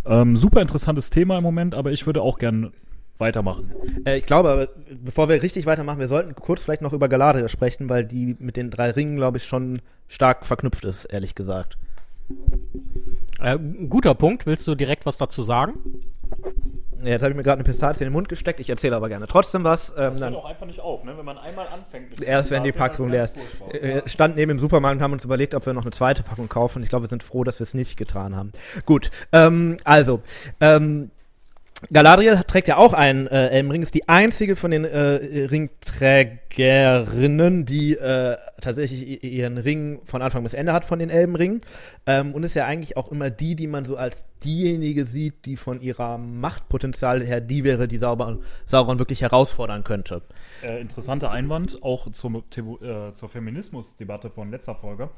Ähm, 0.05 0.35
super 0.37 0.61
interessantes 0.61 1.09
Thema 1.09 1.37
im 1.37 1.43
Moment, 1.43 1.75
aber 1.75 1.91
ich 1.91 2.05
würde 2.05 2.21
auch 2.21 2.37
gerne 2.37 2.71
weitermachen. 3.17 3.71
Äh, 4.05 4.17
ich 4.17 4.25
glaube, 4.25 4.49
aber 4.49 4.67
bevor 5.03 5.27
wir 5.29 5.41
richtig 5.41 5.65
weitermachen, 5.65 5.99
wir 5.99 6.07
sollten 6.07 6.35
kurz 6.35 6.63
vielleicht 6.63 6.81
noch 6.81 6.93
über 6.93 7.09
Galadriel 7.09 7.49
sprechen, 7.49 7.89
weil 7.89 8.05
die 8.05 8.35
mit 8.39 8.55
den 8.57 8.69
drei 8.69 8.91
Ringen, 8.91 9.15
glaube 9.17 9.37
ich, 9.37 9.43
schon 9.45 9.81
stark 10.07 10.45
verknüpft 10.45 10.85
ist, 10.85 11.05
ehrlich 11.05 11.35
gesagt. 11.35 11.77
Äh, 13.39 13.57
guter 13.87 14.15
Punkt, 14.15 14.45
willst 14.45 14.67
du 14.67 14.75
direkt 14.75 15.05
was 15.05 15.17
dazu 15.17 15.43
sagen? 15.43 15.73
Ja, 17.01 17.11
jetzt 17.11 17.21
habe 17.21 17.31
ich 17.31 17.37
mir 17.37 17.43
gerade 17.43 17.59
eine 17.59 17.63
Pistazie 17.63 18.03
in 18.03 18.09
den 18.09 18.13
Mund 18.13 18.27
gesteckt, 18.27 18.59
ich 18.59 18.69
erzähle 18.69 18.95
aber 18.97 19.07
gerne 19.07 19.25
trotzdem 19.25 19.63
was. 19.63 19.93
Ähm, 19.97 20.19
dann, 20.19 20.35
auch 20.35 20.43
einfach 20.43 20.65
nicht 20.65 20.81
auf, 20.81 21.05
ne? 21.05 21.17
Wenn 21.17 21.23
man 21.23 21.37
einmal 21.37 21.67
anfängt 21.67 22.09
mit 22.09 22.21
erst 22.21 22.51
wenn 22.51 22.63
die 22.63 22.73
Packung 22.73 23.09
leer 23.09 23.23
ist. 23.23 23.37
Wir 23.71 24.03
standen 24.05 24.37
eben 24.37 24.51
im 24.51 24.59
Supermarkt 24.59 24.97
und 24.97 25.03
haben 25.03 25.13
uns 25.13 25.23
überlegt, 25.23 25.55
ob 25.55 25.65
wir 25.65 25.73
noch 25.73 25.83
eine 25.83 25.91
zweite 25.91 26.23
Packung 26.23 26.49
kaufen. 26.49 26.83
Ich 26.83 26.89
glaube, 26.89 27.05
wir 27.05 27.09
sind 27.09 27.23
froh, 27.23 27.45
dass 27.45 27.59
wir 27.59 27.63
es 27.63 27.73
nicht 27.73 27.95
getan 27.95 28.35
haben. 28.35 28.51
Gut, 28.85 29.11
ähm, 29.31 29.77
also, 29.85 30.21
ähm, 30.59 31.11
Galadriel 31.93 32.41
trägt 32.45 32.67
ja 32.67 32.75
auch 32.75 32.93
einen 32.93 33.27
äh, 33.27 33.47
Elbenring, 33.47 33.81
ist 33.81 33.93
die 33.93 34.09
einzige 34.09 34.57
von 34.57 34.71
den 34.71 34.83
äh, 34.83 35.47
Ringträgerinnen, 35.49 37.65
die 37.65 37.95
äh, 37.95 38.35
tatsächlich 38.59 39.23
ihren 39.23 39.57
Ring 39.57 40.01
von 40.03 40.21
Anfang 40.21 40.43
bis 40.43 40.53
Ende 40.53 40.73
hat 40.73 40.83
von 40.83 40.99
den 40.99 41.09
Elbenringen. 41.09 41.61
Ähm, 42.05 42.33
und 42.33 42.43
ist 42.43 42.55
ja 42.55 42.65
eigentlich 42.65 42.97
auch 42.97 43.09
immer 43.11 43.29
die, 43.29 43.55
die 43.55 43.67
man 43.67 43.85
so 43.85 43.95
als 43.95 44.25
diejenige 44.43 45.05
sieht, 45.05 45.45
die 45.45 45.55
von 45.55 45.81
ihrer 45.81 46.17
Machtpotenzial 46.17 47.25
her 47.25 47.39
die 47.39 47.63
wäre, 47.63 47.87
die 47.87 47.97
Sauron, 47.97 48.43
Sauron 48.65 48.99
wirklich 48.99 49.21
herausfordern 49.21 49.85
könnte. 49.85 50.21
Äh, 50.61 50.81
interessanter 50.81 51.31
Einwand, 51.31 51.81
auch 51.81 52.11
zum, 52.11 52.35
äh, 52.35 53.13
zur 53.13 53.29
Feminismusdebatte 53.29 54.29
von 54.29 54.51
letzter 54.51 54.75
Folge, 54.75 55.09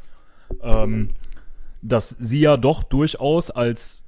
ähm, 0.61 1.09
dass 1.81 2.09
sie 2.09 2.41
ja 2.41 2.57
doch 2.57 2.83
durchaus 2.83 3.49
als 3.49 4.03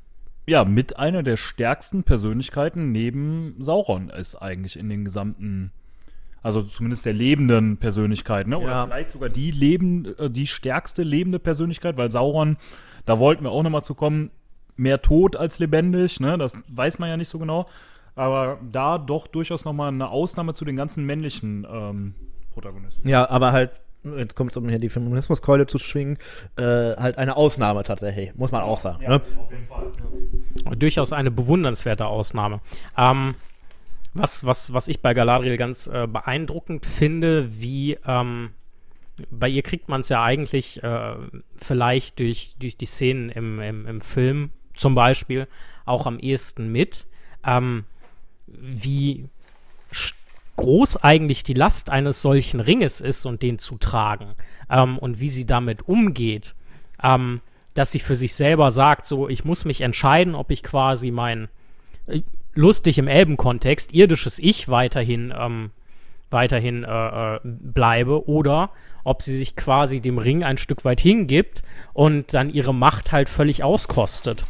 ja 0.47 0.65
mit 0.65 0.97
einer 0.97 1.23
der 1.23 1.37
stärksten 1.37 2.03
Persönlichkeiten 2.03 2.91
neben 2.91 3.55
Sauron 3.59 4.09
ist 4.09 4.35
eigentlich 4.35 4.77
in 4.77 4.89
den 4.89 5.05
gesamten, 5.05 5.71
also 6.41 6.61
zumindest 6.63 7.05
der 7.05 7.13
lebenden 7.13 7.77
Persönlichkeit, 7.77 8.47
ne? 8.47 8.57
Oder 8.57 8.71
Ja. 8.71 8.85
vielleicht 8.85 9.09
sogar 9.11 9.29
die 9.29 9.51
leben, 9.51 10.13
äh, 10.17 10.29
die 10.29 10.47
stärkste 10.47 11.03
lebende 11.03 11.39
Persönlichkeit, 11.39 11.95
weil 11.97 12.11
Sauron, 12.11 12.57
da 13.05 13.19
wollten 13.19 13.43
wir 13.43 13.51
auch 13.51 13.63
nochmal 13.63 13.83
zu 13.83 13.95
kommen, 13.95 14.31
mehr 14.75 15.01
tot 15.01 15.35
als 15.35 15.59
lebendig, 15.59 16.19
ne? 16.19 16.37
Das 16.37 16.57
weiß 16.67 16.99
man 16.99 17.09
ja 17.09 17.17
nicht 17.17 17.29
so 17.29 17.39
genau. 17.39 17.67
Aber 18.15 18.59
da 18.71 18.97
doch 18.99 19.27
durchaus 19.27 19.65
nochmal 19.65 19.87
eine 19.87 20.09
Ausnahme 20.09 20.53
zu 20.53 20.65
den 20.65 20.75
ganzen 20.75 21.03
männlichen 21.05 21.65
ähm, 21.69 22.13
Protagonisten. 22.53 23.07
Ja, 23.07 23.27
aber 23.29 23.51
halt, 23.51 23.79
jetzt 24.17 24.35
kommt 24.35 24.51
es 24.51 24.57
um 24.57 24.67
hier 24.69 24.79
die 24.79 24.89
Feminismuskeule 24.89 25.67
zu 25.67 25.77
schwingen, 25.77 26.17
äh, 26.57 26.63
halt 26.63 27.17
eine 27.17 27.35
Ausnahme 27.35 27.83
tatsächlich, 27.83 28.35
muss 28.35 28.51
man 28.51 28.63
auch 28.63 28.77
sagen. 28.77 29.03
Ja, 29.03 29.09
ne? 29.09 29.21
auf 29.37 29.51
jeden 29.51 29.67
Fall. 29.67 30.75
Durchaus 30.77 31.13
eine 31.13 31.31
bewundernswerte 31.31 32.05
Ausnahme. 32.05 32.61
Ähm, 32.97 33.35
was, 34.13 34.45
was, 34.45 34.73
was 34.73 34.87
ich 34.87 35.01
bei 35.01 35.13
Galadriel 35.13 35.57
ganz 35.57 35.87
äh, 35.87 36.07
beeindruckend 36.07 36.85
finde, 36.85 37.59
wie 37.59 37.97
ähm, 38.05 38.51
bei 39.29 39.49
ihr 39.49 39.61
kriegt 39.61 39.89
man 39.89 40.01
es 40.01 40.09
ja 40.09 40.23
eigentlich 40.23 40.81
äh, 40.83 41.15
vielleicht 41.55 42.19
durch, 42.19 42.55
durch 42.59 42.77
die 42.77 42.85
Szenen 42.85 43.29
im, 43.29 43.59
im, 43.59 43.87
im 43.87 44.01
Film 44.01 44.51
zum 44.75 44.95
Beispiel 44.95 45.47
auch 45.85 46.05
am 46.05 46.19
ehesten 46.19 46.71
mit, 46.71 47.05
ähm, 47.45 47.85
wie 48.47 49.29
groß 50.55 50.97
eigentlich 50.97 51.43
die 51.43 51.53
Last 51.53 51.89
eines 51.89 52.21
solchen 52.21 52.59
Ringes 52.59 53.01
ist 53.01 53.25
und 53.25 53.41
den 53.41 53.59
zu 53.59 53.77
tragen 53.77 54.35
ähm, 54.69 54.97
und 54.97 55.19
wie 55.19 55.29
sie 55.29 55.45
damit 55.45 55.87
umgeht, 55.87 56.55
ähm, 57.01 57.41
dass 57.73 57.91
sie 57.91 57.99
für 57.99 58.15
sich 58.15 58.35
selber 58.35 58.71
sagt, 58.71 59.05
so 59.05 59.27
ich 59.27 59.45
muss 59.45 59.65
mich 59.65 59.81
entscheiden, 59.81 60.35
ob 60.35 60.51
ich 60.51 60.63
quasi 60.63 61.11
mein 61.11 61.47
äh, 62.07 62.21
lustig 62.53 62.97
im 62.97 63.07
Elbenkontext 63.07 63.93
irdisches 63.93 64.37
Ich 64.39 64.69
weiterhin 64.69 65.33
ähm, 65.35 65.71
weiterhin 66.33 66.83
äh, 66.83 67.35
äh, 67.35 67.39
bleibe 67.43 68.27
oder 68.27 68.71
ob 69.05 69.21
sie 69.21 69.37
sich 69.37 69.55
quasi 69.55 70.01
dem 70.01 70.17
Ring 70.17 70.43
ein 70.43 70.57
Stück 70.57 70.83
weit 70.83 70.99
hingibt 70.99 71.63
und 71.93 72.33
dann 72.33 72.49
ihre 72.49 72.73
Macht 72.73 73.11
halt 73.11 73.29
völlig 73.29 73.63
auskostet. 73.63 74.45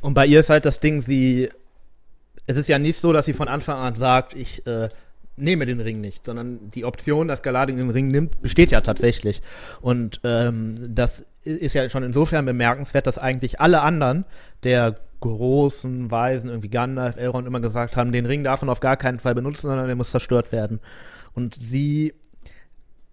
Und 0.00 0.14
bei 0.14 0.26
ihr 0.26 0.40
ist 0.40 0.50
halt 0.50 0.64
das 0.64 0.80
Ding, 0.80 1.00
sie. 1.00 1.50
Es 2.48 2.56
ist 2.56 2.68
ja 2.68 2.78
nicht 2.78 2.98
so, 2.98 3.12
dass 3.12 3.26
sie 3.26 3.34
von 3.34 3.46
Anfang 3.46 3.76
an 3.76 3.94
sagt, 3.94 4.34
ich 4.34 4.66
äh, 4.66 4.88
nehme 5.36 5.66
den 5.66 5.80
Ring 5.80 6.00
nicht, 6.00 6.24
sondern 6.24 6.70
die 6.70 6.86
Option, 6.86 7.28
dass 7.28 7.42
Galadin 7.42 7.76
den 7.76 7.90
Ring 7.90 8.08
nimmt, 8.08 8.40
besteht 8.40 8.70
ja 8.70 8.80
tatsächlich. 8.80 9.42
Und 9.82 10.20
ähm, 10.24 10.74
das 10.88 11.26
ist 11.44 11.74
ja 11.74 11.88
schon 11.90 12.02
insofern 12.02 12.46
bemerkenswert, 12.46 13.06
dass 13.06 13.18
eigentlich 13.18 13.60
alle 13.60 13.82
anderen 13.82 14.24
der 14.64 14.96
großen 15.20 16.10
Weisen, 16.10 16.48
irgendwie 16.48 16.70
Gandalf, 16.70 17.18
Elrond, 17.18 17.46
immer 17.46 17.60
gesagt 17.60 17.96
haben, 17.96 18.12
den 18.12 18.24
Ring 18.24 18.44
darf 18.44 18.62
man 18.62 18.70
auf 18.70 18.80
gar 18.80 18.96
keinen 18.96 19.20
Fall 19.20 19.34
benutzen, 19.34 19.68
sondern 19.68 19.86
der 19.86 19.96
muss 19.96 20.10
zerstört 20.10 20.50
werden. 20.50 20.80
Und 21.34 21.54
sie 21.54 22.14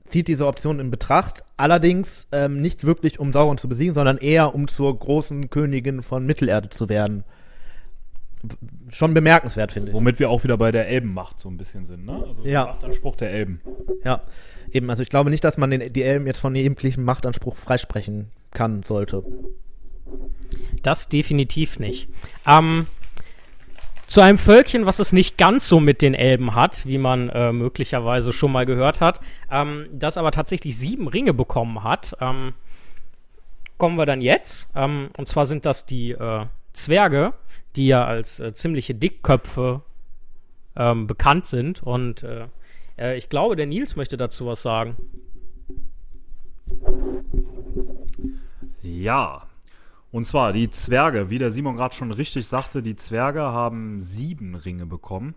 zieht 0.08 0.30
diese 0.30 0.48
Option 0.48 0.80
in 0.80 0.92
Betracht, 0.92 1.44
allerdings 1.58 2.28
ähm, 2.32 2.62
nicht 2.62 2.86
wirklich, 2.86 3.20
um 3.20 3.34
Sauron 3.34 3.58
zu 3.58 3.68
besiegen, 3.68 3.94
sondern 3.94 4.18
eher, 4.18 4.56
um 4.56 4.70
zur 4.70 4.98
großen 4.98 5.50
Königin 5.50 6.04
von 6.04 6.26
Mittelerde 6.26 6.70
zu 6.70 6.90
werden. 6.90 7.26
Schon 8.90 9.14
bemerkenswert, 9.14 9.72
finde 9.72 9.90
ich. 9.90 9.94
Womit 9.96 10.20
wir 10.20 10.30
auch 10.30 10.44
wieder 10.44 10.58
bei 10.58 10.72
der 10.72 10.88
Elbenmacht 10.88 11.40
so 11.40 11.50
ein 11.50 11.58
bisschen 11.58 11.84
sind, 11.84 12.06
ne? 12.06 12.24
Also 12.28 12.44
Ja. 12.46 12.64
der 12.66 12.74
Machtanspruch 12.74 13.16
der 13.16 13.32
Elben. 13.32 13.62
Ja, 14.04 14.22
eben, 14.72 14.90
also 14.90 15.04
ich 15.04 15.10
glaube 15.10 15.30
nicht, 15.30 15.44
dass 15.44 15.58
man 15.58 15.72
den, 15.72 15.92
die 15.94 16.04
Elben 16.04 16.28
jetzt 16.28 16.40
von 16.40 16.56
jeglichem 16.56 17.04
Machtanspruch 17.04 17.56
freisprechen 17.56 18.30
kann, 18.52 18.84
sollte. 18.84 19.24
Das 20.84 21.10
definitiv 21.10 21.80
nicht. 21.80 22.10
Ähm, 22.48 22.86
zu 24.08 24.22
einem 24.22 24.38
Völkchen, 24.38 24.86
was 24.86 25.00
es 25.00 25.14
nicht 25.14 25.38
ganz 25.38 25.68
so 25.68 25.80
mit 25.80 26.02
den 26.04 26.14
Elben 26.14 26.54
hat, 26.54 26.86
wie 26.86 27.00
man 27.00 27.30
äh, 27.30 27.52
möglicherweise 27.52 28.34
schon 28.34 28.52
mal 28.52 28.66
gehört 28.66 29.02
hat, 29.02 29.20
ähm, 29.52 29.88
das 29.92 30.18
aber 30.18 30.32
tatsächlich 30.32 30.78
sieben 30.78 31.08
Ringe 31.08 31.34
bekommen 31.34 31.84
hat, 31.84 32.16
ähm, 32.22 32.54
kommen 33.78 33.98
wir 33.98 34.06
dann 34.06 34.22
jetzt. 34.22 34.68
Ähm, 34.76 35.10
und 35.18 35.28
zwar 35.28 35.46
sind 35.48 35.66
das 35.66 35.86
die 35.88 36.12
äh, 36.12 36.46
Zwerge, 36.76 37.34
die 37.76 37.88
ja 37.88 38.06
als 38.06 38.40
äh, 38.40 38.54
ziemliche 38.54 38.94
Dickköpfe 38.94 39.82
ähm, 40.76 41.08
bekannt 41.08 41.46
sind. 41.46 41.84
Und 41.84 42.24
äh, 42.24 42.48
äh, 42.98 43.18
ich 43.18 43.30
glaube, 43.30 43.56
der 43.56 43.66
Nils 43.66 43.96
möchte 43.96 44.18
dazu 44.18 44.46
was 44.46 44.62
sagen. 44.62 44.96
Ja. 48.82 49.48
Und 50.12 50.26
zwar 50.26 50.54
die 50.54 50.70
Zwerge, 50.70 51.30
wie 51.30 51.40
der 51.40 51.52
Simon 51.52 51.76
gerade 51.76 51.94
schon 51.94 52.12
richtig 52.12 52.48
sagte, 52.48 52.82
die 52.82 52.96
Zwerge 52.96 53.42
haben 53.42 54.00
sieben 54.00 54.56
Ringe 54.56 54.86
bekommen. 54.86 55.36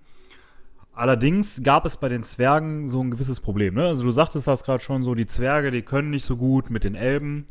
Allerdings 0.93 1.62
gab 1.62 1.84
es 1.84 1.97
bei 1.97 2.09
den 2.09 2.22
Zwergen 2.22 2.89
so 2.89 3.03
ein 3.03 3.11
gewisses 3.11 3.41
Problem. 3.41 3.74
Ne? 3.74 3.86
Also 3.86 4.03
du 4.03 4.11
sagtest 4.11 4.47
das 4.47 4.64
gerade 4.64 4.82
schon 4.82 5.05
so, 5.05 5.14
die 5.14 5.26
Zwerge, 5.26 5.70
die 5.70 5.82
können 5.82 6.11
nicht 6.11 6.24
so 6.24 6.36
gut 6.36 6.70
mit 6.70 6.84
den 6.84 6.95
Elben. 6.95 7.47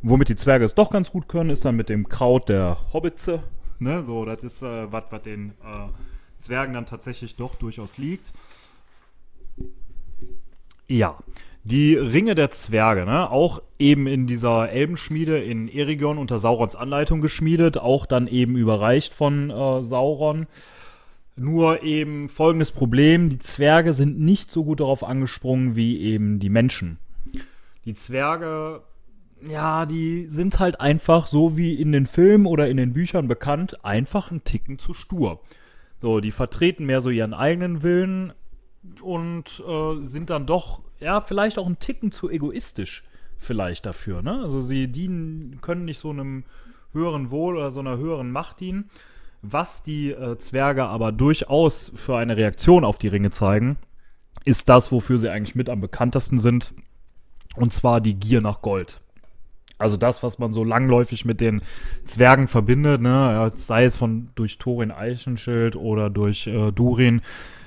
Womit 0.00 0.28
die 0.28 0.36
Zwerge 0.36 0.64
es 0.64 0.74
doch 0.74 0.90
ganz 0.90 1.10
gut 1.10 1.28
können, 1.28 1.50
ist 1.50 1.64
dann 1.64 1.76
mit 1.76 1.88
dem 1.88 2.08
Kraut 2.08 2.48
der 2.48 2.78
Hobbitze. 2.92 3.42
Ne? 3.80 4.04
So, 4.04 4.24
das 4.24 4.44
ist 4.44 4.62
äh, 4.62 4.92
was, 4.92 5.04
was 5.10 5.22
den 5.22 5.50
äh, 5.64 5.88
Zwergen 6.38 6.74
dann 6.74 6.86
tatsächlich 6.86 7.36
doch 7.36 7.56
durchaus 7.56 7.98
liegt. 7.98 8.32
Ja, 10.86 11.18
die 11.64 11.96
Ringe 11.96 12.34
der 12.34 12.50
Zwerge, 12.50 13.04
ne? 13.04 13.30
auch 13.30 13.60
eben 13.78 14.06
in 14.06 14.26
dieser 14.26 14.70
Elbenschmiede 14.70 15.38
in 15.38 15.68
Erigon 15.68 16.16
unter 16.16 16.38
Saurons 16.38 16.76
Anleitung 16.76 17.20
geschmiedet, 17.20 17.76
auch 17.76 18.06
dann 18.06 18.26
eben 18.26 18.56
überreicht 18.56 19.12
von 19.12 19.50
äh, 19.50 19.82
Sauron. 19.82 20.46
Nur 21.36 21.82
eben 21.82 22.28
folgendes 22.28 22.72
Problem, 22.72 23.30
die 23.30 23.38
Zwerge 23.38 23.92
sind 23.92 24.18
nicht 24.18 24.50
so 24.50 24.64
gut 24.64 24.80
darauf 24.80 25.04
angesprungen 25.04 25.76
wie 25.76 26.00
eben 26.00 26.40
die 26.40 26.48
Menschen. 26.48 26.98
Die 27.84 27.94
Zwerge, 27.94 28.82
ja, 29.46 29.86
die 29.86 30.26
sind 30.26 30.58
halt 30.58 30.80
einfach 30.80 31.26
so 31.26 31.56
wie 31.56 31.74
in 31.74 31.92
den 31.92 32.06
Filmen 32.06 32.46
oder 32.46 32.68
in 32.68 32.76
den 32.76 32.92
Büchern 32.92 33.28
bekannt, 33.28 33.84
einfach 33.84 34.30
einen 34.30 34.44
Ticken 34.44 34.78
zu 34.78 34.94
stur. 34.94 35.40
So, 36.00 36.20
die 36.20 36.30
vertreten 36.30 36.86
mehr 36.86 37.00
so 37.00 37.10
ihren 37.10 37.34
eigenen 37.34 37.82
Willen 37.82 38.32
und 39.02 39.62
äh, 39.66 40.02
sind 40.02 40.30
dann 40.30 40.46
doch, 40.46 40.82
ja, 41.00 41.20
vielleicht 41.20 41.58
auch 41.58 41.66
einen 41.66 41.78
Ticken 41.78 42.12
zu 42.12 42.30
egoistisch 42.30 43.04
vielleicht 43.38 43.86
dafür, 43.86 44.22
ne? 44.22 44.40
Also 44.42 44.60
sie 44.60 44.88
dienen, 44.88 45.60
können 45.60 45.84
nicht 45.84 45.98
so 45.98 46.10
einem 46.10 46.44
höheren 46.92 47.30
Wohl 47.30 47.56
oder 47.56 47.70
so 47.70 47.80
einer 47.80 47.96
höheren 47.96 48.30
Macht 48.30 48.60
dienen. 48.60 48.90
Was 49.42 49.82
die 49.82 50.10
äh, 50.10 50.36
Zwerge 50.38 50.86
aber 50.86 51.12
durchaus 51.12 51.92
für 51.94 52.16
eine 52.16 52.36
Reaktion 52.36 52.84
auf 52.84 52.98
die 52.98 53.08
Ringe 53.08 53.30
zeigen, 53.30 53.76
ist 54.44 54.68
das, 54.68 54.90
wofür 54.90 55.18
sie 55.18 55.30
eigentlich 55.30 55.54
mit 55.54 55.70
am 55.70 55.80
bekanntesten 55.80 56.38
sind. 56.38 56.74
Und 57.54 57.72
zwar 57.72 58.00
die 58.00 58.14
Gier 58.14 58.40
nach 58.40 58.62
Gold. 58.62 59.00
Also 59.78 59.96
das, 59.96 60.22
was 60.22 60.38
man 60.38 60.52
so 60.52 60.64
langläufig 60.64 61.24
mit 61.24 61.40
den 61.40 61.62
Zwergen 62.04 62.48
verbindet, 62.48 63.00
ne, 63.00 63.08
ja, 63.08 63.52
sei 63.54 63.84
es 63.84 63.96
von 63.96 64.30
durch 64.34 64.58
Thorin 64.58 64.90
Eichenschild 64.90 65.76
oder 65.76 66.10
durch 66.10 66.48
äh, 66.48 66.72
Durin 66.72 67.22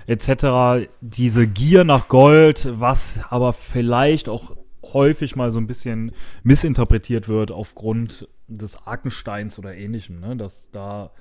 etc. 0.07 0.88
Diese 0.99 1.47
Gier 1.47 1.86
nach 1.86 2.09
Gold, 2.09 2.68
was 2.80 3.22
aber 3.30 3.53
vielleicht 3.53 4.28
auch 4.28 4.57
häufig 4.93 5.38
mal 5.38 5.51
so 5.51 5.59
ein 5.59 5.68
bisschen 5.68 6.12
missinterpretiert 6.43 7.30
wird 7.30 7.51
aufgrund 7.51 8.28
des 8.47 8.86
Arkensteins 8.86 9.57
oder 9.57 9.74
ähnlichem, 9.74 10.20
ne, 10.20 10.36
dass 10.36 10.70
da 10.72 11.12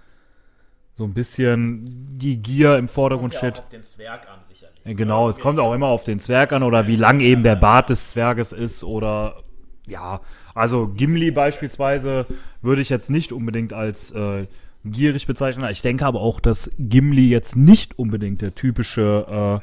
so 0.94 1.04
ein 1.04 1.14
bisschen 1.14 2.08
die 2.18 2.42
Gier 2.42 2.76
im 2.76 2.88
Vordergrund 2.88 3.34
steht. 3.34 3.62
den 3.72 3.82
Zwerg 3.82 4.28
an, 4.28 4.40
sicherlich. 4.48 4.80
Ja, 4.84 4.92
Genau, 4.92 5.28
es 5.28 5.38
kommt 5.38 5.58
auch 5.60 5.72
immer 5.72 5.86
auf 5.86 6.04
den 6.04 6.18
Zwerg 6.18 6.52
an 6.52 6.62
oder 6.62 6.88
wie 6.88 6.96
lang 6.96 7.20
eben 7.20 7.42
der 7.42 7.56
Bart 7.56 7.90
des 7.90 8.10
Zwerges 8.10 8.52
ist 8.52 8.82
oder 8.82 9.42
ja, 9.86 10.20
also 10.54 10.88
Gimli 10.88 11.30
beispielsweise 11.30 12.26
würde 12.62 12.82
ich 12.82 12.88
jetzt 12.88 13.10
nicht 13.10 13.32
unbedingt 13.32 13.72
als 13.72 14.10
äh, 14.10 14.46
gierig 14.84 15.26
bezeichnen. 15.26 15.68
Ich 15.70 15.82
denke 15.82 16.06
aber 16.06 16.20
auch, 16.20 16.40
dass 16.40 16.70
Gimli 16.78 17.28
jetzt 17.28 17.56
nicht 17.56 17.98
unbedingt 17.98 18.42
der 18.42 18.54
typische, 18.54 19.60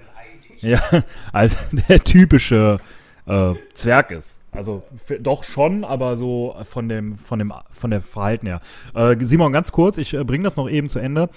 äh, 0.61 0.67
ja, 0.67 0.81
also 1.31 1.55
der 1.89 2.03
typische 2.03 2.79
äh, 3.25 3.53
Zwerg 3.73 4.11
ist. 4.11 4.37
Also 4.51 4.83
doch 5.19 5.43
schon, 5.43 5.83
aber 5.83 6.17
so 6.17 6.55
von 6.63 6.89
dem, 6.89 7.17
von 7.17 7.37
dem, 7.37 7.53
von 7.71 7.91
der 7.91 8.01
Verhalten 8.01 8.47
her. 8.47 8.61
Äh, 8.95 9.15
Simon, 9.19 9.51
ganz 9.51 9.71
kurz, 9.71 9.97
ich 9.97 10.13
äh, 10.13 10.23
bringe 10.23 10.45
das 10.45 10.55
noch 10.55 10.69
eben 10.69 10.89
zu 10.89 10.99
Ende. 10.99 11.29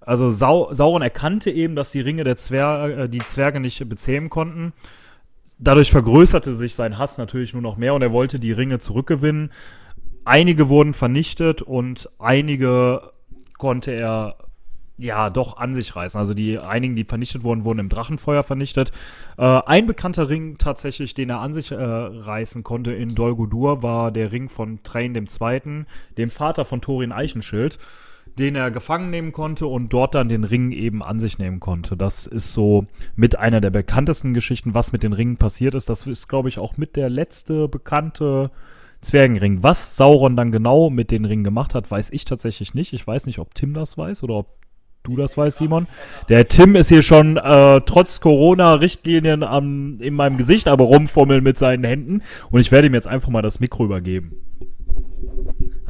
Also 0.00 0.30
Sau 0.30 0.72
Sauron 0.72 1.02
erkannte 1.02 1.50
eben, 1.50 1.76
dass 1.76 1.90
die 1.90 2.00
Ringe 2.00 2.24
der 2.24 2.36
Zwerge, 2.36 3.02
äh, 3.02 3.08
die 3.08 3.24
Zwerge 3.26 3.60
nicht 3.60 3.86
bezähmen 3.88 4.30
konnten. 4.30 4.72
Dadurch 5.64 5.92
vergrößerte 5.92 6.54
sich 6.54 6.74
sein 6.74 6.98
Hass 6.98 7.18
natürlich 7.18 7.52
nur 7.52 7.62
noch 7.62 7.76
mehr 7.76 7.94
und 7.94 8.02
er 8.02 8.10
wollte 8.10 8.40
die 8.40 8.50
Ringe 8.50 8.80
zurückgewinnen. 8.80 9.52
Einige 10.24 10.68
wurden 10.68 10.92
vernichtet 10.92 11.62
und 11.62 12.10
einige 12.18 13.12
konnte 13.58 13.92
er 13.92 14.36
ja 14.98 15.30
doch 15.30 15.56
an 15.58 15.72
sich 15.72 15.94
reißen. 15.94 16.18
Also 16.18 16.34
die 16.34 16.58
einigen, 16.58 16.96
die 16.96 17.04
vernichtet 17.04 17.44
wurden, 17.44 17.62
wurden 17.62 17.78
im 17.78 17.88
Drachenfeuer 17.88 18.42
vernichtet. 18.42 18.90
Äh, 19.38 19.44
ein 19.44 19.86
bekannter 19.86 20.28
Ring 20.28 20.58
tatsächlich, 20.58 21.14
den 21.14 21.30
er 21.30 21.40
an 21.40 21.54
sich 21.54 21.70
äh, 21.70 21.76
reißen 21.76 22.64
konnte 22.64 22.92
in 22.92 23.14
Dol 23.14 23.36
Guldur, 23.36 23.84
war 23.84 24.10
der 24.10 24.32
Ring 24.32 24.48
von 24.48 24.82
Train 24.82 25.14
dem 25.14 25.28
Zweiten, 25.28 25.86
dem 26.18 26.30
Vater 26.30 26.64
von 26.64 26.80
Thorin 26.80 27.12
Eichenschild, 27.12 27.78
den 28.38 28.56
er 28.56 28.70
gefangen 28.70 29.10
nehmen 29.10 29.32
konnte 29.32 29.66
und 29.66 29.92
dort 29.92 30.14
dann 30.14 30.28
den 30.28 30.44
Ring 30.44 30.72
eben 30.72 31.02
an 31.02 31.20
sich 31.20 31.38
nehmen 31.38 31.60
konnte. 31.60 31.96
Das 31.96 32.26
ist 32.26 32.52
so 32.52 32.86
mit 33.14 33.38
einer 33.38 33.60
der 33.60 33.70
bekanntesten 33.70 34.34
Geschichten, 34.34 34.74
was 34.74 34.92
mit 34.92 35.02
den 35.02 35.12
Ringen 35.12 35.36
passiert 35.36 35.74
ist. 35.74 35.88
Das 35.88 36.06
ist, 36.06 36.28
glaube 36.28 36.48
ich, 36.48 36.58
auch 36.58 36.76
mit 36.76 36.96
der 36.96 37.10
letzte 37.10 37.68
bekannte 37.68 38.50
Zwergenring. 39.00 39.62
Was 39.62 39.96
Sauron 39.96 40.36
dann 40.36 40.52
genau 40.52 40.88
mit 40.88 41.10
den 41.10 41.24
Ringen 41.24 41.44
gemacht 41.44 41.74
hat, 41.74 41.90
weiß 41.90 42.10
ich 42.10 42.24
tatsächlich 42.24 42.72
nicht. 42.72 42.92
Ich 42.92 43.06
weiß 43.06 43.26
nicht, 43.26 43.38
ob 43.38 43.54
Tim 43.54 43.74
das 43.74 43.98
weiß 43.98 44.22
oder 44.22 44.34
ob 44.34 44.48
du 45.02 45.16
das 45.16 45.36
weißt, 45.36 45.58
Simon. 45.58 45.86
Der 46.28 46.48
Tim 46.48 46.76
ist 46.76 46.88
hier 46.88 47.02
schon 47.02 47.36
äh, 47.36 47.80
trotz 47.84 48.20
Corona-Richtlinien 48.20 49.42
in 50.00 50.14
meinem 50.14 50.36
Gesicht 50.36 50.68
aber 50.68 50.84
rumfummeln 50.84 51.42
mit 51.42 51.58
seinen 51.58 51.84
Händen. 51.84 52.22
Und 52.50 52.60
ich 52.60 52.70
werde 52.70 52.86
ihm 52.86 52.94
jetzt 52.94 53.08
einfach 53.08 53.28
mal 53.28 53.42
das 53.42 53.60
Mikro 53.60 53.84
übergeben. 53.84 54.36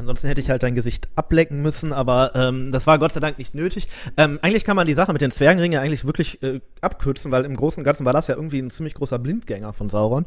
Ansonsten 0.03 0.27
hätte 0.27 0.41
ich 0.41 0.49
halt 0.49 0.63
dein 0.63 0.75
Gesicht 0.75 1.07
ablecken 1.15 1.61
müssen, 1.61 1.93
aber 1.93 2.31
ähm, 2.35 2.71
das 2.71 2.85
war 2.87 2.99
Gott 2.99 3.13
sei 3.13 3.19
Dank 3.19 3.37
nicht 3.37 3.55
nötig. 3.55 3.87
Ähm, 4.17 4.37
eigentlich 4.41 4.65
kann 4.65 4.75
man 4.75 4.85
die 4.85 4.93
Sache 4.93 5.13
mit 5.13 5.21
den 5.21 5.31
Zwergenringen 5.31 5.79
eigentlich 5.79 6.05
wirklich 6.05 6.43
äh, 6.43 6.59
abkürzen, 6.81 7.31
weil 7.31 7.45
im 7.45 7.55
Großen 7.55 7.79
und 7.79 7.85
Ganzen 7.85 8.05
war 8.05 8.13
das 8.13 8.27
ja 8.27 8.35
irgendwie 8.35 8.59
ein 8.59 8.69
ziemlich 8.69 8.93
großer 8.93 9.17
Blindgänger 9.17 9.73
von 9.73 9.89
Sauron. 9.89 10.25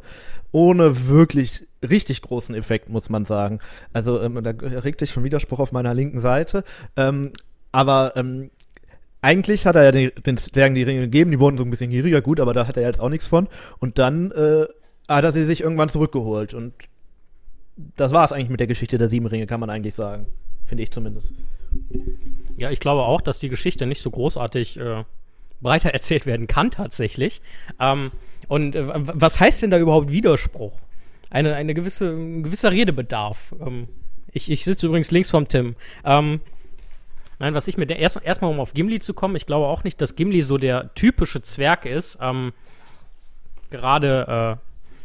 Ohne 0.51 1.09
wirklich 1.09 1.67
richtig 1.87 2.23
großen 2.23 2.55
Effekt, 2.55 2.89
muss 2.89 3.11
man 3.11 3.27
sagen. 3.27 3.61
Also 3.93 4.21
ähm, 4.21 4.43
da 4.43 4.51
regt 4.51 5.01
sich 5.01 5.11
schon 5.11 5.25
Widerspruch 5.25 5.59
auf 5.59 5.73
meiner 5.73 5.95
linken 5.95 6.21
Seite. 6.21 6.65
Ähm, 6.97 7.33
aber 7.71 8.15
ähm, 8.17 8.51
eigentlich 9.21 9.67
hat 9.67 9.77
er 9.77 9.85
ja 9.85 9.93
den, 9.93 10.13
den 10.25 10.39
Zwergen 10.39 10.75
die 10.75 10.83
Ringe 10.83 11.01
gegeben, 11.01 11.31
die 11.31 11.41
wurden 11.41 11.59
so 11.59 11.65
ein 11.65 11.71
bisschen 11.71 11.91
gieriger, 11.91 12.23
gut, 12.23 12.41
aber 12.41 12.55
da 12.55 12.67
hat 12.67 12.77
er 12.77 12.85
jetzt 12.85 13.01
auch 13.01 13.09
nichts 13.09 13.27
von. 13.27 13.49
Und 13.79 13.99
dann 13.99 14.31
äh, 14.33 14.67
hat 15.09 15.25
er 15.25 15.33
sie 15.33 15.45
sich 15.45 15.63
irgendwann 15.63 15.89
zurückgeholt. 15.89 16.55
Und 16.55 16.75
das 17.77 18.13
war 18.13 18.25
es 18.25 18.33
eigentlich 18.33 18.51
mit 18.51 18.61
der 18.61 18.67
Geschichte 18.67 18.99
der 18.99 19.09
sieben 19.09 19.27
Ringe, 19.27 19.47
kann 19.47 19.61
man 19.61 19.71
eigentlich 19.71 19.95
sagen. 19.95 20.27
Finde 20.65 20.83
ich 20.83 20.91
zumindest. 20.91 21.33
Ja, 22.57 22.71
ich 22.71 22.81
glaube 22.81 23.03
auch, 23.03 23.21
dass 23.21 23.39
die 23.39 23.49
Geschichte 23.49 23.87
nicht 23.87 24.01
so 24.03 24.11
großartig 24.11 24.79
äh, 24.81 25.05
breiter 25.61 25.91
erzählt 25.95 26.27
werden 26.27 26.47
kann, 26.47 26.71
tatsächlich. 26.71 27.41
Ähm, 27.79 28.11
und 28.49 28.75
äh, 28.77 28.87
was 28.95 29.39
heißt 29.41 29.63
denn 29.63 29.71
da 29.71 29.79
überhaupt 29.79 30.11
Widerspruch? 30.11 30.73
Eine, 31.31 31.55
eine 31.55 31.75
gewisse, 31.75 32.09
ein 32.11 32.43
gewisser 32.43 32.73
Redebedarf. 32.73 33.55
Ähm, 33.61 33.89
ich 34.33 34.51
ich 34.51 34.65
sitze 34.65 34.87
übrigens 34.87 35.11
links 35.11 35.31
vom 35.31 35.49
Tim. 35.49 35.77
Ähm, 36.05 36.41
nein, 37.39 37.55
was 37.55 37.69
ich 37.69 37.77
mir 37.77 37.87
der- 37.87 37.99
erst 37.99 38.21
erstmal 38.23 38.51
um 38.51 38.61
auf 38.61 38.75
Gimli 38.75 39.01
zu 39.01 39.13
kommen, 39.15 39.37
ich 39.37 39.47
glaube 39.47 39.67
auch 39.67 39.85
nicht, 39.85 40.01
dass 40.01 40.15
Gimli 40.17 40.43
so 40.43 40.57
der 40.57 40.95
typische 40.95 41.43
Zwerg 41.43 41.85
ist. 41.85 42.19
Ähm, 42.21 42.53
gerade 43.71 44.59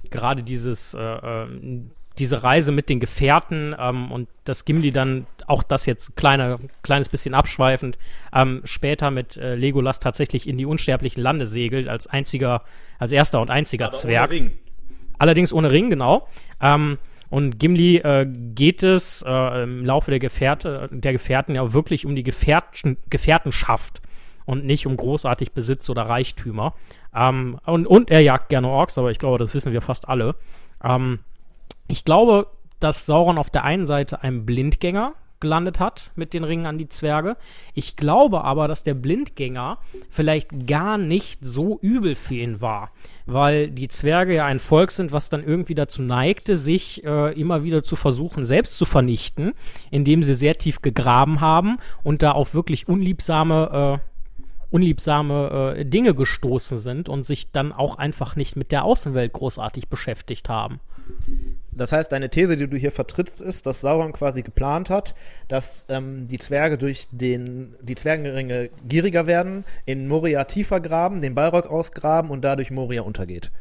äh, 0.04 0.10
gerade 0.10 0.44
dieses 0.44 0.94
äh, 0.94 1.00
ähm, 1.00 1.92
diese 2.22 2.44
Reise 2.44 2.72
mit 2.72 2.88
den 2.88 3.00
Gefährten 3.00 3.76
ähm, 3.78 4.12
und 4.12 4.30
dass 4.46 4.64
Gimli 4.64 4.92
dann 4.92 5.26
auch 5.48 5.64
das 5.64 5.88
jetzt 5.88 6.16
kleine, 6.16 6.60
kleines 6.84 7.10
bisschen 7.10 7.34
abschweifend 7.34 7.98
ähm, 8.32 8.62
später 8.64 9.10
mit 9.10 9.38
äh, 9.38 9.56
Legolas 9.56 10.00
tatsächlich 10.00 10.48
in 10.48 10.58
die 10.58 10.66
unsterblichen 10.66 11.22
Lande 11.22 11.48
segelt 11.48 11.88
als 11.88 12.06
einziger, 12.06 12.64
als 13.00 13.12
erster 13.12 13.42
und 13.42 13.50
einziger 13.50 13.90
Zwerg. 13.92 14.32
Allerdings 15.18 15.52
ohne 15.52 15.72
Ring, 15.72 15.90
genau. 15.90 16.28
Ähm, 16.62 17.00
und 17.30 17.60
Gimli 17.60 17.98
äh, 17.98 18.28
geht 18.28 18.84
es 18.84 19.24
äh, 19.26 19.64
im 19.64 19.84
Laufe 19.84 20.12
der, 20.12 20.20
Gefährte, 20.20 20.90
der 20.92 21.14
Gefährten 21.14 21.56
ja 21.56 21.74
wirklich 21.74 22.06
um 22.06 22.16
die 22.16 22.24
Gefährten, 22.24 22.98
Gefährtenschaft 23.10 24.02
und 24.46 24.66
nicht 24.66 24.86
um 24.86 24.96
großartig 24.96 25.54
Besitz 25.54 25.90
oder 25.90 26.04
Reichtümer. 26.04 26.76
Ähm, 27.16 27.60
und, 27.66 27.88
und 27.88 28.12
er 28.12 28.20
jagt 28.20 28.50
gerne 28.50 28.68
Orks, 28.68 28.98
aber 29.00 29.10
ich 29.10 29.18
glaube, 29.18 29.40
das 29.40 29.56
wissen 29.56 29.74
wir 29.74 29.82
fast 29.82 30.08
alle. 30.08 30.36
Ähm, 30.84 31.20
ich 31.92 32.06
glaube, 32.06 32.48
dass 32.80 33.06
Sauron 33.06 33.38
auf 33.38 33.50
der 33.50 33.64
einen 33.64 33.86
Seite 33.86 34.24
einen 34.24 34.46
Blindgänger 34.46 35.14
gelandet 35.42 35.80
hat 35.80 36.12
mit 36.16 36.34
den 36.34 36.44
Ringen 36.44 36.68
an 36.68 36.78
die 36.78 36.88
Zwerge. 36.88 37.36
Ich 37.74 37.98
glaube 37.98 38.44
aber, 38.44 38.68
dass 38.68 38.84
der 38.84 38.94
Blindgänger 38.94 39.80
vielleicht 40.10 40.68
gar 40.68 40.98
nicht 40.98 41.44
so 41.44 41.80
übel 41.82 42.16
für 42.16 42.36
ihn 42.36 42.62
war, 42.62 42.92
weil 43.26 43.70
die 43.70 43.88
Zwerge 43.88 44.36
ja 44.36 44.46
ein 44.46 44.60
Volk 44.60 44.92
sind, 44.92 45.12
was 45.12 45.30
dann 45.30 45.44
irgendwie 45.44 45.76
dazu 45.76 46.02
neigte, 46.04 46.56
sich 46.56 47.04
äh, 47.04 47.34
immer 47.34 47.64
wieder 47.64 47.84
zu 47.84 47.96
versuchen, 47.96 48.46
selbst 48.46 48.78
zu 48.78 48.86
vernichten, 48.86 49.54
indem 49.90 50.24
sie 50.24 50.36
sehr 50.36 50.58
tief 50.58 50.82
gegraben 50.82 51.42
haben 51.42 51.78
und 52.04 52.22
da 52.22 52.32
auf 52.32 52.54
wirklich 52.54 52.88
unliebsame 52.88 54.00
äh, 54.00 54.12
unliebsame 54.70 55.76
äh, 55.76 55.86
Dinge 55.86 56.16
gestoßen 56.16 56.78
sind 56.78 57.10
und 57.10 57.26
sich 57.26 57.52
dann 57.52 57.74
auch 57.74 57.98
einfach 57.98 58.38
nicht 58.38 58.56
mit 58.56 58.72
der 58.72 58.86
Außenwelt 58.86 59.34
großartig 59.34 59.90
beschäftigt 59.90 60.48
haben. 60.48 60.80
Das 61.72 61.92
heißt, 61.92 62.12
deine 62.12 62.30
These, 62.30 62.58
die 62.58 62.68
du 62.68 62.78
hier 62.78 62.92
vertrittst, 62.92 63.42
ist, 63.42 63.66
dass 63.66 63.82
Sauron 63.82 64.12
quasi 64.12 64.42
geplant 64.42 64.90
hat, 64.90 65.16
dass 65.48 65.86
ähm, 65.90 66.28
die 66.28 66.38
Zwerge 66.38 66.78
durch 66.78 67.08
den, 67.12 67.76
die 67.82 67.96
Zwergenringe 67.96 68.70
gieriger 68.88 69.26
werden, 69.26 69.64
in 69.86 70.08
Moria 70.08 70.44
tiefer 70.44 70.82
graben, 70.82 71.22
den 71.22 71.34
Balrog 71.34 71.68
ausgraben 71.68 72.30
und 72.30 72.44
dadurch 72.44 72.72
Moria 72.72 73.04
untergeht. 73.04 73.52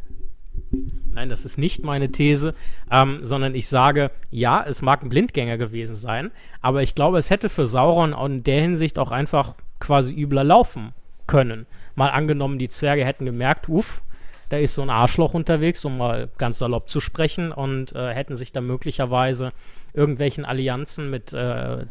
Nein, 1.12 1.28
das 1.28 1.44
ist 1.44 1.58
nicht 1.58 1.84
meine 1.84 2.10
These, 2.10 2.54
ähm, 2.90 3.20
sondern 3.22 3.54
ich 3.54 3.68
sage, 3.68 4.10
ja, 4.30 4.64
es 4.66 4.82
mag 4.82 5.02
ein 5.02 5.08
Blindgänger 5.08 5.58
gewesen 5.58 5.94
sein, 5.94 6.30
aber 6.60 6.82
ich 6.82 6.94
glaube, 6.94 7.18
es 7.18 7.30
hätte 7.30 7.48
für 7.48 7.66
Sauron 7.66 8.12
in 8.12 8.42
der 8.44 8.60
Hinsicht 8.60 8.98
auch 8.98 9.10
einfach 9.10 9.54
quasi 9.80 10.14
übler 10.14 10.44
laufen 10.44 10.92
können. 11.26 11.66
Mal 11.94 12.10
angenommen, 12.10 12.58
die 12.58 12.68
Zwerge 12.68 13.04
hätten 13.04 13.26
gemerkt, 13.26 13.68
uff, 13.68 14.02
da 14.50 14.58
ist 14.58 14.74
so 14.74 14.82
ein 14.82 14.90
Arschloch 14.90 15.32
unterwegs, 15.32 15.84
um 15.84 15.96
mal 15.96 16.28
ganz 16.36 16.58
salopp 16.58 16.90
zu 16.90 17.00
sprechen, 17.00 17.52
und 17.52 17.94
äh, 17.94 18.12
hätten 18.12 18.36
sich 18.36 18.52
dann 18.52 18.66
möglicherweise 18.66 19.52
irgendwelchen 19.94 20.44
Allianzen 20.44 21.08
mit 21.08 21.32
äh, 21.32 21.86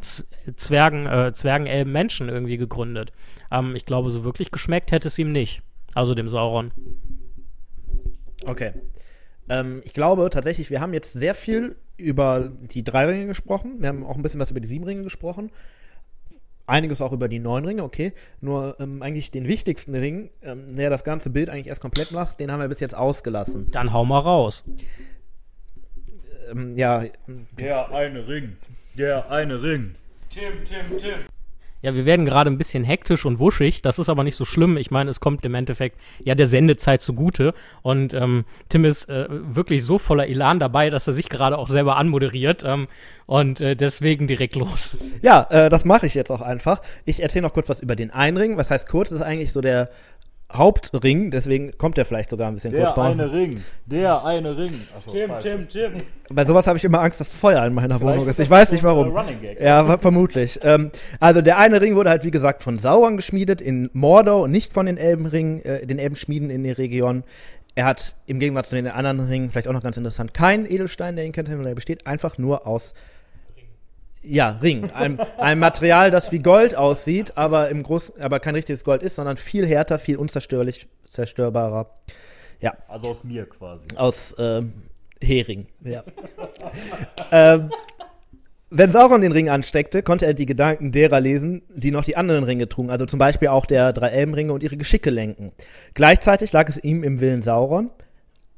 Zwergen, 0.56 1.08
äh, 1.08 1.34
Zwergenelben 1.34 1.92
Menschen 1.92 2.30
irgendwie 2.30 2.58
gegründet. 2.58 3.12
Ähm, 3.50 3.76
ich 3.76 3.86
glaube, 3.86 4.12
so 4.12 4.24
wirklich 4.24 4.52
geschmeckt 4.52 4.92
hätte 4.92 5.08
es 5.08 5.18
ihm 5.18 5.32
nicht. 5.32 5.62
Also 5.96 6.14
dem 6.14 6.28
Sauron. 6.28 6.72
Okay. 8.46 8.74
Ähm, 9.50 9.82
ich 9.86 9.94
glaube 9.94 10.30
tatsächlich, 10.30 10.70
wir 10.70 10.82
haben 10.82 10.94
jetzt 10.94 11.14
sehr 11.14 11.34
viel 11.34 11.78
über 11.98 12.52
die 12.74 12.84
drei 12.84 13.06
Ringe 13.06 13.28
gesprochen. 13.28 13.78
Wir 13.80 13.88
haben 13.90 14.06
auch 14.06 14.16
ein 14.16 14.22
bisschen 14.22 14.40
was 14.40 14.52
über 14.52 14.60
die 14.60 14.68
sieben 14.68 14.86
Ringe 14.86 15.04
gesprochen. 15.04 15.50
Einiges 16.70 17.02
auch 17.02 17.12
über 17.12 17.28
die 17.28 17.40
neun 17.40 17.66
Ringe, 17.66 17.84
okay. 17.84 18.14
Nur 18.42 18.76
ähm, 18.80 19.02
eigentlich 19.02 19.32
den 19.32 19.48
wichtigsten 19.48 19.96
Ring, 19.96 20.30
ähm, 20.42 20.76
der 20.76 20.90
das 20.90 21.04
ganze 21.04 21.30
Bild 21.30 21.50
eigentlich 21.50 21.68
erst 21.68 21.82
komplett 21.82 22.12
macht, 22.12 22.40
den 22.40 22.52
haben 22.52 22.60
wir 22.60 22.68
bis 22.68 22.80
jetzt 22.80 22.96
ausgelassen. 22.96 23.72
Dann 23.72 23.92
hau 23.92 24.06
mal 24.06 24.20
raus. 24.20 24.64
Ähm, 26.52 26.76
ja, 26.76 27.06
Der 27.58 27.92
eine 27.92 28.28
Ring. 28.28 28.58
Der 28.98 29.32
eine 29.32 29.62
Ring. 29.62 29.96
Ja, 31.82 31.96
wir 31.96 32.06
werden 32.06 32.26
gerade 32.26 32.50
ein 32.50 32.58
bisschen 32.58 32.84
hektisch 32.84 33.26
und 33.26 33.40
wuschig. 33.40 33.82
Das 33.82 34.00
ist 34.00 34.10
aber 34.10 34.24
nicht 34.24 34.36
so 34.36 34.44
schlimm. 34.44 34.76
Ich 34.76 34.92
meine, 34.92 35.10
es 35.10 35.22
kommt 35.22 35.46
im 35.46 35.56
Endeffekt 35.56 35.98
ja 36.24 36.36
der 36.36 36.48
Sendezeit 36.48 37.02
zugute. 37.02 37.54
Und 37.82 38.14
ähm, 38.14 38.44
Tim 38.68 38.84
ist 38.84 39.10
äh, 39.10 39.28
wirklich 39.30 39.86
so 39.86 39.98
voller 39.98 40.28
Elan 40.28 40.60
dabei, 40.60 40.90
dass 40.90 41.08
er 41.08 41.14
sich 41.14 41.30
gerade 41.30 41.58
auch 41.58 41.68
selber 41.68 41.96
anmoderiert. 41.96 42.64
Ähm, 42.66 42.88
und 43.26 43.62
äh, 43.62 43.76
deswegen 43.76 44.28
direkt 44.28 44.56
los. 44.56 44.98
Ja, 45.22 45.48
äh, 45.50 45.70
das 45.70 45.86
mache 45.86 46.08
ich 46.08 46.16
jetzt 46.16 46.32
auch 46.32 46.42
einfach. 46.42 46.82
Ich 47.06 47.22
erzähle 47.22 47.44
noch 47.44 47.54
kurz 47.54 47.70
was 47.70 47.82
über 47.82 47.96
den 47.96 48.12
Einring. 48.12 48.58
Was 48.58 48.72
heißt 48.72 48.90
kurz? 48.90 49.10
Das 49.10 49.20
ist 49.20 49.26
eigentlich 49.26 49.54
so 49.54 49.62
der 49.62 49.90
Hauptring, 50.52 51.30
deswegen 51.30 51.78
kommt 51.78 51.98
der 51.98 52.06
vielleicht 52.06 52.32
sogar 52.32 52.48
ein 52.48 52.56
bisschen 52.56 52.74
kurz. 52.74 52.94
Der 52.96 53.04
eine 53.04 53.32
Ring. 53.32 53.64
Der 53.86 54.26
eine 54.26 54.58
Ring. 54.58 54.74
Achso, 54.98 55.12
Tim, 55.12 55.32
Tim, 55.42 55.68
Tim. 55.68 55.92
Bei 56.32 56.44
sowas 56.44 56.66
habe 56.66 56.78
ich 56.80 56.84
immer 56.84 57.02
Angst, 57.02 57.20
dass 57.20 57.30
Feuer 57.32 57.64
in 57.66 57.74
meiner 57.74 58.02
Wohnung 58.02 58.28
ist. 58.28 58.40
Ich 58.40 58.50
weiß 58.50 58.72
nicht 58.72 58.84
warum. 58.84 59.16
Running 59.16 59.40
Gag. 59.42 59.62
Ja, 59.62 59.86
ver- 59.86 60.00
vermutlich. 60.00 60.60
Ähm, 60.64 60.90
also 61.20 61.42
der 61.42 61.60
eine 61.60 61.80
Ring 61.82 61.96
wurde 61.96 62.10
halt 62.10 62.24
wie 62.24 62.32
gesagt 62.32 62.64
von 62.64 62.80
Sauron 62.80 63.16
geschmiedet 63.18 63.62
in 63.62 63.90
Mordor 63.94 64.42
und 64.44 64.52
nicht 64.52 64.74
von 64.74 64.88
den 64.88 64.98
Elbenringen, 64.98 65.64
äh, 65.64 65.86
den 65.86 66.00
Elbenschmieden 66.00 66.50
in 66.50 66.64
der 66.64 66.78
Region. 66.80 67.24
Er 67.76 67.86
hat 67.86 68.16
im 68.26 68.40
Gegensatz 68.40 68.70
zu 68.70 68.76
den 68.76 68.88
anderen 68.88 69.20
Ringen, 69.20 69.52
vielleicht 69.52 69.68
auch 69.68 69.74
noch 69.74 69.84
ganz 69.84 69.98
interessant, 69.98 70.34
keinen 70.34 70.66
Edelstein, 70.66 71.16
der 71.16 71.26
ihn 71.26 71.32
kennt, 71.32 71.48
sondern 71.48 71.68
er 71.68 71.76
besteht 71.76 72.08
einfach 72.08 72.38
nur 72.40 72.66
aus 72.66 72.94
ja, 74.22 74.50
Ring. 74.62 74.92
Ein, 74.92 75.20
ein 75.38 75.60
Material, 75.60 76.12
das 76.12 76.32
wie 76.32 76.40
Gold 76.40 76.76
aussieht, 76.76 77.38
aber 77.38 77.70
im 77.70 77.84
Groß, 77.84 78.20
aber 78.20 78.40
kein 78.40 78.56
richtiges 78.56 78.84
Gold 78.84 79.04
ist, 79.04 79.16
sondern 79.16 79.38
viel 79.38 79.66
härter, 79.66 80.00
viel 80.00 80.18
unzerstörlich, 80.18 80.88
zerstörbarer. 81.06 81.90
Ja, 82.62 82.74
Also 82.88 83.10
aus 83.10 83.24
mir 83.24 83.46
quasi. 83.46 83.88
aus 83.96 84.36
ähm, 84.38 84.74
Hering. 85.22 85.68
Ja. 85.82 86.04
ähm, 87.32 87.72
wenn 88.70 88.92
Sauron 88.92 89.22
den 89.22 89.32
Ring 89.32 89.50
ansteckte, 89.50 90.04
konnte 90.04 90.26
er 90.28 90.34
die 90.34 90.46
Gedanken 90.46 90.92
derer 90.92 91.20
lesen, 91.20 91.64
die 91.74 91.92
noch 91.92 92.04
die 92.04 92.18
anderen 92.18 92.44
Ringe 92.44 92.70
trugen, 92.70 92.92
also 92.92 93.06
zum 93.06 93.18
Beispiel 93.18 93.48
auch 93.48 93.66
der 93.66 93.94
drei 93.94 94.10
Elbenringe 94.10 94.54
und 94.54 94.62
ihre 94.62 94.78
Geschicke 94.78 95.10
lenken. 95.10 95.52
Gleichzeitig 95.96 96.52
lag 96.52 96.70
es 96.70 96.78
ihm 96.78 97.04
im 97.04 97.20
Willen 97.20 97.42
Sauron, 97.42 97.90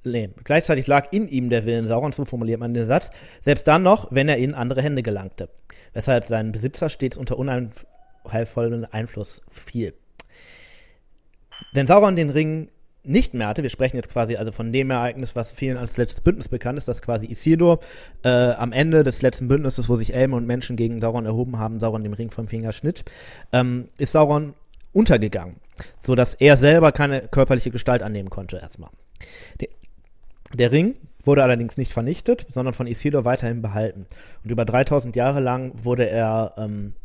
nee, 0.04 0.30
gleichzeitig 0.44 0.88
lag 0.88 1.08
in 1.12 1.28
ihm 1.28 1.50
der 1.50 1.66
Willen 1.66 1.88
Sauron, 1.88 2.12
so 2.12 2.26
formuliert 2.26 2.60
man 2.60 2.74
den 2.74 2.86
Satz, 2.86 3.10
selbst 3.40 3.68
dann 3.68 3.84
noch, 3.84 4.12
wenn 4.12 4.30
er 4.30 4.38
in 4.38 4.54
andere 4.54 4.82
Hände 4.82 5.04
gelangte, 5.04 5.50
weshalb 5.94 6.28
sein 6.28 6.52
Besitzer 6.52 6.90
stets 6.90 7.18
unter 7.18 7.38
unheilvollem 7.38 8.88
Einfluss 8.92 9.42
fiel. 9.50 9.94
Wenn 11.74 11.88
Sauron 11.88 12.16
den 12.16 12.30
Ring 12.30 12.70
nicht 13.04 13.34
mehr 13.34 13.48
hatte, 13.48 13.64
wir 13.64 13.70
sprechen 13.70 13.96
jetzt 13.96 14.10
quasi 14.10 14.36
also 14.36 14.52
von 14.52 14.72
dem 14.72 14.92
Ereignis, 14.92 15.36
was 15.36 15.52
vielen 15.52 15.78
als 15.78 15.98
letztes 15.98 16.22
Bündnis 16.22 16.50
bekannt 16.50 16.78
ist, 16.78 16.88
dass 16.88 17.02
quasi 17.02 17.26
Isildur 17.26 17.80
äh, 18.24 18.30
am 18.30 18.72
Ende 18.72 19.04
des 19.04 19.22
letzten 19.22 19.48
Bündnisses, 19.48 19.90
wo 19.90 19.96
sich 19.96 20.14
Elben 20.14 20.34
und 20.34 20.46
Menschen 20.46 20.76
gegen 20.76 21.02
Sauron 21.02 21.26
erhoben 21.26 21.58
haben, 21.58 21.80
Sauron 21.80 22.04
den 22.04 22.14
Ring 22.14 22.30
vom 22.30 22.48
Finger 22.48 22.72
schnitt, 22.72 23.04
ähm, 23.54 23.88
ist 23.98 24.12
Sauron 24.12 24.54
untergegangen, 24.94 25.56
so 26.02 26.16
dass 26.16 26.36
er 26.36 26.58
selber 26.58 26.92
keine 26.92 27.22
körperliche 27.28 27.72
Gestalt 27.72 28.04
annehmen 28.04 28.30
konnte 28.30 28.58
erstmal. 28.58 28.92
Der, 30.54 30.72
Ring 30.72 30.96
wurde 31.24 31.44
allerdings 31.44 31.78
nicht 31.78 31.94
vernichtet, 31.94 32.46
sondern 32.50 32.74
von 32.74 32.88
Isildur 32.88 33.26
weiterhin 33.26 33.62
behalten. 33.62 34.06
Und 34.44 34.50
über 34.50 34.66
3000 34.66 35.16
Jahre 35.16 35.40
lang 35.40 35.72
wurde 35.84 36.10
er 36.10 36.54
ähm, 36.58 36.96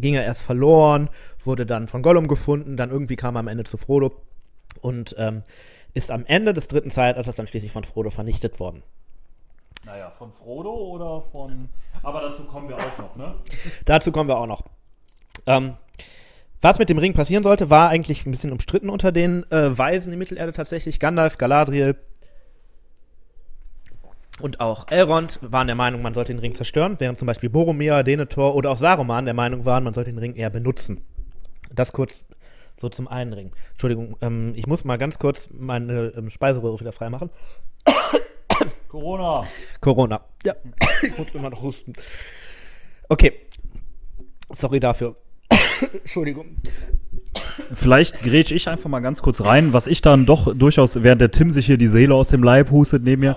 ging 0.00 0.14
er 0.14 0.24
erst 0.24 0.42
verloren, 0.42 1.10
wurde 1.44 1.66
dann 1.66 1.88
von 1.88 2.02
Gollum 2.02 2.28
gefunden, 2.28 2.76
dann 2.76 2.90
irgendwie 2.90 3.16
kam 3.16 3.36
er 3.36 3.40
am 3.40 3.48
Ende 3.48 3.64
zu 3.64 3.76
Frodo 3.76 4.12
und 4.80 5.14
ähm, 5.18 5.42
ist 5.94 6.10
am 6.10 6.24
Ende 6.26 6.54
des 6.54 6.68
dritten 6.68 6.90
Zeitalters 6.90 7.36
dann 7.36 7.46
schließlich 7.46 7.72
von 7.72 7.84
Frodo 7.84 8.10
vernichtet 8.10 8.60
worden. 8.60 8.82
Naja, 9.84 10.10
von 10.10 10.32
Frodo 10.32 10.72
oder 10.72 11.22
von. 11.22 11.68
Aber 12.02 12.20
dazu 12.20 12.44
kommen 12.44 12.68
wir 12.68 12.76
auch 12.76 12.98
noch, 12.98 13.16
ne? 13.16 13.34
Dazu 13.86 14.12
kommen 14.12 14.28
wir 14.28 14.36
auch 14.36 14.46
noch. 14.46 14.62
Ähm, 15.46 15.76
was 16.60 16.78
mit 16.78 16.90
dem 16.90 16.98
Ring 16.98 17.14
passieren 17.14 17.42
sollte, 17.42 17.70
war 17.70 17.88
eigentlich 17.88 18.26
ein 18.26 18.30
bisschen 18.30 18.52
umstritten 18.52 18.90
unter 18.90 19.10
den 19.10 19.50
äh, 19.50 19.76
Weisen 19.76 20.12
in 20.12 20.18
Mittelerde 20.18 20.52
tatsächlich. 20.52 21.00
Gandalf, 21.00 21.38
Galadriel 21.38 21.96
und 24.40 24.60
auch 24.60 24.86
Elrond 24.90 25.38
waren 25.42 25.66
der 25.66 25.76
Meinung, 25.76 26.02
man 26.02 26.14
sollte 26.14 26.32
den 26.32 26.40
Ring 26.40 26.54
zerstören, 26.54 26.96
während 26.98 27.18
zum 27.18 27.26
Beispiel 27.26 27.50
Boromir, 27.50 28.02
Denethor 28.02 28.54
oder 28.54 28.70
auch 28.70 28.78
Saruman 28.78 29.24
der 29.24 29.34
Meinung 29.34 29.64
waren, 29.64 29.84
man 29.84 29.94
sollte 29.94 30.10
den 30.10 30.18
Ring 30.18 30.34
eher 30.34 30.50
benutzen. 30.50 31.02
Das 31.72 31.92
kurz 31.92 32.24
so 32.80 32.88
zum 32.88 33.08
einen 33.08 33.32
Ring. 33.32 33.52
Entschuldigung, 33.72 34.16
ähm, 34.22 34.52
ich 34.56 34.66
muss 34.66 34.84
mal 34.84 34.96
ganz 34.96 35.18
kurz 35.18 35.48
meine 35.52 36.12
ähm, 36.16 36.30
Speiseröhre 36.30 36.80
wieder 36.80 36.92
freimachen. 36.92 37.30
Corona. 38.88 39.46
Corona. 39.80 40.20
Ja, 40.44 40.54
ich 41.02 41.16
muss 41.16 41.28
immer 41.32 41.50
noch 41.50 41.62
husten. 41.62 41.92
Okay. 43.08 43.32
Sorry 44.50 44.80
dafür. 44.80 45.16
Entschuldigung. 45.92 46.56
Vielleicht 47.74 48.22
grätsch 48.22 48.50
ich 48.50 48.68
einfach 48.68 48.90
mal 48.90 49.00
ganz 49.00 49.22
kurz 49.22 49.42
rein, 49.42 49.72
was 49.72 49.86
ich 49.86 50.02
dann 50.02 50.26
doch 50.26 50.56
durchaus, 50.56 51.02
während 51.02 51.20
der 51.20 51.30
Tim 51.30 51.50
sich 51.52 51.66
hier 51.66 51.76
die 51.76 51.86
Seele 51.86 52.14
aus 52.14 52.28
dem 52.28 52.42
Leib 52.42 52.70
hustet 52.70 53.04
neben 53.04 53.20
mir, 53.20 53.36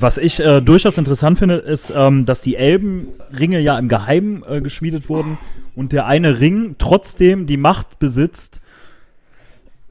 was 0.00 0.18
ich 0.18 0.40
äh, 0.40 0.60
durchaus 0.60 0.96
interessant 0.98 1.38
finde, 1.38 1.56
ist, 1.56 1.92
ähm, 1.94 2.26
dass 2.26 2.40
die 2.40 2.56
Elbenringe 2.56 3.60
ja 3.60 3.78
im 3.78 3.88
Geheimen 3.88 4.42
äh, 4.48 4.60
geschmiedet 4.60 5.08
wurden 5.08 5.38
und 5.74 5.92
der 5.92 6.06
eine 6.06 6.40
Ring 6.40 6.76
trotzdem 6.78 7.46
die 7.46 7.56
Macht 7.56 7.98
besitzt, 7.98 8.60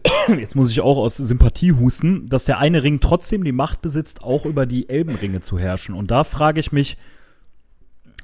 jetzt 0.27 0.55
muss 0.55 0.71
ich 0.71 0.81
auch 0.81 0.97
aus 0.97 1.17
Sympathie 1.17 1.73
husten, 1.73 2.27
dass 2.27 2.45
der 2.45 2.59
eine 2.59 2.83
Ring 2.83 2.99
trotzdem 2.99 3.43
die 3.43 3.51
Macht 3.51 3.81
besitzt, 3.81 4.23
auch 4.23 4.45
über 4.45 4.65
die 4.65 4.89
Elbenringe 4.89 5.41
zu 5.41 5.59
herrschen. 5.59 5.95
Und 5.95 6.11
da 6.11 6.23
frage 6.23 6.59
ich 6.59 6.71
mich, 6.71 6.97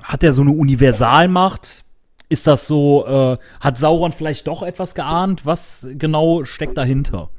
hat 0.01 0.23
er 0.23 0.33
so 0.33 0.41
eine 0.41 0.51
Universalmacht? 0.51 1.83
Ist 2.29 2.45
das 2.45 2.67
so, 2.67 3.05
äh, 3.07 3.37
hat 3.59 3.77
Sauron 3.77 4.11
vielleicht 4.11 4.47
doch 4.47 4.63
etwas 4.63 4.95
geahnt? 4.95 5.45
Was 5.45 5.87
genau 5.93 6.43
steckt 6.43 6.77
dahinter? 6.77 7.29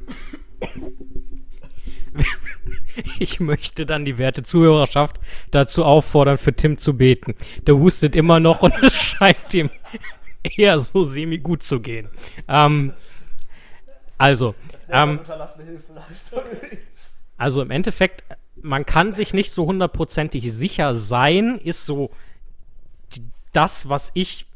Ich 3.20 3.38
möchte 3.38 3.86
dann 3.86 4.04
die 4.04 4.18
werte 4.18 4.42
Zuhörerschaft 4.42 5.20
dazu 5.52 5.84
auffordern, 5.84 6.36
für 6.36 6.52
Tim 6.52 6.78
zu 6.78 6.96
beten. 6.96 7.36
Der 7.66 7.76
hustet 7.76 8.16
immer 8.16 8.40
noch 8.40 8.62
und 8.62 8.74
es 8.82 8.92
scheint 9.02 9.54
ihm 9.54 9.70
eher 10.42 10.78
so 10.78 11.04
semi-gut 11.04 11.62
zu 11.62 11.80
gehen. 11.80 12.08
Ähm, 12.48 12.92
also, 14.16 14.56
ähm, 14.90 15.20
also 17.36 17.62
im 17.62 17.70
Endeffekt, 17.70 18.24
man 18.60 18.84
kann 18.84 19.12
sich 19.12 19.32
nicht 19.32 19.52
so 19.52 19.66
hundertprozentig 19.66 20.52
sicher 20.52 20.94
sein, 20.94 21.60
ist 21.62 21.86
so 21.86 22.10
das, 23.52 23.88
was 23.88 24.10
ich 24.14 24.46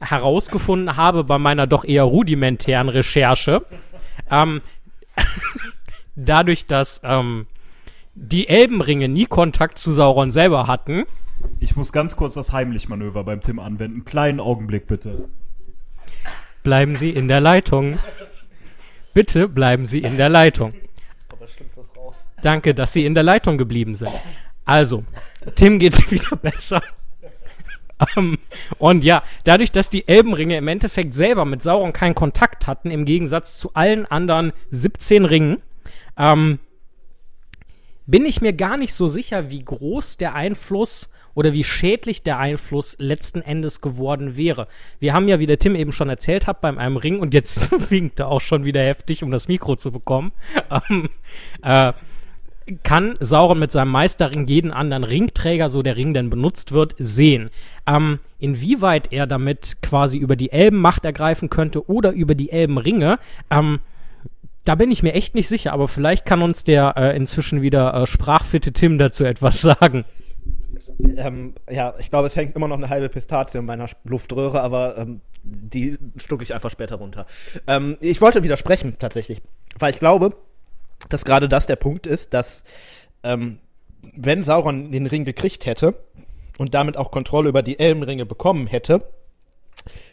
herausgefunden 0.00 0.96
habe 0.96 1.24
bei 1.24 1.38
meiner 1.38 1.66
doch 1.66 1.84
eher 1.84 2.04
rudimentären 2.04 2.88
Recherche. 2.88 3.64
Ähm, 4.30 4.62
dadurch, 6.24 6.66
dass 6.66 7.00
ähm, 7.04 7.46
die 8.14 8.48
Elbenringe 8.48 9.08
nie 9.08 9.26
Kontakt 9.26 9.78
zu 9.78 9.92
Sauron 9.92 10.32
selber 10.32 10.66
hatten, 10.66 11.04
Ich 11.58 11.76
muss 11.76 11.92
ganz 11.92 12.16
kurz 12.16 12.34
das 12.34 12.52
Heimlich-Manöver 12.52 13.24
beim 13.24 13.40
Tim 13.40 13.58
anwenden. 13.58 14.04
Kleinen 14.04 14.40
Augenblick 14.40 14.86
bitte. 14.86 15.28
bleiben 16.62 16.96
Sie 16.96 17.10
in 17.10 17.28
der 17.28 17.40
Leitung. 17.40 17.98
Bitte 19.14 19.48
bleiben 19.48 19.86
Sie 19.86 20.00
in 20.00 20.16
der 20.16 20.28
Leitung. 20.28 20.74
Danke, 22.42 22.74
dass 22.74 22.92
Sie 22.92 23.04
in 23.04 23.14
der 23.14 23.22
Leitung 23.22 23.58
geblieben 23.58 23.94
sind. 23.94 24.10
Also, 24.64 25.04
Tim 25.56 25.78
geht's 25.78 26.10
wieder 26.10 26.36
besser. 26.36 26.82
Ähm, 28.16 28.38
und 28.78 29.04
ja, 29.04 29.22
dadurch, 29.44 29.72
dass 29.72 29.90
die 29.90 30.08
Elbenringe 30.08 30.56
im 30.56 30.68
Endeffekt 30.68 31.12
selber 31.14 31.44
mit 31.44 31.62
Sauron 31.62 31.92
keinen 31.92 32.14
Kontakt 32.14 32.66
hatten, 32.66 32.90
im 32.90 33.04
Gegensatz 33.04 33.58
zu 33.58 33.74
allen 33.74 34.06
anderen 34.06 34.52
17 34.70 35.24
Ringen, 35.24 35.58
ähm, 36.16 36.58
bin 38.06 38.26
ich 38.26 38.40
mir 38.40 38.52
gar 38.52 38.76
nicht 38.76 38.94
so 38.94 39.06
sicher, 39.06 39.50
wie 39.50 39.64
groß 39.64 40.16
der 40.16 40.34
Einfluss 40.34 41.08
oder 41.34 41.52
wie 41.52 41.64
schädlich 41.64 42.22
der 42.22 42.38
Einfluss 42.38 42.96
letzten 42.98 43.40
Endes 43.40 43.80
geworden 43.80 44.36
wäre. 44.36 44.66
Wir 44.98 45.14
haben 45.14 45.28
ja, 45.28 45.38
wie 45.38 45.46
der 45.46 45.58
Tim 45.58 45.76
eben 45.76 45.92
schon 45.92 46.08
erzählt 46.08 46.46
hat, 46.46 46.60
beim 46.60 46.78
einem 46.78 46.96
Ring, 46.96 47.20
und 47.20 47.34
jetzt 47.34 47.70
winkt 47.90 48.20
er 48.20 48.28
auch 48.28 48.40
schon 48.40 48.64
wieder 48.64 48.82
heftig, 48.82 49.22
um 49.22 49.30
das 49.30 49.48
Mikro 49.48 49.76
zu 49.76 49.92
bekommen, 49.92 50.32
ähm, 50.90 51.08
äh, 51.62 51.92
kann 52.82 53.14
Sauron 53.20 53.58
mit 53.58 53.72
seinem 53.72 53.90
Meisterring 53.90 54.46
jeden 54.46 54.70
anderen 54.70 55.04
Ringträger, 55.04 55.70
so 55.70 55.82
der 55.82 55.96
Ring 55.96 56.14
denn 56.14 56.30
benutzt 56.30 56.72
wird, 56.72 56.94
sehen. 56.98 57.50
Ähm, 57.86 58.20
inwieweit 58.38 59.12
er 59.12 59.26
damit 59.26 59.82
quasi 59.82 60.18
über 60.18 60.36
die 60.36 60.52
Elben 60.52 60.78
Macht 60.78 61.04
ergreifen 61.04 61.50
könnte 61.50 61.88
oder 61.88 62.12
über 62.12 62.34
die 62.34 62.50
Elbenringe, 62.50 63.18
ähm, 63.50 63.80
da 64.64 64.74
bin 64.74 64.90
ich 64.90 65.02
mir 65.02 65.14
echt 65.14 65.34
nicht 65.34 65.48
sicher, 65.48 65.72
aber 65.72 65.88
vielleicht 65.88 66.24
kann 66.24 66.42
uns 66.42 66.64
der 66.64 66.94
äh, 66.96 67.16
inzwischen 67.16 67.62
wieder 67.62 67.94
äh, 67.94 68.06
sprachfitte 68.06 68.72
Tim 68.72 68.98
dazu 68.98 69.24
etwas 69.24 69.60
sagen. 69.60 70.04
Ähm, 71.16 71.54
ja, 71.68 71.94
ich 71.98 72.10
glaube, 72.10 72.26
es 72.26 72.36
hängt 72.36 72.54
immer 72.56 72.68
noch 72.68 72.76
eine 72.76 72.88
halbe 72.88 73.08
Pistazie 73.08 73.58
in 73.58 73.64
meiner 73.64 73.86
Luftröhre, 74.04 74.60
aber 74.60 74.98
ähm, 74.98 75.20
die 75.42 75.98
schlucke 76.16 76.42
ich 76.42 76.54
einfach 76.54 76.70
später 76.70 76.96
runter. 76.96 77.26
Ähm, 77.66 77.96
ich 78.00 78.20
wollte 78.20 78.42
widersprechen, 78.42 78.96
tatsächlich, 78.98 79.40
weil 79.78 79.94
ich 79.94 79.98
glaube, 79.98 80.30
dass 81.08 81.24
gerade 81.24 81.48
das 81.48 81.66
der 81.66 81.76
Punkt 81.76 82.06
ist, 82.06 82.34
dass 82.34 82.64
ähm, 83.22 83.58
wenn 84.14 84.44
Sauron 84.44 84.92
den 84.92 85.06
Ring 85.06 85.24
gekriegt 85.24 85.66
hätte 85.66 85.94
und 86.58 86.74
damit 86.74 86.96
auch 86.96 87.10
Kontrolle 87.10 87.48
über 87.48 87.62
die 87.62 87.78
Elbenringe 87.78 88.26
bekommen 88.26 88.66
hätte, 88.66 89.02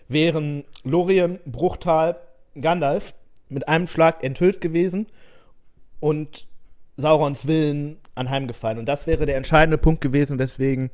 wären 0.08 0.64
Lorien, 0.84 1.40
Bruchtal, 1.46 2.18
Gandalf 2.60 3.14
mit 3.50 3.68
einem 3.68 3.88
Schlag 3.88 4.24
enthüllt 4.24 4.62
gewesen 4.62 5.08
und 6.00 6.48
Saurons 6.98 7.48
Willen 7.48 7.98
anheimgefallen. 8.16 8.80
Und 8.80 8.88
das 8.88 9.08
wäre 9.08 9.26
der 9.26 9.38
entscheidende 9.38 9.78
Punkt 9.78 10.02
gewesen, 10.02 10.40
weswegen 10.40 10.90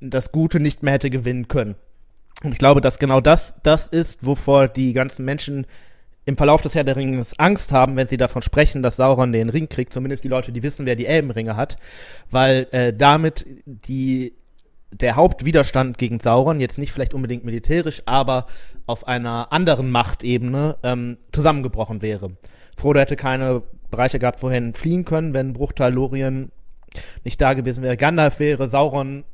das 0.00 0.32
Gute 0.32 0.60
nicht 0.60 0.82
mehr 0.82 0.94
hätte 0.94 1.10
gewinnen 1.10 1.48
können. 1.48 1.74
Und 2.44 2.52
ich 2.52 2.58
glaube, 2.58 2.80
dass 2.80 2.98
genau 2.98 3.20
das 3.20 3.56
das 3.62 3.88
ist, 3.88 4.24
wovor 4.24 4.68
die 4.68 4.92
ganzen 4.92 5.24
Menschen 5.24 5.66
im 6.26 6.36
Verlauf 6.36 6.60
des 6.60 6.74
Herr 6.74 6.84
der 6.84 6.96
Ringes 6.96 7.38
Angst 7.38 7.72
haben, 7.72 7.96
wenn 7.96 8.08
sie 8.08 8.16
davon 8.16 8.42
sprechen, 8.42 8.82
dass 8.82 8.96
Sauron 8.96 9.32
den 9.32 9.48
Ring 9.48 9.68
kriegt. 9.68 9.92
Zumindest 9.92 10.24
die 10.24 10.28
Leute, 10.28 10.52
die 10.52 10.62
wissen, 10.62 10.84
wer 10.84 10.96
die 10.96 11.06
Elbenringe 11.06 11.56
hat. 11.56 11.76
Weil 12.30 12.66
äh, 12.72 12.92
damit 12.92 13.46
die 13.64 14.34
der 15.00 15.16
Hauptwiderstand 15.16 15.98
gegen 15.98 16.20
Sauron, 16.20 16.60
jetzt 16.60 16.78
nicht 16.78 16.92
vielleicht 16.92 17.14
unbedingt 17.14 17.44
militärisch, 17.44 18.02
aber 18.06 18.46
auf 18.86 19.06
einer 19.06 19.52
anderen 19.52 19.90
Machtebene 19.90 20.76
ähm, 20.82 21.18
zusammengebrochen 21.32 22.02
wäre. 22.02 22.36
Frodo 22.76 23.00
hätte 23.00 23.16
keine 23.16 23.62
Bereiche 23.90 24.18
gehabt, 24.18 24.42
wohin 24.42 24.74
fliehen 24.74 25.04
können, 25.04 25.34
wenn 25.34 25.52
Bruchtal 25.52 25.92
Lorien 25.92 26.50
nicht 27.24 27.40
da 27.40 27.54
gewesen 27.54 27.82
wäre. 27.82 27.96
Gandalf 27.96 28.38
wäre 28.38 28.70
Sauron 28.70 29.24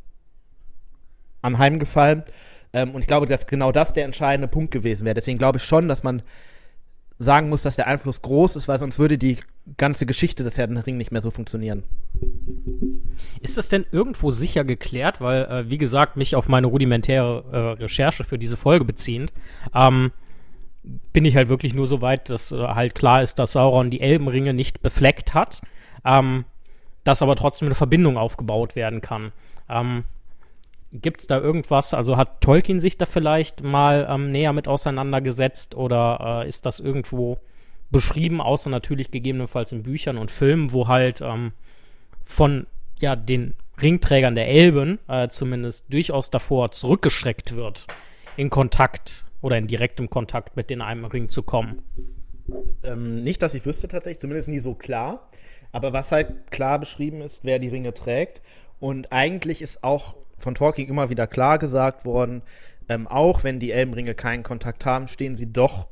anheimgefallen. 1.42 2.24
Ähm, 2.72 2.94
und 2.94 3.02
ich 3.02 3.06
glaube, 3.06 3.26
dass 3.26 3.46
genau 3.46 3.72
das 3.72 3.92
der 3.92 4.04
entscheidende 4.04 4.48
Punkt 4.48 4.70
gewesen 4.70 5.04
wäre. 5.04 5.14
Deswegen 5.14 5.38
glaube 5.38 5.58
ich 5.58 5.64
schon, 5.64 5.88
dass 5.88 6.02
man 6.02 6.22
sagen 7.22 7.48
muss, 7.48 7.62
dass 7.62 7.76
der 7.76 7.86
Einfluss 7.86 8.22
groß 8.22 8.56
ist, 8.56 8.68
weil 8.68 8.78
sonst 8.78 8.98
würde 8.98 9.18
die 9.18 9.38
ganze 9.76 10.06
Geschichte 10.06 10.44
des 10.44 10.58
Herrn 10.58 10.76
Ring 10.76 10.96
nicht 10.96 11.12
mehr 11.12 11.22
so 11.22 11.30
funktionieren. 11.30 11.84
Ist 13.40 13.58
das 13.58 13.68
denn 13.68 13.86
irgendwo 13.92 14.30
sicher 14.30 14.64
geklärt? 14.64 15.20
Weil, 15.20 15.44
äh, 15.44 15.70
wie 15.70 15.78
gesagt, 15.78 16.16
mich 16.16 16.36
auf 16.36 16.48
meine 16.48 16.66
rudimentäre 16.66 17.44
äh, 17.52 17.82
Recherche 17.82 18.24
für 18.24 18.38
diese 18.38 18.56
Folge 18.56 18.84
beziehend, 18.84 19.32
ähm, 19.74 20.12
bin 21.12 21.24
ich 21.24 21.36
halt 21.36 21.48
wirklich 21.48 21.74
nur 21.74 21.86
so 21.86 22.00
weit, 22.00 22.28
dass 22.28 22.52
äh, 22.52 22.56
halt 22.56 22.94
klar 22.94 23.22
ist, 23.22 23.38
dass 23.38 23.52
Sauron 23.52 23.90
die 23.90 24.00
Elbenringe 24.00 24.52
nicht 24.52 24.82
befleckt 24.82 25.34
hat, 25.34 25.60
ähm, 26.04 26.44
dass 27.04 27.22
aber 27.22 27.36
trotzdem 27.36 27.68
eine 27.68 27.74
Verbindung 27.74 28.16
aufgebaut 28.16 28.74
werden 28.74 29.00
kann. 29.00 29.32
Ähm, 29.68 30.04
Gibt 30.92 31.22
es 31.22 31.26
da 31.26 31.40
irgendwas, 31.40 31.94
also 31.94 32.16
hat 32.18 32.42
Tolkien 32.42 32.78
sich 32.78 32.98
da 32.98 33.06
vielleicht 33.06 33.62
mal 33.62 34.06
ähm, 34.10 34.30
näher 34.30 34.52
mit 34.52 34.68
auseinandergesetzt 34.68 35.74
oder 35.74 36.42
äh, 36.44 36.48
ist 36.48 36.66
das 36.66 36.80
irgendwo 36.80 37.38
beschrieben, 37.90 38.40
außer 38.40 38.68
natürlich 38.68 39.10
gegebenenfalls 39.10 39.72
in 39.72 39.82
Büchern 39.82 40.18
und 40.18 40.30
Filmen, 40.30 40.72
wo 40.72 40.88
halt 40.88 41.20
ähm, 41.22 41.52
von 42.22 42.66
ja, 42.98 43.16
den 43.16 43.54
Ringträgern 43.80 44.34
der 44.34 44.48
Elben 44.48 44.98
äh, 45.08 45.28
zumindest 45.28 45.92
durchaus 45.92 46.30
davor 46.30 46.72
zurückgeschreckt 46.72 47.56
wird, 47.56 47.86
in 48.36 48.50
Kontakt 48.50 49.24
oder 49.40 49.58
in 49.58 49.66
direktem 49.66 50.10
Kontakt 50.10 50.56
mit 50.56 50.70
den 50.70 50.82
einem 50.82 51.04
Ring 51.04 51.28
zu 51.28 51.42
kommen. 51.42 51.82
Ähm, 52.82 53.22
nicht, 53.22 53.42
dass 53.42 53.54
ich 53.54 53.64
wüsste 53.66 53.88
tatsächlich, 53.88 54.20
zumindest 54.20 54.48
nie 54.48 54.58
so 54.58 54.74
klar. 54.74 55.28
Aber 55.72 55.92
was 55.92 56.12
halt 56.12 56.50
klar 56.50 56.78
beschrieben 56.78 57.22
ist, 57.22 57.44
wer 57.44 57.58
die 57.58 57.68
Ringe 57.68 57.94
trägt. 57.94 58.42
Und 58.82 59.12
eigentlich 59.12 59.62
ist 59.62 59.84
auch 59.84 60.16
von 60.38 60.56
Tolkien 60.56 60.88
immer 60.88 61.08
wieder 61.08 61.28
klar 61.28 61.60
gesagt 61.60 62.04
worden, 62.04 62.42
ähm, 62.88 63.06
auch 63.06 63.44
wenn 63.44 63.60
die 63.60 63.70
Elbenringe 63.70 64.16
keinen 64.16 64.42
Kontakt 64.42 64.84
haben, 64.84 65.06
stehen 65.06 65.36
sie 65.36 65.52
doch 65.52 65.86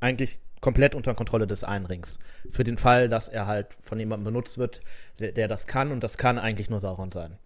eigentlich 0.00 0.38
komplett 0.62 0.94
unter 0.94 1.14
Kontrolle 1.14 1.46
des 1.46 1.62
einen 1.62 1.84
Rings. 1.84 2.18
Für 2.48 2.64
den 2.64 2.78
Fall, 2.78 3.10
dass 3.10 3.28
er 3.28 3.46
halt 3.46 3.66
von 3.82 3.98
jemandem 3.98 4.24
benutzt 4.24 4.56
wird, 4.56 4.80
der, 5.18 5.32
der 5.32 5.46
das 5.46 5.66
kann 5.66 5.92
und 5.92 6.02
das 6.02 6.16
kann 6.16 6.38
eigentlich 6.38 6.70
nur 6.70 6.80
Sauron 6.80 7.12
sein. 7.12 7.36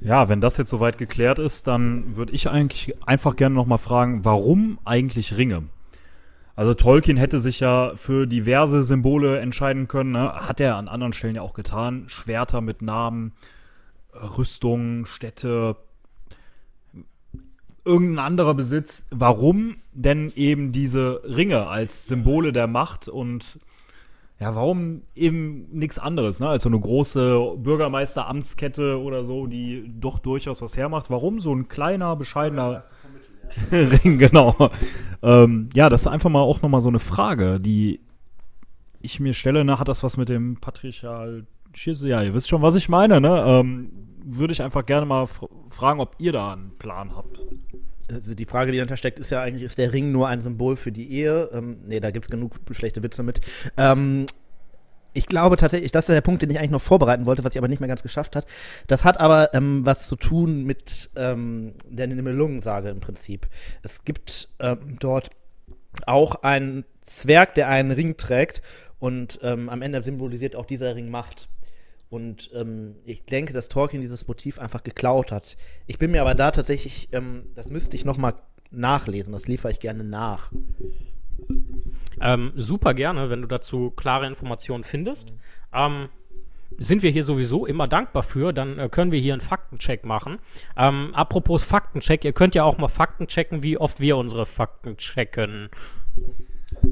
Ja, 0.00 0.28
wenn 0.28 0.40
das 0.40 0.56
jetzt 0.56 0.70
soweit 0.70 0.98
geklärt 0.98 1.38
ist, 1.38 1.68
dann 1.68 2.16
würde 2.16 2.32
ich 2.32 2.48
eigentlich 2.48 3.00
einfach 3.06 3.36
gerne 3.36 3.54
nochmal 3.54 3.78
fragen, 3.78 4.24
warum 4.24 4.80
eigentlich 4.84 5.36
Ringe? 5.36 5.68
Also 6.56 6.74
Tolkien 6.74 7.16
hätte 7.16 7.40
sich 7.40 7.60
ja 7.60 7.92
für 7.96 8.26
diverse 8.26 8.84
Symbole 8.84 9.40
entscheiden 9.40 9.88
können, 9.88 10.12
ne? 10.12 10.32
hat 10.34 10.60
er 10.60 10.76
an 10.76 10.88
anderen 10.88 11.12
Stellen 11.12 11.34
ja 11.34 11.42
auch 11.42 11.54
getan. 11.54 12.04
Schwerter 12.08 12.60
mit 12.60 12.80
Namen, 12.80 13.32
Rüstungen, 14.12 15.06
Städte, 15.06 15.76
irgendein 17.84 18.24
anderer 18.24 18.54
Besitz. 18.54 19.06
Warum 19.10 19.76
denn 19.92 20.32
eben 20.36 20.70
diese 20.70 21.22
Ringe 21.24 21.66
als 21.66 22.06
Symbole 22.06 22.52
der 22.52 22.68
Macht 22.68 23.08
und 23.08 23.58
ja, 24.40 24.54
warum 24.56 25.02
eben 25.14 25.68
nichts 25.70 25.98
anderes, 25.98 26.40
ne? 26.40 26.48
Als 26.48 26.64
so 26.64 26.68
eine 26.68 26.80
große 26.80 27.54
Bürgermeisteramtskette 27.56 29.00
oder 29.00 29.24
so, 29.24 29.46
die 29.46 29.92
doch 30.00 30.18
durchaus 30.18 30.60
was 30.60 30.76
hermacht. 30.76 31.08
Warum 31.08 31.40
so 31.40 31.54
ein 31.54 31.68
kleiner, 31.68 32.16
bescheidener 32.16 32.84
Ring, 33.72 34.18
genau. 34.18 34.70
Ähm, 35.22 35.70
ja, 35.74 35.88
das 35.88 36.02
ist 36.02 36.06
einfach 36.06 36.30
mal 36.30 36.40
auch 36.40 36.62
nochmal 36.62 36.80
so 36.80 36.88
eine 36.88 36.98
Frage, 36.98 37.60
die 37.60 38.00
ich 39.00 39.20
mir 39.20 39.34
stelle. 39.34 39.64
Ne? 39.64 39.78
Hat 39.78 39.88
das 39.88 40.02
was 40.02 40.16
mit 40.16 40.28
dem 40.28 40.56
Patriarchal 40.60 41.46
Schisse? 41.72 42.08
Ja, 42.08 42.22
ihr 42.22 42.34
wisst 42.34 42.48
schon, 42.48 42.62
was 42.62 42.76
ich 42.76 42.88
meine, 42.88 43.20
ne? 43.20 43.44
Ähm, 43.46 43.90
würde 44.24 44.52
ich 44.52 44.62
einfach 44.62 44.86
gerne 44.86 45.06
mal 45.06 45.26
fr 45.26 45.48
fragen, 45.68 46.00
ob 46.00 46.14
ihr 46.18 46.32
da 46.32 46.52
einen 46.52 46.72
Plan 46.78 47.14
habt. 47.14 47.40
Also 48.10 48.34
die 48.34 48.44
Frage, 48.44 48.70
die 48.70 48.78
dahinter 48.78 48.96
steckt, 48.96 49.18
ist 49.18 49.30
ja 49.30 49.40
eigentlich, 49.40 49.62
ist 49.62 49.78
der 49.78 49.92
Ring 49.92 50.12
nur 50.12 50.28
ein 50.28 50.40
Symbol 50.40 50.76
für 50.76 50.92
die 50.92 51.10
Ehe? 51.10 51.50
Ähm, 51.52 51.78
nee, 51.86 52.00
da 52.00 52.10
gibt 52.10 52.26
es 52.26 52.30
genug 52.30 52.54
schlechte 52.70 53.02
Witze 53.02 53.22
mit. 53.22 53.40
Ähm, 53.76 54.26
ich 55.14 55.26
glaube 55.26 55.56
tatsächlich, 55.56 55.92
das 55.92 56.08
ist 56.08 56.14
der 56.14 56.20
Punkt, 56.20 56.42
den 56.42 56.50
ich 56.50 56.58
eigentlich 56.58 56.70
noch 56.70 56.82
vorbereiten 56.82 57.24
wollte, 57.24 57.44
was 57.44 57.54
ich 57.54 57.58
aber 57.58 57.68
nicht 57.68 57.80
mehr 57.80 57.88
ganz 57.88 58.02
geschafft 58.02 58.36
hat. 58.36 58.46
Das 58.88 59.04
hat 59.04 59.18
aber 59.20 59.54
ähm, 59.54 59.86
was 59.86 60.08
zu 60.08 60.16
tun 60.16 60.64
mit 60.64 61.10
ähm, 61.16 61.74
der 61.88 62.08
Nibelungensage 62.08 62.90
im 62.90 63.00
Prinzip. 63.00 63.48
Es 63.82 64.04
gibt 64.04 64.48
ähm, 64.58 64.96
dort 65.00 65.30
auch 66.06 66.42
einen 66.42 66.84
Zwerg, 67.02 67.54
der 67.54 67.68
einen 67.68 67.92
Ring 67.92 68.16
trägt 68.16 68.60
und 68.98 69.38
ähm, 69.42 69.68
am 69.68 69.82
Ende 69.82 70.02
symbolisiert 70.02 70.56
auch 70.56 70.66
dieser 70.66 70.96
Ring 70.96 71.10
Macht. 71.10 71.48
Und 72.10 72.50
ähm, 72.54 72.96
ich 73.04 73.24
denke, 73.24 73.52
dass 73.52 73.68
Tolkien 73.68 74.02
dieses 74.02 74.28
Motiv 74.28 74.58
einfach 74.58 74.82
geklaut 74.82 75.32
hat. 75.32 75.56
Ich 75.86 75.98
bin 75.98 76.10
mir 76.10 76.20
aber 76.20 76.34
da 76.34 76.50
tatsächlich, 76.50 77.08
ähm, 77.12 77.46
das 77.54 77.68
müsste 77.68 77.96
ich 77.96 78.04
noch 78.04 78.18
mal 78.18 78.34
nachlesen, 78.70 79.32
das 79.32 79.46
liefere 79.46 79.72
ich 79.72 79.80
gerne 79.80 80.04
nach. 80.04 80.50
Ähm, 82.20 82.52
super 82.56 82.94
gerne, 82.94 83.30
wenn 83.30 83.42
du 83.42 83.48
dazu 83.48 83.90
klare 83.90 84.26
Informationen 84.26 84.84
findest. 84.84 85.32
Ähm, 85.72 86.08
sind 86.78 87.02
wir 87.02 87.10
hier 87.10 87.24
sowieso 87.24 87.66
immer 87.66 87.86
dankbar 87.86 88.22
für, 88.22 88.52
dann 88.52 88.78
äh, 88.78 88.88
können 88.88 89.12
wir 89.12 89.20
hier 89.20 89.34
einen 89.34 89.40
Faktencheck 89.40 90.04
machen. 90.04 90.38
Ähm, 90.76 91.14
apropos 91.14 91.64
Faktencheck, 91.64 92.24
ihr 92.24 92.32
könnt 92.32 92.54
ja 92.54 92.64
auch 92.64 92.78
mal 92.78 92.88
Fakten 92.88 93.26
checken, 93.28 93.62
wie 93.62 93.78
oft 93.78 94.00
wir 94.00 94.16
unsere 94.16 94.46
Fakten 94.46 94.96
checken. 94.96 95.68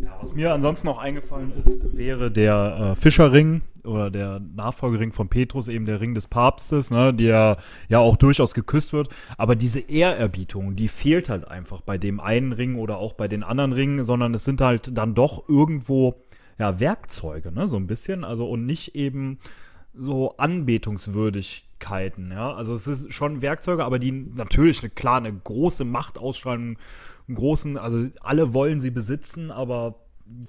Ja, 0.01 0.19
was 0.21 0.35
mir 0.35 0.53
ansonsten 0.53 0.87
noch 0.87 0.99
eingefallen 0.99 1.53
ist, 1.59 1.97
wäre 1.97 2.31
der 2.31 2.93
äh, 2.93 2.97
Fischerring 2.97 3.63
oder 3.85 4.11
der 4.11 4.41
Nachfolgering 4.41 5.13
von 5.13 5.29
Petrus, 5.29 5.69
eben 5.69 5.87
der 5.87 6.01
Ring 6.01 6.15
des 6.15 6.29
Papstes, 6.29 6.91
ne, 6.91 7.13
der 7.13 7.57
ja 7.89 7.99
auch 7.99 8.17
durchaus 8.17 8.55
geküsst 8.55 8.93
wird. 8.93 9.09
Aber 9.37 9.57
diese 9.57 9.81
Ehrerbietung, 9.81 10.77
die 10.77 10.89
fehlt 10.89 11.29
halt 11.29 11.49
einfach 11.49 11.81
bei 11.81 11.99
dem 11.99 12.21
einen 12.21 12.53
Ring 12.53 12.77
oder 12.77 12.99
auch 12.99 13.15
bei 13.15 13.29
den 13.29 13.43
anderen 13.43 13.73
Ringen, 13.73 14.05
sondern 14.05 14.35
es 14.35 14.45
sind 14.45 14.61
halt 14.61 14.97
dann 14.97 15.15
doch 15.15 15.49
irgendwo 15.49 16.23
ja 16.59 16.79
Werkzeuge, 16.79 17.51
ne, 17.51 17.67
so 17.69 17.77
ein 17.77 17.87
bisschen, 17.87 18.25
also 18.25 18.49
und 18.49 18.67
nicht 18.67 18.95
eben 18.95 19.39
so 19.95 20.35
Anbetungswürdigkeiten, 21.83 22.31
ja. 22.33 22.55
Also 22.55 22.75
es 22.75 22.87
ist 22.87 23.13
schon 23.13 23.43
Werkzeuge, 23.43 23.85
aber 23.85 23.99
die 23.99 24.13
natürlich 24.13 24.81
eine 24.81 24.91
klar 24.91 25.19
eine 25.19 25.33
große 25.33 25.85
Macht 25.85 26.19
ausstrahlen, 26.19 26.77
einen 27.29 27.37
großen, 27.37 27.79
also 27.79 28.09
alle 28.21 28.55
wollen 28.55 28.81
sie 28.81 28.91
besitzen, 28.91 29.51
aber 29.51 29.97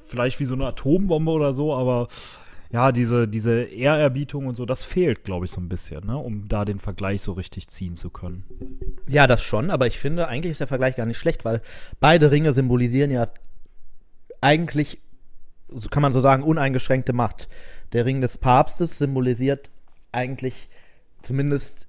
vielleicht 0.05 0.39
wie 0.39 0.45
so 0.45 0.55
eine 0.55 0.67
Atombombe 0.67 1.31
oder 1.31 1.53
so, 1.53 1.73
aber 1.73 2.07
ja, 2.71 2.91
diese, 2.91 3.27
diese 3.27 3.63
Ehrerbietung 3.63 4.47
und 4.47 4.55
so, 4.55 4.65
das 4.65 4.84
fehlt, 4.84 5.23
glaube 5.23 5.45
ich, 5.45 5.51
so 5.51 5.61
ein 5.61 5.69
bisschen, 5.69 6.07
ne, 6.07 6.17
um 6.17 6.47
da 6.47 6.65
den 6.65 6.79
Vergleich 6.79 7.21
so 7.21 7.34
richtig 7.34 7.67
ziehen 7.67 7.93
zu 7.93 8.09
können. 8.09 8.43
Ja, 9.07 9.27
das 9.27 9.43
schon, 9.43 9.69
aber 9.69 9.86
ich 9.86 9.99
finde, 9.99 10.27
eigentlich 10.27 10.51
ist 10.51 10.59
der 10.59 10.67
Vergleich 10.67 10.95
gar 10.95 11.05
nicht 11.05 11.19
schlecht, 11.19 11.45
weil 11.45 11.61
beide 11.99 12.31
Ringe 12.31 12.53
symbolisieren 12.53 13.11
ja 13.11 13.27
eigentlich, 14.41 14.99
so 15.67 15.88
kann 15.89 16.01
man 16.01 16.13
so 16.13 16.19
sagen, 16.19 16.43
uneingeschränkte 16.43 17.13
Macht. 17.13 17.47
Der 17.93 18.05
Ring 18.05 18.21
des 18.21 18.39
Papstes 18.39 18.97
symbolisiert 18.97 19.69
eigentlich 20.11 20.67
zumindest 21.24 21.88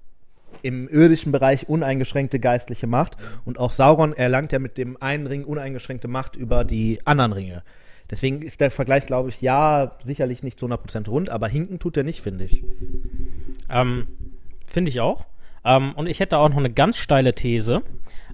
im 0.63 0.89
irdischen 0.89 1.31
Bereich 1.31 1.69
uneingeschränkte 1.69 2.41
geistliche 2.41 2.87
Macht. 2.87 3.17
Und 3.45 3.59
auch 3.59 3.73
Sauron 3.73 4.15
erlangt 4.15 4.53
ja 4.53 4.59
mit 4.59 4.79
dem 4.79 5.01
einen 5.03 5.27
Ring 5.27 5.45
uneingeschränkte 5.45 6.09
Macht 6.09 6.37
über 6.37 6.65
die 6.65 7.01
anderen 7.05 7.33
Ringe. 7.33 7.63
Deswegen 8.11 8.43
ist 8.43 8.61
der 8.61 8.71
Vergleich, 8.71 9.07
glaube 9.07 9.29
ich, 9.29 9.41
ja, 9.41 9.93
sicherlich 10.05 10.43
nicht 10.43 10.59
zu 10.59 10.67
100% 10.67 11.09
rund, 11.09 11.31
aber 11.31 11.49
hinken 11.49 11.79
tut 11.79 11.97
er 11.97 12.05
nicht, 12.05 12.21
finde 12.21 12.45
ich. 12.45 12.63
Ähm, 13.71 14.07
Finde 14.67 14.91
ich 14.91 15.01
auch. 15.01 15.27
Ähm, 15.65 15.93
und 15.95 16.07
ich 16.07 16.21
hätte 16.21 16.39
auch 16.39 16.49
noch 16.49 16.59
eine 16.59 16.73
ganz 16.73 16.99
steile 16.99 17.35
These. 17.35 17.83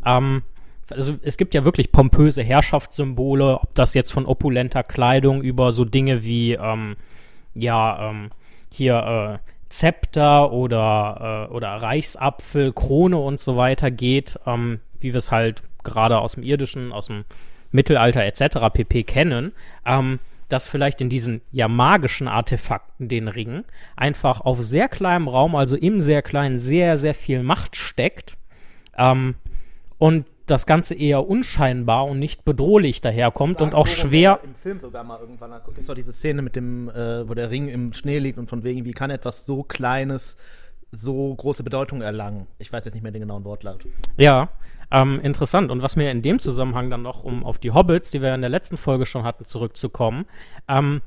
Ähm, 0.05 0.43
also 0.89 1.17
es 1.23 1.37
gibt 1.37 1.55
ja 1.55 1.65
wirklich 1.65 1.93
pompöse 1.93 2.43
Herrschaftssymbole, 2.43 3.61
ob 3.61 3.75
das 3.75 3.95
jetzt 3.95 4.13
von 4.13 4.27
opulenter 4.27 4.83
Kleidung 4.83 5.43
über 5.43 5.71
so 5.71 5.85
Dinge 5.85 6.25
wie, 6.25 6.55
ähm, 6.55 6.97
ja, 7.55 8.11
ähm, 8.11 8.31
hier 8.73 9.41
äh, 9.41 9.51
Zepter 9.71 10.53
oder, 10.53 11.49
äh, 11.49 11.55
oder 11.55 11.69
Reichsapfel, 11.69 12.73
Krone 12.73 13.17
und 13.17 13.41
so 13.41 13.57
weiter 13.57 13.91
geht, 13.91 14.39
ähm, 14.47 14.81
wie 14.99 15.13
wir 15.13 15.19
es 15.19 15.31
halt 15.31 15.63
gerade 15.85 16.19
aus 16.19 16.33
dem 16.35 16.43
irdischen, 16.43 16.93
aus 16.93 17.07
dem 17.07 17.25
Mittelalter 17.71 18.25
etc. 18.25 18.73
pp. 18.73 19.05
kennen, 19.05 19.53
ähm, 19.87 20.19
dass 20.49 20.67
vielleicht 20.67 21.01
in 21.01 21.09
diesen 21.09 21.41
ja 21.53 21.69
magischen 21.69 22.27
Artefakten, 22.27 23.09
den 23.09 23.29
Ringen, 23.29 23.65
einfach 23.97 24.41
auf 24.41 24.61
sehr 24.63 24.89
kleinem 24.89 25.29
Raum, 25.29 25.55
also 25.55 25.77
im 25.77 26.01
sehr 26.01 26.23
kleinen, 26.23 26.59
sehr, 26.59 26.97
sehr 26.97 27.15
viel 27.15 27.45
Macht 27.45 27.77
steckt 27.77 28.37
ähm, 28.99 29.37
und 29.99 30.27
das 30.51 30.67
Ganze 30.67 30.95
eher 30.95 31.29
unscheinbar 31.29 32.07
und 32.07 32.19
nicht 32.19 32.45
bedrohlich 32.45 33.01
daherkommt 33.01 33.61
und 33.61 33.75
auch 33.75 33.87
schwer. 33.87 34.41
Im 34.43 34.55
Film 34.55 34.79
sogar 34.81 35.05
mal 35.05 35.21
irgendwann, 35.21 35.51
da 35.51 35.59
gibt 35.59 35.79
es 35.79 35.87
doch 35.87 35.95
diese 35.95 36.13
Szene 36.13 36.43
mit 36.43 36.57
dem, 36.57 36.89
äh, 36.89 37.29
wo 37.29 37.35
der 37.35 37.51
Ring 37.51 37.69
im 37.69 37.93
Schnee 37.93 38.19
liegt 38.19 38.39
und 38.39 38.49
von 38.49 38.65
wegen, 38.65 38.85
wie 38.85 38.93
kann 38.93 39.11
etwas 39.11 39.47
so 39.47 39.63
Kleines 39.63 40.37
so 40.93 41.35
große 41.35 41.63
Bedeutung 41.63 42.03
erlangen? 42.03 42.47
Ich 42.59 42.73
weiß 42.73 42.85
jetzt 42.85 42.95
nicht 42.95 43.03
mehr 43.03 43.13
den 43.13 43.23
genauen 43.23 43.45
Wortlaut. 43.45 43.87
Ja, 44.17 44.49
ähm, 44.91 45.21
interessant. 45.21 45.71
Und 45.71 45.83
was 45.83 45.97
mir 45.97 46.11
in 46.11 46.23
dem 46.23 46.41
Zusammenhang 46.41 46.91
dann 46.91 47.03
noch, 47.03 47.23
um 47.23 47.45
auf 47.45 47.59
die 47.59 47.71
Hobbits, 47.71 48.11
die 48.11 48.23
wir 48.23 48.35
in 48.35 48.41
der 48.41 48.51
letzten 48.51 48.77
Folge 48.77 49.07
schon 49.07 49.23
hatten, 49.23 49.45
zurückzukommen, 49.45 50.27
ähm, 50.69 51.03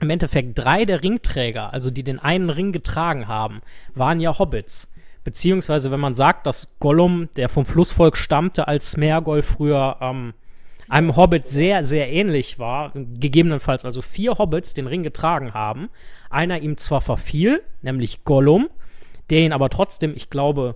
im 0.00 0.10
Endeffekt 0.10 0.58
drei 0.58 0.84
der 0.84 1.02
Ringträger, 1.02 1.72
also 1.72 1.90
die 1.90 2.02
den 2.02 2.18
einen 2.18 2.50
Ring 2.50 2.72
getragen 2.72 3.28
haben, 3.28 3.60
waren 3.94 4.20
ja 4.20 4.38
Hobbits. 4.38 4.88
Beziehungsweise, 5.24 5.90
wenn 5.90 6.00
man 6.00 6.14
sagt, 6.14 6.46
dass 6.46 6.78
Gollum, 6.78 7.28
der 7.36 7.48
vom 7.48 7.66
Flussvolk 7.66 8.16
stammte, 8.16 8.68
als 8.68 8.92
Smergol 8.92 9.42
früher 9.42 9.96
ähm, 10.00 10.32
einem 10.88 11.14
Hobbit 11.16 11.46
sehr, 11.46 11.84
sehr 11.84 12.10
ähnlich 12.10 12.58
war, 12.58 12.92
gegebenenfalls 12.94 13.84
also 13.84 14.02
vier 14.02 14.38
Hobbits 14.38 14.74
den 14.74 14.86
Ring 14.86 15.02
getragen 15.02 15.54
haben, 15.54 15.88
einer 16.30 16.60
ihm 16.60 16.76
zwar 16.76 17.00
verfiel, 17.00 17.62
nämlich 17.82 18.24
Gollum, 18.24 18.68
der 19.30 19.40
ihn 19.40 19.52
aber 19.52 19.70
trotzdem, 19.70 20.14
ich 20.16 20.30
glaube, 20.30 20.74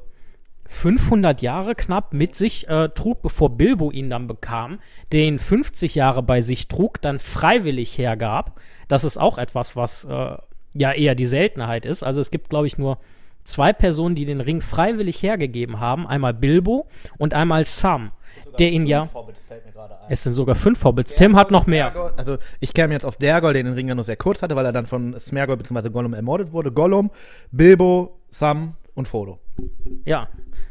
500 0.67 1.43
Jahre 1.43 1.75
knapp 1.75 2.15
mit 2.15 2.35
sich 2.35 2.69
äh, 2.69 2.89
trug, 2.91 3.23
bevor 3.23 3.51
Bilbo 3.51 3.91
ihn 3.91 4.09
dann 4.09 4.27
bekam, 4.27 4.79
den 5.13 5.39
50 5.39 5.95
Jahre 5.95 6.23
bei 6.23 6.41
sich 6.41 6.69
trug, 6.69 7.03
dann 7.03 7.19
freiwillig 7.19 7.99
hergab. 7.99 8.61
Das 8.89 9.05
ist 9.05 9.19
auch 9.19 9.39
etwas, 9.39 9.77
was 9.77 10.05
äh, 10.05 10.37
ja 10.75 10.93
eher 10.93 11.15
die 11.15 11.27
Seltenheit 11.27 11.87
ist. 11.87 12.03
Also 12.03 12.21
es 12.21 12.31
gibt, 12.31 12.51
glaube 12.51 12.67
ich, 12.67 12.79
nur 12.79 12.99
zwei 13.45 13.73
Personen, 13.73 14.15
die 14.15 14.25
den 14.25 14.41
Ring 14.41 14.61
freiwillig 14.61 15.23
hergegeben 15.23 15.81
haben. 15.81 16.07
Einmal 16.07 16.35
Bilbo 16.35 16.87
und 17.19 17.35
einmal 17.35 17.65
Sam, 17.65 18.13
der 18.59 18.71
ihn 18.71 18.87
ja... 18.87 19.09
Es 20.09 20.23
sind 20.23 20.35
sogar 20.35 20.55
fünf 20.55 20.85
Hobbits. 20.85 21.15
Tim 21.15 21.35
hat 21.37 21.51
noch 21.51 21.67
mehr. 21.67 21.91
Smergol, 21.91 22.13
also 22.17 22.37
ich 22.61 22.75
käme 22.75 22.93
jetzt 22.93 23.07
auf 23.07 23.17
Dergol, 23.17 23.55
der 23.55 23.63
den 23.63 23.73
Ring 23.73 23.89
ja 23.89 23.95
nur 23.95 24.05
sehr 24.05 24.17
kurz 24.17 24.43
hatte, 24.43 24.55
weil 24.55 24.67
er 24.67 24.73
dann 24.73 24.87
von 24.87 25.19
Smergol 25.19 25.57
bzw. 25.57 25.89
Gollum 25.89 26.13
ermordet 26.13 26.53
wurde. 26.53 26.73
Gollum, 26.73 27.11
Bilbo, 27.51 28.21
Sam 28.31 28.75
und 28.95 29.09
Frodo. 29.09 29.39
Ja. 30.05 30.29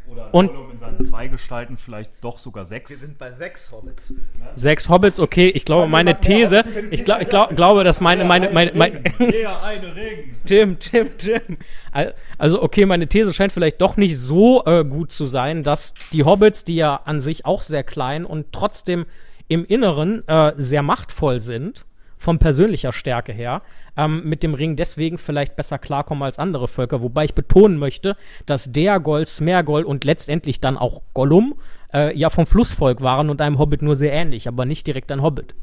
Oder 0.07 0.33
Und- 0.33 0.47
Gollum 0.47 0.71
in 0.71 0.77
seinen 0.77 0.99
zwei 1.05 1.27
Gestalten 1.27 1.77
vielleicht 1.77 2.11
doch 2.21 2.37
sogar 2.37 2.65
sechs. 2.65 2.89
Wir 2.89 2.97
sind 2.97 3.17
bei 3.17 3.31
sechs 3.31 3.71
Hobbits. 3.71 4.13
Sechs 4.55 4.89
Hobbits, 4.89 5.19
okay. 5.19 5.49
Ich 5.49 5.65
glaube, 5.65 5.87
meine 5.87 6.19
These, 6.19 6.63
ich, 6.91 7.05
glaub, 7.05 7.21
ich 7.21 7.29
glaub, 7.29 7.49
glaube, 7.55 7.83
dass 7.83 8.01
meine, 8.01 8.25
meine, 8.25 8.49
meine, 8.51 8.71
meine, 8.75 9.01
Der 9.19 9.63
eine 9.63 9.95
Ring. 9.95 10.35
Tim, 10.45 10.77
Tim, 10.79 11.09
Tim. 11.17 11.57
Al- 11.91 12.13
Also, 12.37 12.61
okay, 12.61 12.85
meine 12.85 13.07
These 13.07 13.33
scheint 13.33 13.51
vielleicht 13.53 13.79
doch 13.81 13.95
nicht 13.97 14.19
so 14.19 14.63
äh, 14.65 14.83
gut 14.83 15.11
zu 15.11 15.25
sein, 15.25 15.63
dass 15.63 15.93
die 16.11 16.23
Hobbits, 16.23 16.63
die 16.65 16.75
ja 16.75 16.97
an 17.05 17.21
sich 17.21 17.45
auch 17.45 17.61
sehr 17.61 17.83
klein 17.83 18.25
und 18.25 18.47
trotzdem 18.51 19.05
im 19.47 19.65
Inneren 19.65 20.27
äh, 20.27 20.53
sehr 20.57 20.83
machtvoll 20.83 21.39
sind, 21.39 21.85
von 22.23 22.39
persönlicher 22.39 22.91
Stärke 22.91 23.33
her, 23.33 23.61
ähm, 23.97 24.23
mit 24.23 24.43
dem 24.43 24.53
Ring 24.53 24.75
deswegen 24.75 25.17
vielleicht 25.17 25.55
besser 25.55 25.77
klarkommen 25.77 26.23
als 26.23 26.39
andere 26.39 26.67
Völker. 26.67 27.01
Wobei 27.01 27.25
ich 27.25 27.35
betonen 27.35 27.77
möchte, 27.77 28.15
dass 28.45 28.71
der 28.71 28.99
Gold, 28.99 29.27
Smergol 29.27 29.83
und 29.83 30.05
letztendlich 30.05 30.61
dann 30.61 30.77
auch 30.77 31.01
Gollum 31.13 31.55
äh, 31.93 32.17
ja 32.17 32.29
vom 32.29 32.45
Flussvolk 32.45 33.01
waren 33.01 33.29
und 33.29 33.41
einem 33.41 33.59
Hobbit 33.59 33.81
nur 33.81 33.95
sehr 33.95 34.13
ähnlich, 34.13 34.47
aber 34.47 34.65
nicht 34.65 34.87
direkt 34.87 35.11
ein 35.11 35.21
Hobbit. 35.21 35.53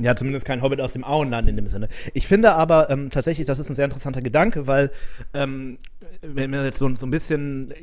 Ja, 0.00 0.14
zumindest 0.14 0.46
kein 0.46 0.62
Hobbit 0.62 0.80
aus 0.80 0.92
dem 0.92 1.04
Auenland 1.04 1.48
in 1.48 1.56
dem 1.56 1.66
Sinne. 1.68 1.88
Ich 2.14 2.26
finde 2.26 2.52
aber 2.52 2.88
ähm, 2.90 3.10
tatsächlich, 3.10 3.46
das 3.46 3.58
ist 3.58 3.68
ein 3.68 3.74
sehr 3.74 3.86
interessanter 3.86 4.22
Gedanke, 4.22 4.66
weil 4.66 4.90
ähm, 5.34 5.78
wenn 6.22 6.52
wir 6.52 6.64
jetzt 6.64 6.78
so, 6.78 6.88
so 6.96 7.06
ein 7.06 7.10
bisschen 7.10 7.74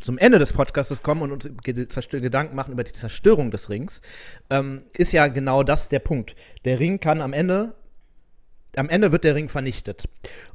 zum 0.00 0.18
Ende 0.18 0.38
des 0.38 0.52
Podcasts 0.52 1.02
kommen 1.02 1.22
und 1.22 1.32
uns 1.32 1.48
Gedanken 1.62 2.56
machen 2.56 2.72
über 2.72 2.84
die 2.84 2.92
Zerstörung 2.92 3.50
des 3.50 3.70
Rings, 3.70 4.02
ähm, 4.50 4.82
ist 4.96 5.12
ja 5.12 5.28
genau 5.28 5.62
das 5.62 5.88
der 5.88 6.00
Punkt. 6.00 6.34
Der 6.64 6.80
Ring 6.80 6.98
kann 7.00 7.20
am 7.20 7.32
Ende, 7.32 7.74
am 8.76 8.88
Ende 8.88 9.12
wird 9.12 9.24
der 9.24 9.34
Ring 9.34 9.48
vernichtet. 9.48 10.08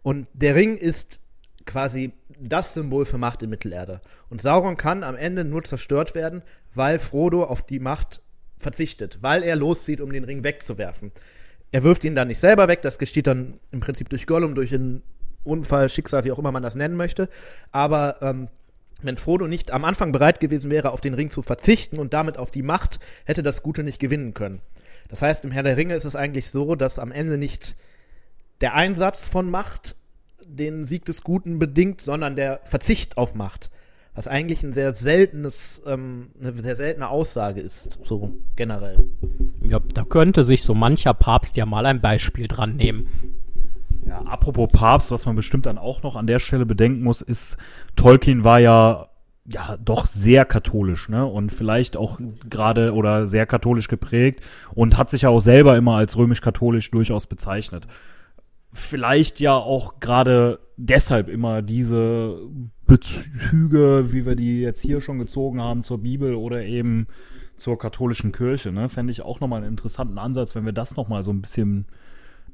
Und 0.03 0.27
der 0.33 0.55
Ring 0.55 0.75
ist 0.75 1.21
quasi 1.65 2.11
das 2.39 2.73
Symbol 2.73 3.05
für 3.05 3.17
Macht 3.17 3.43
in 3.43 3.49
Mittelerde. 3.49 4.01
Und 4.29 4.41
Sauron 4.41 4.77
kann 4.77 5.03
am 5.03 5.15
Ende 5.15 5.45
nur 5.45 5.63
zerstört 5.63 6.15
werden, 6.15 6.41
weil 6.73 6.99
Frodo 6.99 7.43
auf 7.43 7.65
die 7.65 7.79
Macht 7.79 8.20
verzichtet, 8.61 9.19
weil 9.21 9.43
er 9.43 9.55
loszieht, 9.55 10.01
um 10.01 10.11
den 10.11 10.23
Ring 10.23 10.43
wegzuwerfen. 10.43 11.11
Er 11.71 11.83
wirft 11.83 12.03
ihn 12.03 12.15
dann 12.15 12.27
nicht 12.27 12.39
selber 12.39 12.67
weg, 12.67 12.81
das 12.81 12.99
geschieht 12.99 13.27
dann 13.27 13.59
im 13.71 13.79
Prinzip 13.79 14.09
durch 14.09 14.27
Gollum, 14.27 14.55
durch 14.55 14.73
einen 14.73 15.03
Unfall, 15.43 15.89
Schicksal, 15.89 16.23
wie 16.23 16.31
auch 16.31 16.39
immer 16.39 16.51
man 16.51 16.63
das 16.63 16.75
nennen 16.75 16.95
möchte. 16.95 17.29
Aber 17.71 18.17
ähm, 18.21 18.49
wenn 19.01 19.17
Frodo 19.17 19.47
nicht 19.47 19.71
am 19.71 19.85
Anfang 19.85 20.11
bereit 20.11 20.39
gewesen 20.39 20.69
wäre, 20.69 20.91
auf 20.91 21.01
den 21.01 21.13
Ring 21.13 21.31
zu 21.31 21.41
verzichten 21.41 21.97
und 21.97 22.13
damit 22.13 22.37
auf 22.37 22.51
die 22.51 22.61
Macht, 22.61 22.99
hätte 23.25 23.43
das 23.43 23.63
Gute 23.63 23.83
nicht 23.83 23.99
gewinnen 23.99 24.33
können. 24.33 24.61
Das 25.09 25.21
heißt, 25.21 25.43
im 25.43 25.51
Herr 25.51 25.63
der 25.63 25.77
Ringe 25.77 25.95
ist 25.95 26.05
es 26.05 26.15
eigentlich 26.15 26.49
so, 26.49 26.75
dass 26.75 26.99
am 26.99 27.11
Ende 27.11 27.37
nicht 27.37 27.75
der 28.61 28.75
Einsatz 28.75 29.27
von 29.27 29.49
Macht 29.49 29.95
den 30.45 30.85
Sieg 30.85 31.05
des 31.05 31.23
Guten 31.23 31.59
bedingt, 31.59 32.01
sondern 32.01 32.35
der 32.35 32.61
Verzicht 32.63 33.17
auf 33.17 33.35
Macht. 33.35 33.71
Was 34.13 34.27
eigentlich 34.27 34.61
ein 34.63 34.73
sehr 34.73 34.93
seltenes, 34.93 35.81
ähm, 35.85 36.31
eine 36.39 36.57
sehr 36.57 36.75
seltene 36.75 37.07
Aussage 37.07 37.61
ist, 37.61 37.99
so 38.03 38.33
generell. 38.57 39.05
Ja, 39.63 39.79
da 39.93 40.03
könnte 40.03 40.43
sich 40.43 40.63
so 40.63 40.73
mancher 40.73 41.13
Papst 41.13 41.55
ja 41.55 41.65
mal 41.65 41.85
ein 41.85 42.01
Beispiel 42.01 42.47
dran 42.47 42.75
nehmen. 42.75 43.07
Ja, 44.05 44.19
apropos 44.23 44.69
Papst, 44.73 45.11
was 45.11 45.25
man 45.25 45.35
bestimmt 45.35 45.65
dann 45.65 45.77
auch 45.77 46.03
noch 46.03 46.15
an 46.17 46.27
der 46.27 46.39
Stelle 46.39 46.65
bedenken 46.65 47.03
muss, 47.03 47.21
ist, 47.21 47.55
Tolkien 47.95 48.43
war 48.43 48.59
ja 48.59 49.07
ja 49.45 49.77
doch 49.77 50.05
sehr 50.05 50.45
katholisch, 50.45 51.09
ne? 51.09 51.25
Und 51.25 51.51
vielleicht 51.51 51.97
auch 51.97 52.19
gerade 52.49 52.93
oder 52.93 53.27
sehr 53.27 53.45
katholisch 53.45 53.87
geprägt 53.87 54.41
und 54.73 54.97
hat 54.97 55.09
sich 55.09 55.23
ja 55.23 55.29
auch 55.29 55.39
selber 55.39 55.77
immer 55.77 55.95
als 55.95 56.15
römisch-katholisch 56.15 56.91
durchaus 56.91 57.27
bezeichnet. 57.27 57.87
Vielleicht 58.71 59.39
ja 59.39 59.53
auch 59.55 59.99
gerade 59.99 60.59
deshalb 60.77 61.27
immer 61.27 61.61
diese 61.61 62.39
Bezüge, 62.91 64.11
wie 64.11 64.25
wir 64.25 64.35
die 64.35 64.59
jetzt 64.59 64.81
hier 64.81 64.99
schon 64.99 65.17
gezogen 65.17 65.61
haben 65.61 65.81
zur 65.81 65.99
Bibel 65.99 66.35
oder 66.35 66.61
eben 66.63 67.07
zur 67.55 67.79
katholischen 67.79 68.33
Kirche, 68.33 68.73
ne? 68.73 68.89
Fände 68.89 69.11
ich 69.11 69.21
auch 69.21 69.39
nochmal 69.39 69.61
einen 69.61 69.71
interessanten 69.71 70.17
Ansatz, 70.17 70.55
wenn 70.55 70.65
wir 70.65 70.73
das 70.73 70.97
nochmal 70.97 71.23
so 71.23 71.31
ein 71.31 71.39
bisschen 71.39 71.85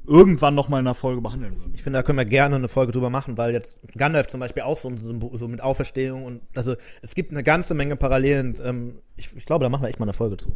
irgendwann 0.06 0.54
nochmal 0.54 0.78
in 0.78 0.86
einer 0.86 0.94
Folge 0.94 1.20
behandeln 1.22 1.58
würden. 1.58 1.72
Ich 1.74 1.82
finde, 1.82 1.98
da 1.98 2.04
können 2.04 2.18
wir 2.18 2.24
gerne 2.24 2.54
eine 2.54 2.68
Folge 2.68 2.92
drüber 2.92 3.10
machen, 3.10 3.36
weil 3.36 3.52
jetzt 3.52 3.80
Gandalf 3.96 4.28
zum 4.28 4.38
Beispiel 4.38 4.62
auch 4.62 4.76
so, 4.76 4.92
so 5.34 5.48
mit 5.48 5.60
Auferstehung 5.60 6.24
und 6.24 6.40
also 6.54 6.76
es 7.02 7.16
gibt 7.16 7.32
eine 7.32 7.42
ganze 7.42 7.74
Menge 7.74 7.96
Parallelen. 7.96 8.56
Ähm, 8.62 8.98
ich, 9.16 9.34
ich 9.36 9.44
glaube, 9.44 9.64
da 9.64 9.68
machen 9.68 9.82
wir 9.82 9.88
echt 9.88 9.98
mal 9.98 10.06
eine 10.06 10.12
Folge 10.12 10.36
zu. 10.36 10.52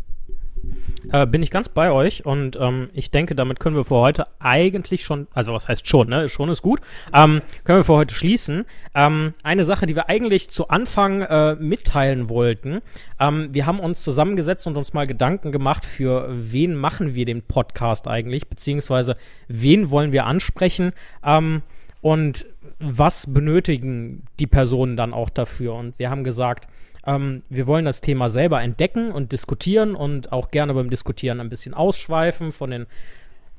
Äh, 1.10 1.26
bin 1.26 1.42
ich 1.42 1.50
ganz 1.50 1.68
bei 1.68 1.90
euch 1.90 2.24
und 2.24 2.56
ähm, 2.60 2.88
ich 2.92 3.10
denke, 3.10 3.34
damit 3.34 3.60
können 3.60 3.76
wir 3.76 3.84
für 3.84 3.96
heute 3.96 4.26
eigentlich 4.38 5.02
schon, 5.02 5.26
also 5.32 5.52
was 5.52 5.68
heißt 5.68 5.86
schon, 5.86 6.08
ne? 6.08 6.28
Schon 6.28 6.48
ist 6.48 6.62
gut. 6.62 6.80
Ähm, 7.12 7.42
können 7.64 7.80
wir 7.80 7.84
für 7.84 7.94
heute 7.94 8.14
schließen. 8.14 8.64
Ähm, 8.94 9.34
eine 9.42 9.64
Sache, 9.64 9.86
die 9.86 9.96
wir 9.96 10.08
eigentlich 10.08 10.50
zu 10.50 10.68
Anfang 10.68 11.22
äh, 11.22 11.56
mitteilen 11.56 12.28
wollten. 12.28 12.80
Ähm, 13.18 13.48
wir 13.52 13.66
haben 13.66 13.80
uns 13.80 14.02
zusammengesetzt 14.02 14.66
und 14.66 14.76
uns 14.76 14.92
mal 14.92 15.06
Gedanken 15.06 15.52
gemacht, 15.52 15.84
für 15.84 16.28
wen 16.30 16.76
machen 16.76 17.14
wir 17.14 17.24
den 17.24 17.42
Podcast 17.42 18.06
eigentlich, 18.06 18.48
beziehungsweise 18.48 19.16
wen 19.48 19.90
wollen 19.90 20.12
wir 20.12 20.26
ansprechen 20.26 20.92
ähm, 21.24 21.62
und 22.00 22.46
was 22.78 23.32
benötigen 23.32 24.24
die 24.38 24.46
Personen 24.46 24.96
dann 24.96 25.12
auch 25.12 25.30
dafür. 25.30 25.74
Und 25.74 25.98
wir 25.98 26.10
haben 26.10 26.24
gesagt, 26.24 26.68
ähm, 27.06 27.42
wir 27.48 27.66
wollen 27.66 27.84
das 27.84 28.00
Thema 28.00 28.28
selber 28.28 28.62
entdecken 28.62 29.12
und 29.12 29.32
diskutieren 29.32 29.94
und 29.94 30.32
auch 30.32 30.50
gerne 30.50 30.74
beim 30.74 30.90
Diskutieren 30.90 31.40
ein 31.40 31.48
bisschen 31.48 31.74
ausschweifen 31.74 32.52
von 32.52 32.70
den 32.70 32.86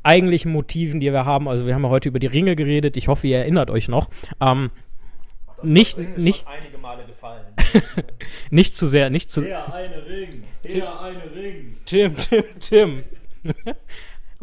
eigentlichen 0.04 0.52
Motiven, 0.52 1.00
die 1.00 1.12
wir 1.12 1.26
haben. 1.26 1.48
Also 1.48 1.66
wir 1.66 1.76
haben 1.76 1.84
ja 1.84 1.90
heute 1.90 2.10
über 2.10 2.20
die 2.20 2.28
Ringe 2.28 2.56
geredet. 2.56 2.98
Ich 2.98 3.08
hoffe, 3.08 3.28
ihr 3.28 3.40
erinnert 3.40 3.70
euch 3.70 3.88
noch. 3.88 4.10
Ähm, 4.40 4.72
nicht, 5.62 5.98
nicht, 6.18 6.46
einige 6.46 6.78
Male 6.78 7.06
gefallen. 7.06 7.46
nicht 8.50 8.76
zu 8.76 8.86
sehr, 8.86 9.10
nicht 9.10 9.30
zu. 9.30 9.42
Der 9.42 9.74
eine 9.74 10.06
Ring, 10.06 10.44
der 10.64 11.02
eine 11.02 11.34
Ring. 11.34 11.78
Tim, 11.86 12.18
Tim, 12.18 12.44
Tim. 12.60 13.04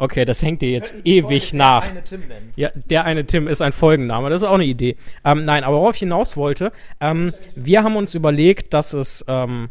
Okay, 0.01 0.25
das 0.25 0.41
hängt 0.41 0.61
dir 0.61 0.71
jetzt 0.71 0.95
ewig 1.03 1.53
nach. 1.53 1.87
Eine 1.87 2.03
Tim 2.03 2.21
nennen. 2.27 2.51
Ja, 2.55 2.71
der 2.73 3.05
eine 3.05 3.25
Tim 3.25 3.47
ist 3.47 3.61
ein 3.61 3.71
Folgenname, 3.71 4.29
das 4.29 4.41
ist 4.41 4.47
auch 4.47 4.55
eine 4.55 4.65
Idee. 4.65 4.97
Ähm, 5.23 5.45
nein, 5.45 5.63
aber 5.63 5.77
worauf 5.77 5.95
ich 5.95 5.99
hinaus 5.99 6.35
wollte, 6.35 6.71
ähm, 6.99 7.33
wir 7.55 7.83
haben 7.83 7.95
uns 7.95 8.15
überlegt, 8.15 8.73
dass 8.73 8.93
es 8.93 9.23
ähm, 9.27 9.69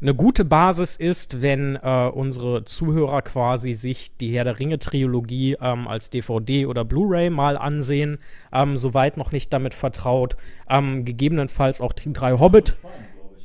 eine 0.00 0.14
gute 0.14 0.44
Basis 0.44 0.96
ist, 0.96 1.40
wenn 1.40 1.76
äh, 1.76 2.10
unsere 2.12 2.64
Zuhörer 2.64 3.22
quasi 3.22 3.72
sich 3.72 4.16
die 4.16 4.36
Herr 4.36 4.44
der 4.44 4.58
Ringe-Trilogie 4.58 5.56
ähm, 5.60 5.86
als 5.86 6.10
DVD 6.10 6.66
oder 6.66 6.84
Blu-ray 6.84 7.30
mal 7.30 7.56
ansehen, 7.56 8.18
ähm, 8.52 8.76
soweit 8.76 9.16
noch 9.16 9.30
nicht 9.30 9.52
damit 9.52 9.72
vertraut. 9.72 10.36
Ähm, 10.68 11.04
gegebenenfalls 11.04 11.80
auch 11.80 11.92
die 11.92 12.12
drei 12.12 12.32
Hobbit 12.32 12.76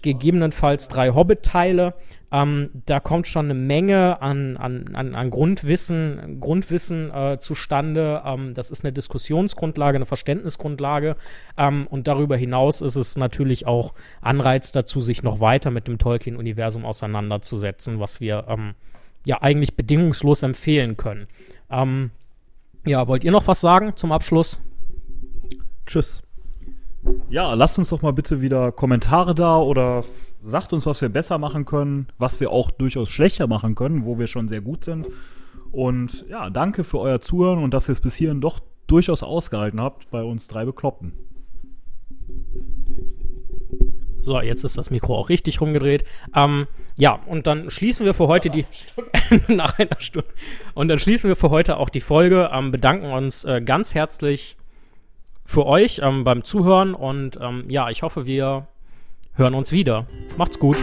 gegebenenfalls 0.02 0.88
drei 0.88 1.12
Hobbit-Teile. 1.12 1.94
Ähm, 2.32 2.70
da 2.86 3.00
kommt 3.00 3.28
schon 3.28 3.46
eine 3.46 3.56
Menge 3.56 4.22
an, 4.22 4.56
an, 4.58 4.96
an, 4.96 5.16
an 5.16 5.30
Grundwissen, 5.32 6.40
Grundwissen 6.40 7.12
äh, 7.12 7.40
zustande. 7.40 8.22
Ähm, 8.24 8.54
das 8.54 8.70
ist 8.70 8.84
eine 8.84 8.94
Diskussionsgrundlage, 8.94 9.96
eine 9.96 10.06
Verständnisgrundlage. 10.06 11.16
Ähm, 11.58 11.88
und 11.88 12.08
darüber 12.08 12.38
hinaus 12.38 12.82
ist 12.82 12.96
es 12.96 13.18
natürlich 13.18 13.66
auch 13.66 13.94
Anreiz 14.22 14.72
dazu, 14.72 15.00
sich 15.00 15.24
noch 15.24 15.40
weiter 15.40 15.72
mit 15.72 15.88
dem 15.88 15.98
Tolkien-Universum 15.98 16.86
auseinanderzusetzen, 16.86 18.00
was 18.00 18.22
wir 18.22 18.46
ähm, 18.48 18.76
ja 19.26 19.42
eigentlich 19.42 19.76
bedingungslos 19.76 20.44
empfehlen 20.44 20.98
können. 20.98 21.28
Ähm, 21.72 22.12
ja, 22.86 23.08
wollt 23.08 23.24
ihr 23.24 23.32
noch 23.32 23.48
was 23.48 23.60
sagen 23.60 23.94
zum 23.96 24.12
Abschluss? 24.12 24.60
Tschüss. 25.86 26.22
Ja, 27.30 27.54
lasst 27.54 27.78
uns 27.78 27.90
doch 27.90 28.02
mal 28.02 28.14
bitte 28.14 28.42
wieder 28.42 28.72
Kommentare 28.72 29.34
da 29.34 29.58
oder 29.58 30.04
sagt 30.44 30.74
uns, 30.74 30.86
was 30.86 31.02
wir 31.02 31.10
besser 31.10 31.38
machen 31.38 31.66
können, 31.66 32.08
was 32.18 32.40
wir 32.40 32.52
auch 32.52 32.72
durchaus 32.72 33.10
schlechter 33.10 33.48
machen 33.48 33.76
können, 33.76 34.06
wo 34.06 34.18
wir 34.18 34.28
schon 34.28 34.48
sehr 34.48 34.62
gut 34.62 34.84
sind. 34.84 35.08
Und 35.72 36.26
ja, 36.30 36.50
danke 36.50 36.84
für 36.84 37.00
euer 37.00 37.22
Zuhören 37.22 37.64
und 37.64 37.74
dass 37.74 37.90
ihr 37.90 37.94
es 37.94 38.02
bis 38.02 38.16
hierhin 38.16 38.42
doch 38.42 38.60
durchaus 38.88 39.22
ausgehalten 39.22 39.80
habt 39.80 40.10
bei 40.10 40.24
uns 40.24 40.48
drei 40.48 40.66
Bekloppten. 40.66 41.14
So, 44.22 44.42
jetzt 44.42 44.64
ist 44.64 44.78
das 44.78 44.90
Mikro 44.90 45.16
auch 45.16 45.30
richtig 45.30 45.62
rumgedreht. 45.62 46.04
Ähm, 46.36 46.68
ja, 46.98 47.20
und 47.26 47.48
dann 47.48 47.70
schließen 47.70 48.06
wir 48.06 48.14
für 48.14 48.28
heute 48.28 48.50
die. 48.50 48.66
nach 49.48 49.80
einer 49.80 50.00
Stunde. 50.00 50.28
Und 50.74 50.90
dann 50.90 51.00
schließen 51.00 51.28
wir 51.28 51.36
für 51.36 51.50
heute 51.50 51.78
auch 51.78 51.90
die 51.90 52.02
Folge. 52.02 52.50
Ähm, 52.52 52.72
bedanken 52.72 53.12
uns 53.12 53.46
äh, 53.46 53.62
ganz 53.62 53.96
herzlich 53.96 54.58
für 55.46 55.66
euch 55.66 56.02
ähm, 56.04 56.24
beim 56.24 56.44
Zuhören 56.44 56.94
und 56.94 57.40
ähm, 57.42 57.66
ja, 57.70 57.90
ich 57.90 58.04
hoffe, 58.04 58.28
wir 58.28 58.68
hören 59.40 59.56
uns 59.56 59.72
wieder. 59.72 60.06
Macht's 60.38 60.60
gut. 60.60 60.78